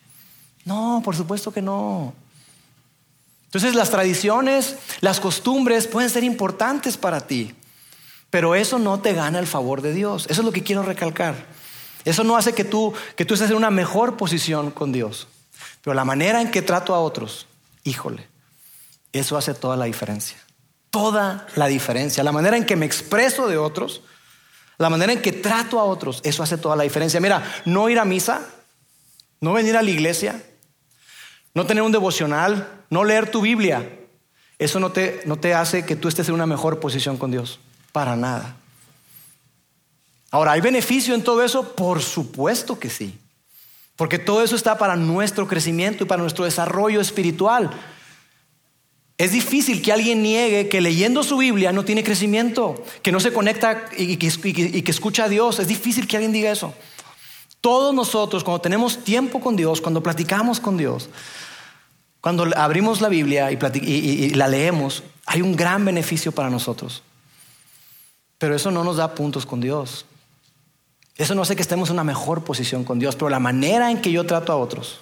No, 0.65 1.01
por 1.05 1.17
supuesto 1.17 1.53
que 1.53 1.63
no. 1.63 2.13
Entonces 3.51 3.75
las 3.75 3.91
tradiciones, 3.91 4.77
las 5.01 5.19
costumbres 5.19 5.89
pueden 5.89 6.09
ser 6.09 6.23
importantes 6.23 6.97
para 6.97 7.27
ti, 7.27 7.53
pero 8.31 8.55
eso 8.55 8.79
no 8.79 9.01
te 9.01 9.13
gana 9.13 9.41
el 9.41 9.49
favor 9.49 9.83
de 9.83 9.93
Dios. 9.93 10.27
Eso 10.31 10.43
es 10.43 10.45
lo 10.45 10.53
que 10.53 10.63
quiero 10.63 10.85
recalcar. 10.85 11.35
Eso 12.05 12.23
no 12.23 12.37
hace 12.37 12.53
que 12.53 12.63
tú, 12.63 12.95
que 13.17 13.25
tú 13.25 13.35
estés 13.35 13.51
en 13.51 13.57
una 13.57 13.71
mejor 13.71 14.17
posición 14.17 14.71
con 14.71 14.93
Dios. 14.93 15.27
Pero 15.83 15.95
la 15.95 16.05
manera 16.05 16.41
en 16.41 16.53
que 16.53 16.63
trato 16.63 16.95
a 16.95 17.01
otros, 17.01 17.49
híjole, 17.83 18.29
eso 19.13 19.37
hace 19.37 19.53
toda 19.53 19.77
la 19.77 19.87
diferencia. 19.87 20.39
Toda 20.91 21.49
la 21.57 21.67
diferencia. 21.67 22.23
La 22.23 22.31
manera 22.31 22.57
en 22.57 22.65
que 22.65 22.77
me 22.77 22.87
expreso 22.87 23.49
de 23.49 23.59
otros, 23.59 24.03
la 24.79 24.91
manera 24.91 25.13
en 25.13 25.23
que 25.23 25.33
trato 25.33 25.81
a 25.81 25.85
otros, 25.85 26.21
eso 26.23 26.45
hace 26.45 26.57
toda 26.57 26.77
la 26.77 26.85
diferencia. 26.85 27.19
Mira, 27.19 27.43
no 27.65 27.89
ir 27.89 27.99
a 27.99 28.05
misa, 28.05 28.47
no 29.41 29.55
venir 29.55 29.77
a 29.77 29.83
la 29.83 29.91
iglesia, 29.91 30.41
no 31.55 31.67
tener 31.67 31.83
un 31.83 31.93
devocional, 31.93 32.69
no 32.91 33.05
leer 33.05 33.31
tu 33.31 33.41
Biblia, 33.41 33.89
eso 34.59 34.79
no 34.79 34.93
te, 34.93 35.23
no 35.25 35.37
te 35.37 35.55
hace 35.55 35.87
que 35.87 35.97
tú 35.97 36.09
estés 36.09 36.29
en 36.29 36.35
una 36.35 36.47
mejor 36.47 36.81
posición 36.81 37.17
con 37.17 37.31
Dios. 37.31 37.61
Para 37.93 38.15
nada. 38.15 38.57
Ahora, 40.31 40.53
¿hay 40.53 40.61
beneficio 40.61 41.15
en 41.15 41.25
todo 41.25 41.43
eso? 41.43 41.75
Por 41.75 42.03
supuesto 42.03 42.79
que 42.79 42.91
sí. 42.91 43.19
Porque 43.97 44.19
todo 44.19 44.43
eso 44.43 44.57
está 44.57 44.79
para 44.79 44.97
nuestro 44.97 45.49
crecimiento 45.49 46.05
y 46.05 46.07
para 46.07 46.23
nuestro 46.23 46.45
desarrollo 46.45 47.01
espiritual. 47.01 47.71
Es 49.19 49.33
difícil 49.33 49.83
que 49.83 49.93
alguien 49.93 50.23
niegue 50.23 50.69
que 50.69 50.81
leyendo 50.81 51.23
su 51.23 51.37
Biblia 51.37 51.73
no 51.73 51.85
tiene 51.85 52.05
crecimiento, 52.05 52.83
que 53.03 53.13
no 53.13 53.21
se 53.21 53.33
conecta 53.33 53.87
y 53.97 54.17
que, 54.17 54.33
y 54.45 54.83
que, 54.83 54.91
escucha 54.91 55.25
a 55.25 55.29
Dios. 55.29 55.59
Es 55.59 55.69
difícil 55.69 56.07
que 56.07 56.17
alguien 56.17 56.33
diga 56.33 56.51
eso. 56.51 56.73
Todos 57.61 57.95
nosotros, 57.95 58.43
cuando 58.43 58.61
tenemos 58.61 59.05
tiempo 59.05 59.41
con 59.41 59.55
Dios, 59.55 59.81
cuando 59.81 60.03
platicamos 60.03 60.61
con 60.61 60.77
Dios, 60.77 61.11
cuando 62.21 62.49
abrimos 62.57 63.01
la 63.01 63.09
Biblia 63.09 63.51
y, 63.51 64.31
la 64.31 64.49
leemos, 64.49 65.03
hay 65.27 65.43
un 65.43 65.57
gran 65.57 65.85
beneficio 65.85 66.33
para 66.33 66.49
nosotros. 66.49 67.03
Pero 68.39 68.55
eso 68.55 68.71
no 68.71 68.83
nos 68.83 68.97
da 68.97 69.15
puntos 69.15 69.45
con 69.45 69.61
Dios. 69.61 70.07
Eso 71.17 71.35
no 71.35 71.43
hace 71.43 71.55
que 71.55 71.63
estemos 71.63 71.91
en 71.91 71.95
una 71.95 72.05
mejor 72.05 72.45
posición 72.45 72.85
con 72.85 72.99
Dios, 72.99 73.15
pero 73.15 73.29
la 73.29 73.41
manera 73.41 73.91
en 73.91 74.01
que 74.01 74.11
yo 74.11 74.25
trato 74.25 74.53
a 74.53 74.57
otros, 74.57 75.01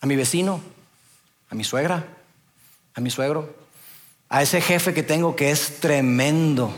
a 0.00 0.06
mi 0.06 0.16
vecino, 0.16 0.60
a 1.48 1.54
mi 1.54 1.62
suegra, 1.62 2.08
a 2.94 3.00
mi 3.00 3.10
suegro, 3.10 3.54
a 4.28 4.42
ese 4.42 4.60
jefe 4.60 4.94
que 4.94 5.04
tengo 5.04 5.36
que 5.36 5.52
es 5.52 5.78
tremendo. 5.78 6.72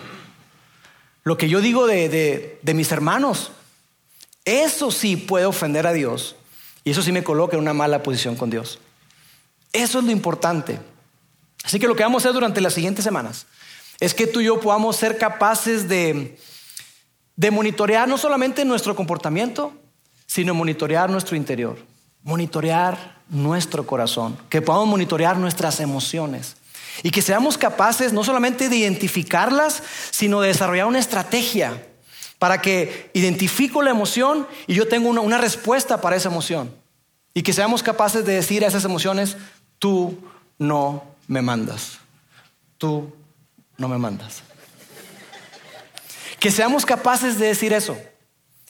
Lo 1.23 1.39
que 1.39 1.49
yo 1.49 1.63
digo 1.63 1.87
de 1.87 2.59
mis 2.75 2.93
hermanos, 2.93 3.53
eso 4.45 4.91
sí 4.91 5.17
puede 5.17 5.47
ofender 5.47 5.87
a 5.87 5.93
Dios 5.93 6.37
y 6.85 6.91
eso 6.91 7.03
sí 7.03 7.13
me 7.13 7.25
coloca 7.25 7.57
en 7.57 7.63
una 7.63 7.73
mala 7.73 8.03
posición 8.03 8.37
con 8.37 8.51
Dios. 8.51 8.79
Eso 9.73 9.99
es 9.99 10.05
lo 10.05 10.11
importante. 10.11 10.79
Así 11.65 11.79
que 11.79 11.89
lo 11.89 11.97
que 11.97 12.03
vamos 12.03 12.23
a 12.23 12.29
hacer 12.29 12.35
durante 12.35 12.61
las 12.61 12.75
siguientes 12.75 13.05
semanas 13.05 13.47
es 14.01 14.13
que 14.13 14.27
tú 14.27 14.41
y 14.41 14.45
yo 14.45 14.61
podamos 14.61 14.97
ser 14.97 15.17
capaces 15.17 15.89
de, 15.89 16.39
de 17.37 17.51
monitorear 17.51 18.07
no 18.07 18.19
solamente 18.19 18.65
nuestro 18.65 18.95
comportamiento, 18.95 19.73
sino 20.27 20.53
monitorear 20.53 21.09
nuestro 21.09 21.37
interior, 21.37 21.79
monitorear 22.23 23.23
nuestro 23.31 23.87
corazón, 23.87 24.37
que 24.51 24.61
podamos 24.61 24.89
monitorear 24.89 25.39
nuestras 25.39 25.81
emociones 25.81 26.57
y 27.03 27.11
que 27.11 27.23
seamos 27.23 27.57
capaces 27.57 28.13
no 28.13 28.25
solamente 28.25 28.69
de 28.69 28.77
identificarlas, 28.77 29.83
sino 30.11 30.41
de 30.41 30.49
desarrollar 30.49 30.87
una 30.87 30.99
estrategia 30.99 31.83
para 32.39 32.61
que 32.61 33.11
identifico 33.15 33.83
la 33.83 33.91
emoción 33.91 34.47
y 34.67 34.75
yo 34.75 34.89
tengo 34.89 35.09
una, 35.09 35.39
respuesta 35.39 36.01
para 36.01 36.17
esa 36.17 36.29
emoción. 36.29 36.75
Y 37.33 37.43
que 37.43 37.53
seamos 37.53 37.83
capaces 37.83 38.25
de 38.25 38.35
decir 38.35 38.65
a 38.65 38.69
esas 38.69 38.85
emociones, 38.85 39.37
tú 39.79 40.19
no 40.59 41.05
me 41.27 41.43
mandas. 41.43 41.99
Tú 42.79 43.13
no 43.77 43.89
me 43.89 43.99
mandas. 43.99 44.43
Que 46.39 46.51
seamos 46.51 46.85
capaces 46.85 47.39
de 47.39 47.47
decir 47.47 47.73
eso. 47.73 47.97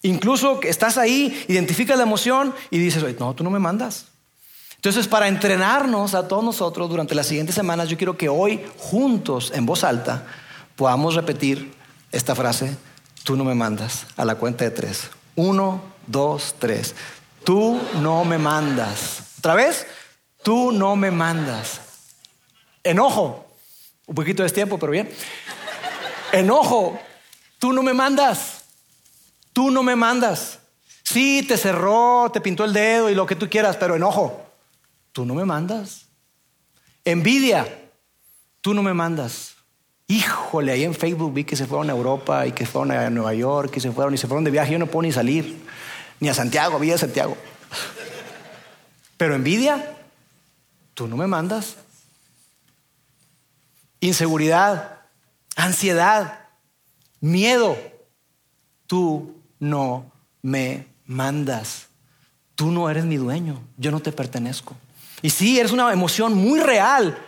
Incluso 0.02 0.60
que 0.60 0.68
estás 0.68 0.98
ahí, 0.98 1.44
identificas 1.48 1.96
la 1.96 2.04
emoción 2.04 2.54
y 2.70 2.78
dices, 2.78 3.18
no, 3.18 3.34
tú 3.34 3.42
no 3.42 3.50
me 3.50 3.58
mandas. 3.58 4.06
Entonces, 4.76 5.08
para 5.08 5.28
entrenarnos 5.28 6.14
a 6.14 6.28
todos 6.28 6.44
nosotros 6.44 6.90
durante 6.90 7.14
las 7.14 7.26
siguientes 7.26 7.54
semanas, 7.54 7.88
yo 7.88 7.96
quiero 7.96 8.18
que 8.18 8.28
hoy, 8.28 8.60
juntos, 8.76 9.50
en 9.54 9.64
voz 9.64 9.82
alta, 9.82 10.26
podamos 10.76 11.14
repetir 11.14 11.72
esta 12.12 12.34
frase 12.34 12.76
tú 13.24 13.36
no 13.36 13.42
me 13.42 13.54
mandas 13.54 14.06
a 14.16 14.24
la 14.24 14.36
cuenta 14.36 14.64
de 14.64 14.70
tres. 14.70 15.10
Uno, 15.34 15.82
dos, 16.06 16.54
tres. 16.58 16.94
Tú 17.44 17.80
no 18.00 18.24
me 18.24 18.38
mandas. 18.38 19.22
¿Otra 19.38 19.54
vez? 19.54 19.86
Tú 20.42 20.70
no 20.70 20.94
me 20.94 21.10
mandas. 21.10 21.80
Enojo. 22.84 23.46
Un 24.06 24.14
poquito 24.14 24.42
de 24.42 24.50
tiempo, 24.50 24.78
pero 24.78 24.92
bien. 24.92 25.10
Enojo. 26.32 27.00
Tú 27.58 27.72
no 27.72 27.82
me 27.82 27.94
mandas. 27.94 28.64
Tú 29.52 29.70
no 29.70 29.82
me 29.82 29.96
mandas. 29.96 30.58
Sí, 31.04 31.44
te 31.46 31.56
cerró, 31.56 32.30
te 32.32 32.40
pintó 32.40 32.64
el 32.64 32.72
dedo 32.72 33.10
y 33.10 33.14
lo 33.14 33.26
que 33.26 33.36
tú 33.36 33.48
quieras, 33.48 33.76
pero 33.76 33.94
enojo, 33.94 34.42
tú 35.12 35.24
no 35.26 35.34
me 35.34 35.44
mandas. 35.44 36.06
Envidia, 37.04 37.90
tú 38.62 38.72
no 38.72 38.82
me 38.82 38.94
mandas. 38.94 39.53
Híjole, 40.06 40.72
ahí 40.72 40.84
en 40.84 40.94
Facebook 40.94 41.32
vi 41.32 41.44
que 41.44 41.56
se 41.56 41.66
fueron 41.66 41.88
a 41.88 41.94
Europa 41.94 42.46
y 42.46 42.52
que 42.52 42.66
fueron 42.66 42.92
a 42.92 43.08
Nueva 43.08 43.32
York 43.34 43.72
y 43.76 43.80
se 43.80 43.90
fueron 43.90 44.14
y 44.14 44.18
se 44.18 44.26
fueron 44.26 44.44
de 44.44 44.50
viaje. 44.50 44.72
Yo 44.72 44.78
no 44.78 44.86
puedo 44.86 45.02
ni 45.02 45.12
salir, 45.12 45.62
ni 46.20 46.28
a 46.28 46.34
Santiago, 46.34 46.78
vi 46.78 46.92
a 46.92 46.98
Santiago. 46.98 47.36
Pero 49.16 49.34
envidia, 49.34 49.96
tú 50.92 51.08
no 51.08 51.16
me 51.16 51.26
mandas. 51.26 51.76
Inseguridad, 54.00 55.00
ansiedad, 55.56 56.40
miedo, 57.20 57.76
tú 58.86 59.34
no 59.58 60.12
me 60.42 60.86
mandas. 61.06 61.88
Tú 62.54 62.70
no 62.70 62.90
eres 62.90 63.04
mi 63.04 63.16
dueño, 63.16 63.62
yo 63.78 63.90
no 63.90 64.00
te 64.00 64.12
pertenezco. 64.12 64.76
Y 65.22 65.30
sí, 65.30 65.58
eres 65.58 65.72
una 65.72 65.90
emoción 65.92 66.34
muy 66.34 66.60
real, 66.60 67.18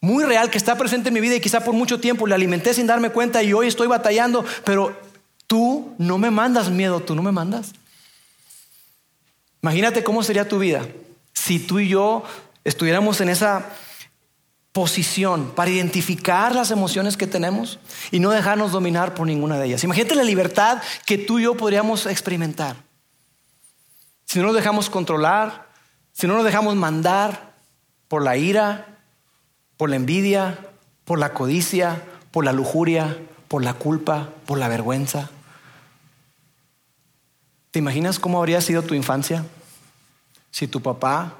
muy 0.00 0.24
real 0.24 0.50
que 0.50 0.58
está 0.58 0.76
presente 0.76 1.08
en 1.08 1.14
mi 1.14 1.20
vida 1.20 1.34
y 1.34 1.40
quizá 1.40 1.64
por 1.64 1.74
mucho 1.74 2.00
tiempo 2.00 2.26
la 2.26 2.36
alimenté 2.36 2.74
sin 2.74 2.86
darme 2.86 3.10
cuenta 3.10 3.42
y 3.42 3.52
hoy 3.52 3.66
estoy 3.66 3.88
batallando, 3.88 4.44
pero 4.64 4.98
tú 5.46 5.94
no 5.98 6.18
me 6.18 6.30
mandas 6.30 6.70
miedo, 6.70 7.00
tú 7.00 7.14
no 7.14 7.22
me 7.22 7.32
mandas. 7.32 7.72
Imagínate 9.62 10.04
cómo 10.04 10.22
sería 10.22 10.48
tu 10.48 10.58
vida 10.58 10.86
si 11.32 11.58
tú 11.58 11.80
y 11.80 11.88
yo 11.88 12.22
estuviéramos 12.64 13.20
en 13.20 13.28
esa 13.28 13.66
posición 14.72 15.52
para 15.56 15.70
identificar 15.70 16.54
las 16.54 16.70
emociones 16.70 17.16
que 17.16 17.26
tenemos 17.26 17.80
y 18.12 18.20
no 18.20 18.30
dejarnos 18.30 18.70
dominar 18.70 19.14
por 19.14 19.26
ninguna 19.26 19.58
de 19.58 19.66
ellas. 19.66 19.82
Imagínate 19.82 20.14
la 20.14 20.22
libertad 20.22 20.80
que 21.06 21.18
tú 21.18 21.38
y 21.38 21.44
yo 21.44 21.56
podríamos 21.56 22.06
experimentar. 22.06 22.76
Si 24.24 24.38
no 24.38 24.46
nos 24.46 24.54
dejamos 24.54 24.90
controlar, 24.90 25.68
si 26.12 26.26
no 26.26 26.34
nos 26.34 26.44
dejamos 26.44 26.76
mandar 26.76 27.54
por 28.06 28.22
la 28.22 28.36
ira, 28.36 28.97
por 29.78 29.88
la 29.88 29.96
envidia, 29.96 30.58
por 31.06 31.18
la 31.18 31.32
codicia, 31.32 32.02
por 32.30 32.44
la 32.44 32.52
lujuria, 32.52 33.16
por 33.48 33.64
la 33.64 33.72
culpa, 33.72 34.28
por 34.44 34.58
la 34.58 34.68
vergüenza. 34.68 35.30
¿Te 37.70 37.78
imaginas 37.78 38.18
cómo 38.18 38.38
habría 38.38 38.60
sido 38.60 38.82
tu 38.82 38.94
infancia 38.94 39.44
si 40.50 40.66
tu 40.66 40.82
papá 40.82 41.34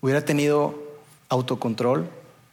hubiera 0.00 0.24
tenido 0.24 0.78
autocontrol? 1.28 2.08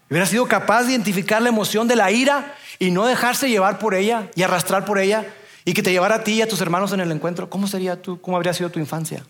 Hubiera 0.10 0.26
sido 0.26 0.48
capaz 0.48 0.84
de 0.84 0.92
identificar 0.92 1.42
la 1.42 1.50
emoción 1.50 1.88
de 1.88 1.96
la 1.96 2.12
ira 2.12 2.56
y 2.80 2.90
no 2.90 3.06
dejarse 3.06 3.50
llevar 3.50 3.78
por 3.78 3.94
ella 3.94 4.32
y 4.36 4.42
arrastrar 4.42 4.86
por 4.86 4.98
ella 4.98 5.28
y 5.66 5.74
que 5.74 5.84
te 5.84 5.92
llevara 5.92 6.16
a 6.16 6.24
ti 6.24 6.34
y 6.34 6.42
a 6.42 6.48
tus 6.48 6.62
hermanos 6.62 6.94
en 6.94 7.02
el 7.02 7.12
encuentro. 7.12 7.50
¿Cómo 7.50 7.68
sería 7.68 8.02
tú? 8.02 8.20
¿Cómo 8.22 8.38
habría 8.38 8.54
sido 8.54 8.72
tu 8.72 8.80
infancia? 8.80 9.24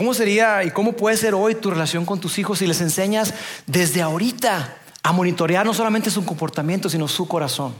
¿Cómo 0.00 0.14
sería 0.14 0.64
y 0.64 0.70
cómo 0.70 0.94
puede 0.94 1.18
ser 1.18 1.34
hoy 1.34 1.56
tu 1.56 1.70
relación 1.70 2.06
con 2.06 2.20
tus 2.20 2.38
hijos 2.38 2.60
si 2.60 2.66
les 2.66 2.80
enseñas 2.80 3.34
desde 3.66 4.00
ahorita 4.00 4.78
a 5.02 5.12
monitorear 5.12 5.66
no 5.66 5.74
solamente 5.74 6.10
su 6.10 6.24
comportamiento, 6.24 6.88
sino 6.88 7.06
su 7.06 7.28
corazón? 7.28 7.74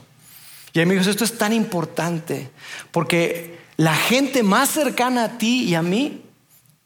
Y 0.74 0.82
amigos, 0.82 1.06
esto 1.06 1.24
es 1.24 1.38
tan 1.38 1.54
importante 1.54 2.50
porque 2.90 3.58
la 3.78 3.94
gente 3.94 4.42
más 4.42 4.68
cercana 4.68 5.24
a 5.24 5.38
ti 5.38 5.64
y 5.64 5.74
a 5.74 5.80
mí 5.80 6.20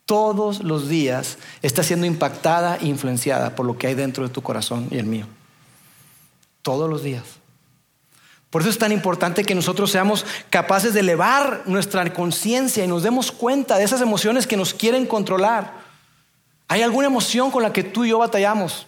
todos 0.07 0.63
los 0.63 0.89
días 0.89 1.39
está 1.63 1.83
siendo 1.83 2.07
impactada 2.07 2.77
e 2.77 2.87
influenciada 2.87 3.57
por 3.57 3.67
lo 3.67 3.77
que 3.77 3.89
hay 3.89 3.97
dentro 3.97 4.23
de 4.23 4.33
tu 4.33 4.41
corazón 4.41 4.87
y 4.93 4.99
el 4.99 5.07
mío. 5.07 5.27
Todos 6.63 6.89
los 6.89 7.03
días. 7.03 7.25
Por 8.55 8.63
eso 8.63 8.71
es 8.71 8.79
tan 8.79 8.93
importante 8.93 9.43
que 9.43 9.57
nosotros 9.57 9.91
seamos 9.91 10.25
capaces 10.49 10.95
de 10.95 11.01
elevar 11.01 11.65
nuestra 11.67 12.09
conciencia 12.13 12.85
y 12.85 12.87
nos 12.87 13.03
demos 13.03 13.33
cuenta 13.33 13.77
de 13.77 13.83
esas 13.83 14.01
emociones 14.01 14.47
que 14.47 14.57
nos 14.57 14.73
quieren 14.73 15.07
controlar. 15.07 15.73
¿Hay 16.69 16.83
alguna 16.83 17.09
emoción 17.09 17.51
con 17.51 17.65
la 17.65 17.73
que 17.73 17.83
tú 17.83 18.05
y 18.05 18.11
yo 18.11 18.19
batallamos? 18.19 18.87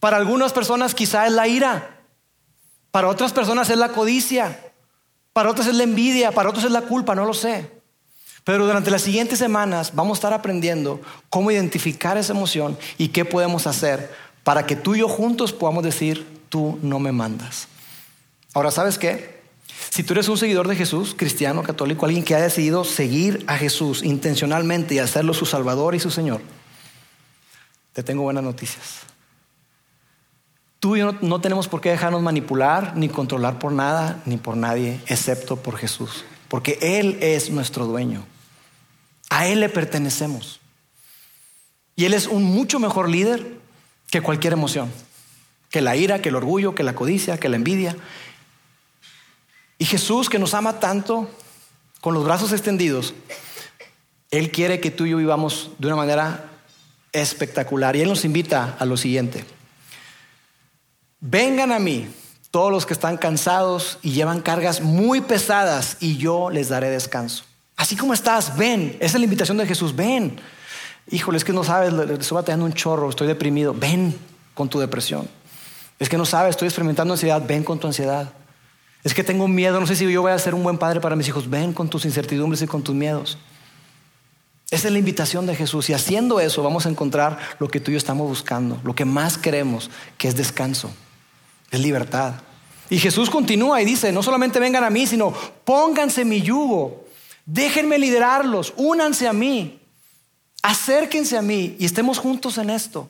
Para 0.00 0.18
algunas 0.18 0.52
personas 0.52 0.94
quizá 0.94 1.26
es 1.26 1.32
la 1.32 1.48
ira, 1.48 1.98
para 2.90 3.08
otras 3.08 3.32
personas 3.32 3.70
es 3.70 3.78
la 3.78 3.88
codicia, 3.88 4.70
para 5.32 5.48
otras 5.48 5.68
es 5.68 5.76
la 5.76 5.84
envidia, 5.84 6.32
para 6.32 6.50
otros 6.50 6.66
es 6.66 6.70
la 6.70 6.82
culpa, 6.82 7.14
no 7.14 7.24
lo 7.24 7.32
sé. 7.32 7.70
Pero 8.44 8.66
durante 8.66 8.90
las 8.90 9.00
siguientes 9.00 9.38
semanas 9.38 9.92
vamos 9.94 10.16
a 10.16 10.18
estar 10.18 10.34
aprendiendo 10.34 11.00
cómo 11.30 11.50
identificar 11.50 12.18
esa 12.18 12.34
emoción 12.34 12.76
y 12.98 13.08
qué 13.08 13.24
podemos 13.24 13.66
hacer 13.66 14.14
para 14.44 14.66
que 14.66 14.76
tú 14.76 14.94
y 14.94 14.98
yo 14.98 15.08
juntos 15.08 15.54
podamos 15.54 15.84
decir, 15.84 16.42
tú 16.50 16.78
no 16.82 16.98
me 16.98 17.12
mandas. 17.12 17.69
Ahora, 18.54 18.70
¿sabes 18.70 18.98
qué? 18.98 19.40
Si 19.90 20.02
tú 20.02 20.12
eres 20.12 20.28
un 20.28 20.38
seguidor 20.38 20.68
de 20.68 20.76
Jesús, 20.76 21.14
cristiano, 21.16 21.62
católico, 21.62 22.06
alguien 22.06 22.24
que 22.24 22.34
ha 22.34 22.40
decidido 22.40 22.84
seguir 22.84 23.44
a 23.46 23.56
Jesús 23.56 24.02
intencionalmente 24.02 24.94
y 24.94 24.98
hacerlo 24.98 25.34
su 25.34 25.46
Salvador 25.46 25.94
y 25.94 26.00
su 26.00 26.10
Señor, 26.10 26.40
te 27.92 28.02
tengo 28.02 28.22
buenas 28.22 28.44
noticias. 28.44 29.10
Tú 30.80 30.96
y 30.96 31.00
yo 31.00 31.12
no, 31.20 31.40
tenemos 31.40 31.68
por 31.68 31.80
qué 31.80 31.90
dejarnos 31.90 32.22
manipular 32.22 32.96
ni 32.96 33.08
controlar 33.08 33.58
por 33.58 33.72
nada 33.72 34.22
ni 34.24 34.38
por 34.38 34.56
nadie, 34.56 35.00
excepto 35.06 35.56
por 35.56 35.76
Jesús, 35.76 36.24
porque 36.48 36.78
Él 36.80 37.18
es 37.20 37.50
nuestro 37.50 37.86
dueño. 37.86 38.24
A 39.28 39.46
Él 39.46 39.60
le 39.60 39.68
pertenecemos. 39.68 40.60
Y 41.96 42.06
Él 42.06 42.14
es 42.14 42.26
un 42.26 42.44
mucho 42.44 42.78
mejor 42.78 43.10
líder 43.10 43.58
que 44.10 44.22
cualquier 44.22 44.54
emoción, 44.54 44.90
que 45.70 45.82
la 45.82 45.96
ira, 45.96 46.22
que 46.22 46.30
el 46.30 46.36
orgullo, 46.36 46.74
que 46.74 46.82
la 46.82 46.94
codicia, 46.94 47.38
que 47.38 47.50
la 47.50 47.56
envidia. 47.56 47.94
Y 49.80 49.86
Jesús, 49.86 50.28
que 50.28 50.38
nos 50.38 50.52
ama 50.52 50.78
tanto, 50.78 51.26
con 52.02 52.12
los 52.12 52.22
brazos 52.22 52.52
extendidos, 52.52 53.14
Él 54.30 54.50
quiere 54.50 54.78
que 54.78 54.90
tú 54.90 55.06
y 55.06 55.10
yo 55.10 55.16
vivamos 55.16 55.70
de 55.78 55.86
una 55.86 55.96
manera 55.96 56.50
espectacular. 57.12 57.96
Y 57.96 58.02
Él 58.02 58.08
nos 58.10 58.26
invita 58.26 58.76
a 58.78 58.84
lo 58.84 58.98
siguiente. 58.98 59.42
Vengan 61.18 61.72
a 61.72 61.78
mí 61.78 62.06
todos 62.50 62.70
los 62.70 62.84
que 62.84 62.92
están 62.92 63.16
cansados 63.16 63.98
y 64.02 64.10
llevan 64.10 64.42
cargas 64.42 64.82
muy 64.82 65.22
pesadas 65.22 65.96
y 65.98 66.18
yo 66.18 66.50
les 66.50 66.68
daré 66.68 66.90
descanso. 66.90 67.44
Así 67.74 67.96
como 67.96 68.12
estás, 68.12 68.58
ven. 68.58 68.98
Esa 69.00 69.16
es 69.16 69.20
la 69.20 69.24
invitación 69.24 69.56
de 69.56 69.66
Jesús. 69.66 69.96
Ven. 69.96 70.38
Híjole, 71.10 71.38
es 71.38 71.44
que 71.44 71.54
no 71.54 71.64
sabes, 71.64 71.94
estoy 72.20 72.34
batallando 72.34 72.66
un 72.66 72.74
chorro, 72.74 73.08
estoy 73.08 73.28
deprimido. 73.28 73.72
Ven 73.72 74.14
con 74.52 74.68
tu 74.68 74.78
depresión. 74.78 75.26
Es 75.98 76.10
que 76.10 76.18
no 76.18 76.26
sabes, 76.26 76.50
estoy 76.50 76.68
experimentando 76.68 77.14
ansiedad. 77.14 77.42
Ven 77.46 77.64
con 77.64 77.78
tu 77.80 77.86
ansiedad. 77.86 78.34
Es 79.02 79.14
que 79.14 79.24
tengo 79.24 79.48
miedo, 79.48 79.80
no 79.80 79.86
sé 79.86 79.96
si 79.96 80.10
yo 80.10 80.22
voy 80.22 80.32
a 80.32 80.38
ser 80.38 80.54
un 80.54 80.62
buen 80.62 80.78
padre 80.78 81.00
para 81.00 81.16
mis 81.16 81.28
hijos. 81.28 81.48
Ven 81.48 81.72
con 81.72 81.88
tus 81.88 82.04
incertidumbres 82.04 82.62
y 82.62 82.66
con 82.66 82.82
tus 82.82 82.94
miedos. 82.94 83.38
Esa 84.70 84.86
es 84.86 84.92
la 84.92 84.98
invitación 84.98 85.46
de 85.46 85.56
Jesús. 85.56 85.90
Y 85.90 85.94
haciendo 85.94 86.38
eso 86.38 86.62
vamos 86.62 86.86
a 86.86 86.90
encontrar 86.90 87.38
lo 87.58 87.68
que 87.68 87.80
tú 87.80 87.90
y 87.90 87.94
yo 87.94 87.98
estamos 87.98 88.28
buscando, 88.28 88.78
lo 88.84 88.94
que 88.94 89.04
más 89.04 89.36
queremos, 89.36 89.90
que 90.16 90.28
es 90.28 90.36
descanso, 90.36 90.92
es 91.70 91.80
libertad. 91.80 92.34
Y 92.88 92.98
Jesús 92.98 93.30
continúa 93.30 93.80
y 93.80 93.84
dice, 93.84 94.12
no 94.12 94.22
solamente 94.22 94.60
vengan 94.60 94.84
a 94.84 94.90
mí, 94.90 95.06
sino 95.06 95.32
pónganse 95.64 96.24
mi 96.24 96.42
yugo, 96.42 97.04
déjenme 97.46 97.98
liderarlos, 97.98 98.74
únanse 98.76 99.26
a 99.26 99.32
mí, 99.32 99.80
acérquense 100.62 101.36
a 101.36 101.42
mí 101.42 101.76
y 101.78 101.84
estemos 101.84 102.18
juntos 102.18 102.58
en 102.58 102.70
esto. 102.70 103.08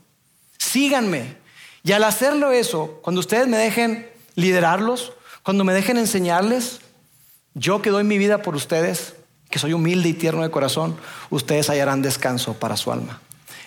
Síganme. 0.56 1.36
Y 1.82 1.92
al 1.92 2.04
hacerlo 2.04 2.52
eso, 2.52 3.00
cuando 3.02 3.20
ustedes 3.20 3.48
me 3.48 3.56
dejen 3.56 4.08
liderarlos, 4.34 5.12
cuando 5.42 5.64
me 5.64 5.72
dejen 5.72 5.96
enseñarles, 5.96 6.80
yo 7.54 7.82
que 7.82 7.90
doy 7.90 8.04
mi 8.04 8.18
vida 8.18 8.42
por 8.42 8.54
ustedes, 8.54 9.14
que 9.48 9.58
soy 9.58 9.72
humilde 9.72 10.08
y 10.08 10.14
tierno 10.14 10.42
de 10.42 10.50
corazón, 10.50 10.96
ustedes 11.30 11.68
hallarán 11.68 12.02
descanso 12.02 12.54
para 12.54 12.76
su 12.76 12.92
alma. 12.92 13.20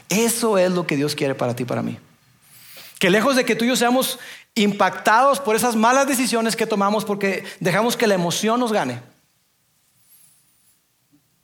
Eso 0.10 0.58
es 0.58 0.72
lo 0.72 0.86
que 0.86 0.96
Dios 0.96 1.16
quiere 1.16 1.36
para 1.36 1.56
ti 1.56 1.64
y 1.64 1.66
para 1.66 1.82
mí. 1.82 1.98
Que 3.00 3.10
lejos 3.10 3.36
de 3.36 3.44
que 3.44 3.56
tú 3.56 3.66
y 3.66 3.70
yo 3.70 3.76
seamos 3.76 4.20
impactados 4.56 5.40
por 5.40 5.56
esas 5.56 5.76
malas 5.76 6.08
decisiones 6.08 6.56
que 6.56 6.68
tomamos 6.68 7.06
porque 7.06 7.44
dejamos 7.60 7.98
que 7.98 8.08
la 8.08 8.14
emoción 8.14 8.60
nos 8.60 8.72
gane. 8.72 9.02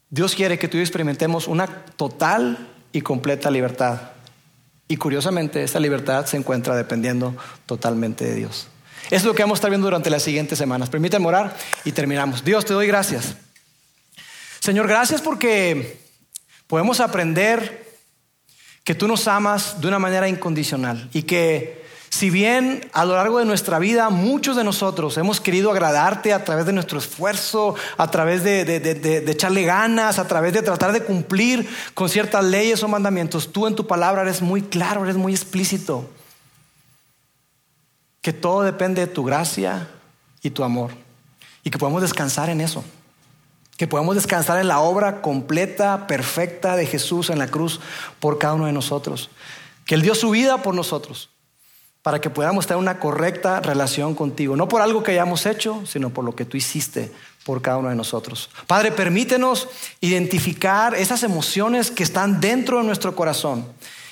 Dios 0.09 0.35
quiere 0.35 0.57
que 0.57 0.67
tú 0.67 0.77
y 0.77 0.79
yo 0.79 0.83
experimentemos 0.83 1.47
una 1.47 1.67
total 1.67 2.69
y 2.91 3.01
completa 3.01 3.51
libertad. 3.51 4.11
Y 4.87 4.97
curiosamente, 4.97 5.63
esta 5.63 5.79
libertad 5.79 6.25
se 6.25 6.37
encuentra 6.37 6.75
dependiendo 6.75 7.35
totalmente 7.65 8.25
de 8.25 8.35
Dios. 8.35 8.67
Es 9.09 9.23
lo 9.23 9.33
que 9.33 9.41
vamos 9.41 9.57
a 9.57 9.59
estar 9.59 9.71
viendo 9.71 9.87
durante 9.87 10.09
las 10.09 10.21
siguientes 10.21 10.57
semanas. 10.57 10.89
Permítanme 10.89 11.27
orar 11.27 11.57
y 11.83 11.91
terminamos. 11.91 12.43
Dios, 12.43 12.65
te 12.65 12.73
doy 12.73 12.85
gracias. 12.85 13.35
Señor, 14.59 14.87
gracias 14.87 15.21
porque 15.21 15.99
podemos 16.67 16.99
aprender 16.99 17.87
que 18.83 18.93
tú 18.93 19.07
nos 19.07 19.27
amas 19.27 19.81
de 19.81 19.87
una 19.87 19.99
manera 19.99 20.27
incondicional 20.27 21.09
y 21.11 21.23
que 21.23 21.79
si 22.09 22.29
bien 22.29 22.87
a 22.93 23.05
lo 23.05 23.15
largo 23.15 23.39
de 23.39 23.45
nuestra 23.45 23.79
vida 23.79 24.09
muchos 24.09 24.55
de 24.55 24.63
nosotros 24.63 25.17
hemos 25.17 25.39
querido 25.39 25.71
agradarte 25.71 26.33
a 26.33 26.43
través 26.43 26.65
de 26.65 26.73
nuestro 26.73 26.99
esfuerzo, 26.99 27.75
a 27.97 28.11
través 28.11 28.43
de, 28.43 28.65
de, 28.65 29.31
echarle 29.31 29.63
ganas, 29.63 30.19
a 30.19 30.27
través 30.27 30.53
de 30.53 30.61
tratar 30.61 30.91
de 30.91 31.03
cumplir 31.03 31.67
con 31.93 32.09
ciertas 32.09 32.43
leyes 32.43 32.83
o 32.83 32.87
mandamientos, 32.87 33.51
tú 33.51 33.67
en 33.67 33.75
tu 33.75 33.87
palabra 33.87 34.23
eres 34.23 34.41
muy 34.41 34.63
claro, 34.63 35.03
eres 35.03 35.17
muy 35.17 35.33
explícito 35.33 36.09
que 38.29 38.33
todo 38.33 38.61
depende 38.61 39.01
de 39.01 39.11
tu 39.11 39.23
gracia 39.23 39.87
y 40.43 40.51
tu 40.51 40.63
amor 40.63 40.91
y 41.63 41.71
que 41.71 41.79
podemos 41.79 42.03
descansar 42.03 42.51
en 42.51 42.61
eso. 42.61 42.83
que 43.75 43.87
podamos 43.87 44.13
descansar 44.13 44.59
en 44.59 44.67
la 44.67 44.81
obra 44.81 45.23
completa, 45.23 46.05
perfecta 46.05 46.75
de 46.75 46.85
Jesús 46.85 47.31
en 47.31 47.39
la 47.39 47.47
cruz 47.47 47.79
por 48.19 48.37
cada 48.37 48.53
uno 48.53 48.67
de 48.67 48.71
nosotros, 48.71 49.31
que 49.83 49.95
Él 49.95 50.03
dio 50.03 50.13
su 50.13 50.29
vida 50.29 50.61
por 50.61 50.75
nosotros, 50.75 51.31
para 52.03 52.21
que 52.21 52.29
podamos 52.29 52.67
tener 52.67 52.79
una 52.79 52.99
correcta 52.99 53.61
relación 53.61 54.13
contigo, 54.13 54.55
no 54.55 54.67
por 54.67 54.83
algo 54.83 55.01
que 55.01 55.13
hayamos 55.13 55.47
hecho, 55.47 55.81
sino 55.87 56.11
por 56.11 56.23
lo 56.23 56.35
que 56.35 56.45
tú 56.45 56.55
hiciste 56.55 57.11
por 57.45 57.63
cada 57.63 57.77
uno 57.77 57.89
de 57.89 57.95
nosotros. 57.95 58.51
Padre, 58.67 58.91
permítenos 58.91 59.69
identificar 60.01 60.93
esas 60.93 61.23
emociones 61.23 61.89
que 61.89 62.03
están 62.03 62.39
dentro 62.39 62.77
de 62.77 62.83
nuestro 62.83 63.15
corazón 63.15 63.65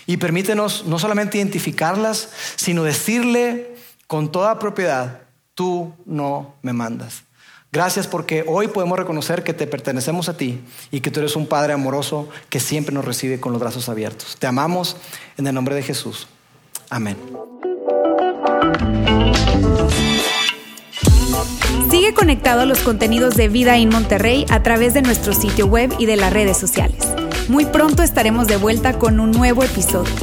y 0.07 0.17
permítenos 0.17 0.85
no 0.87 0.97
solamente 0.97 1.37
identificarlas, 1.37 2.29
sino 2.55 2.81
decirle 2.81 3.76
con 4.07 4.31
toda 4.31 4.57
propiedad, 4.57 5.21
tú 5.53 5.93
no 6.05 6.55
me 6.61 6.73
mandas. 6.73 7.23
Gracias 7.71 8.07
porque 8.07 8.45
hoy 8.47 8.69
podemos 8.69 8.97
reconocer 8.97 9.43
que 9.43 9.53
te 9.53 9.67
pertenecemos 9.67 10.29
a 10.29 10.37
ti 10.37 10.61
y 10.89 11.01
que 11.01 11.11
tú 11.11 11.19
eres 11.19 11.35
un 11.35 11.47
Padre 11.47 11.73
amoroso 11.73 12.29
que 12.49 12.61
siempre 12.61 12.95
nos 12.95 13.03
recibe 13.03 13.41
con 13.41 13.51
los 13.51 13.61
brazos 13.61 13.89
abiertos. 13.89 14.37
Te 14.39 14.47
amamos 14.47 14.95
en 15.37 15.45
el 15.45 15.53
nombre 15.53 15.75
de 15.75 15.83
Jesús. 15.83 16.27
Amén. 16.89 17.17
Sigue 21.91 22.13
conectado 22.13 22.61
a 22.61 22.65
los 22.65 22.79
contenidos 22.79 23.35
de 23.35 23.49
Vida 23.49 23.77
en 23.77 23.89
Monterrey 23.89 24.45
a 24.49 24.63
través 24.63 24.93
de 24.93 25.01
nuestro 25.01 25.33
sitio 25.33 25.67
web 25.67 25.93
y 25.99 26.05
de 26.05 26.15
las 26.15 26.31
redes 26.31 26.57
sociales. 26.57 27.03
Muy 27.49 27.65
pronto 27.65 28.01
estaremos 28.01 28.47
de 28.47 28.55
vuelta 28.55 28.97
con 28.97 29.19
un 29.19 29.31
nuevo 29.31 29.63
episodio. 29.63 30.13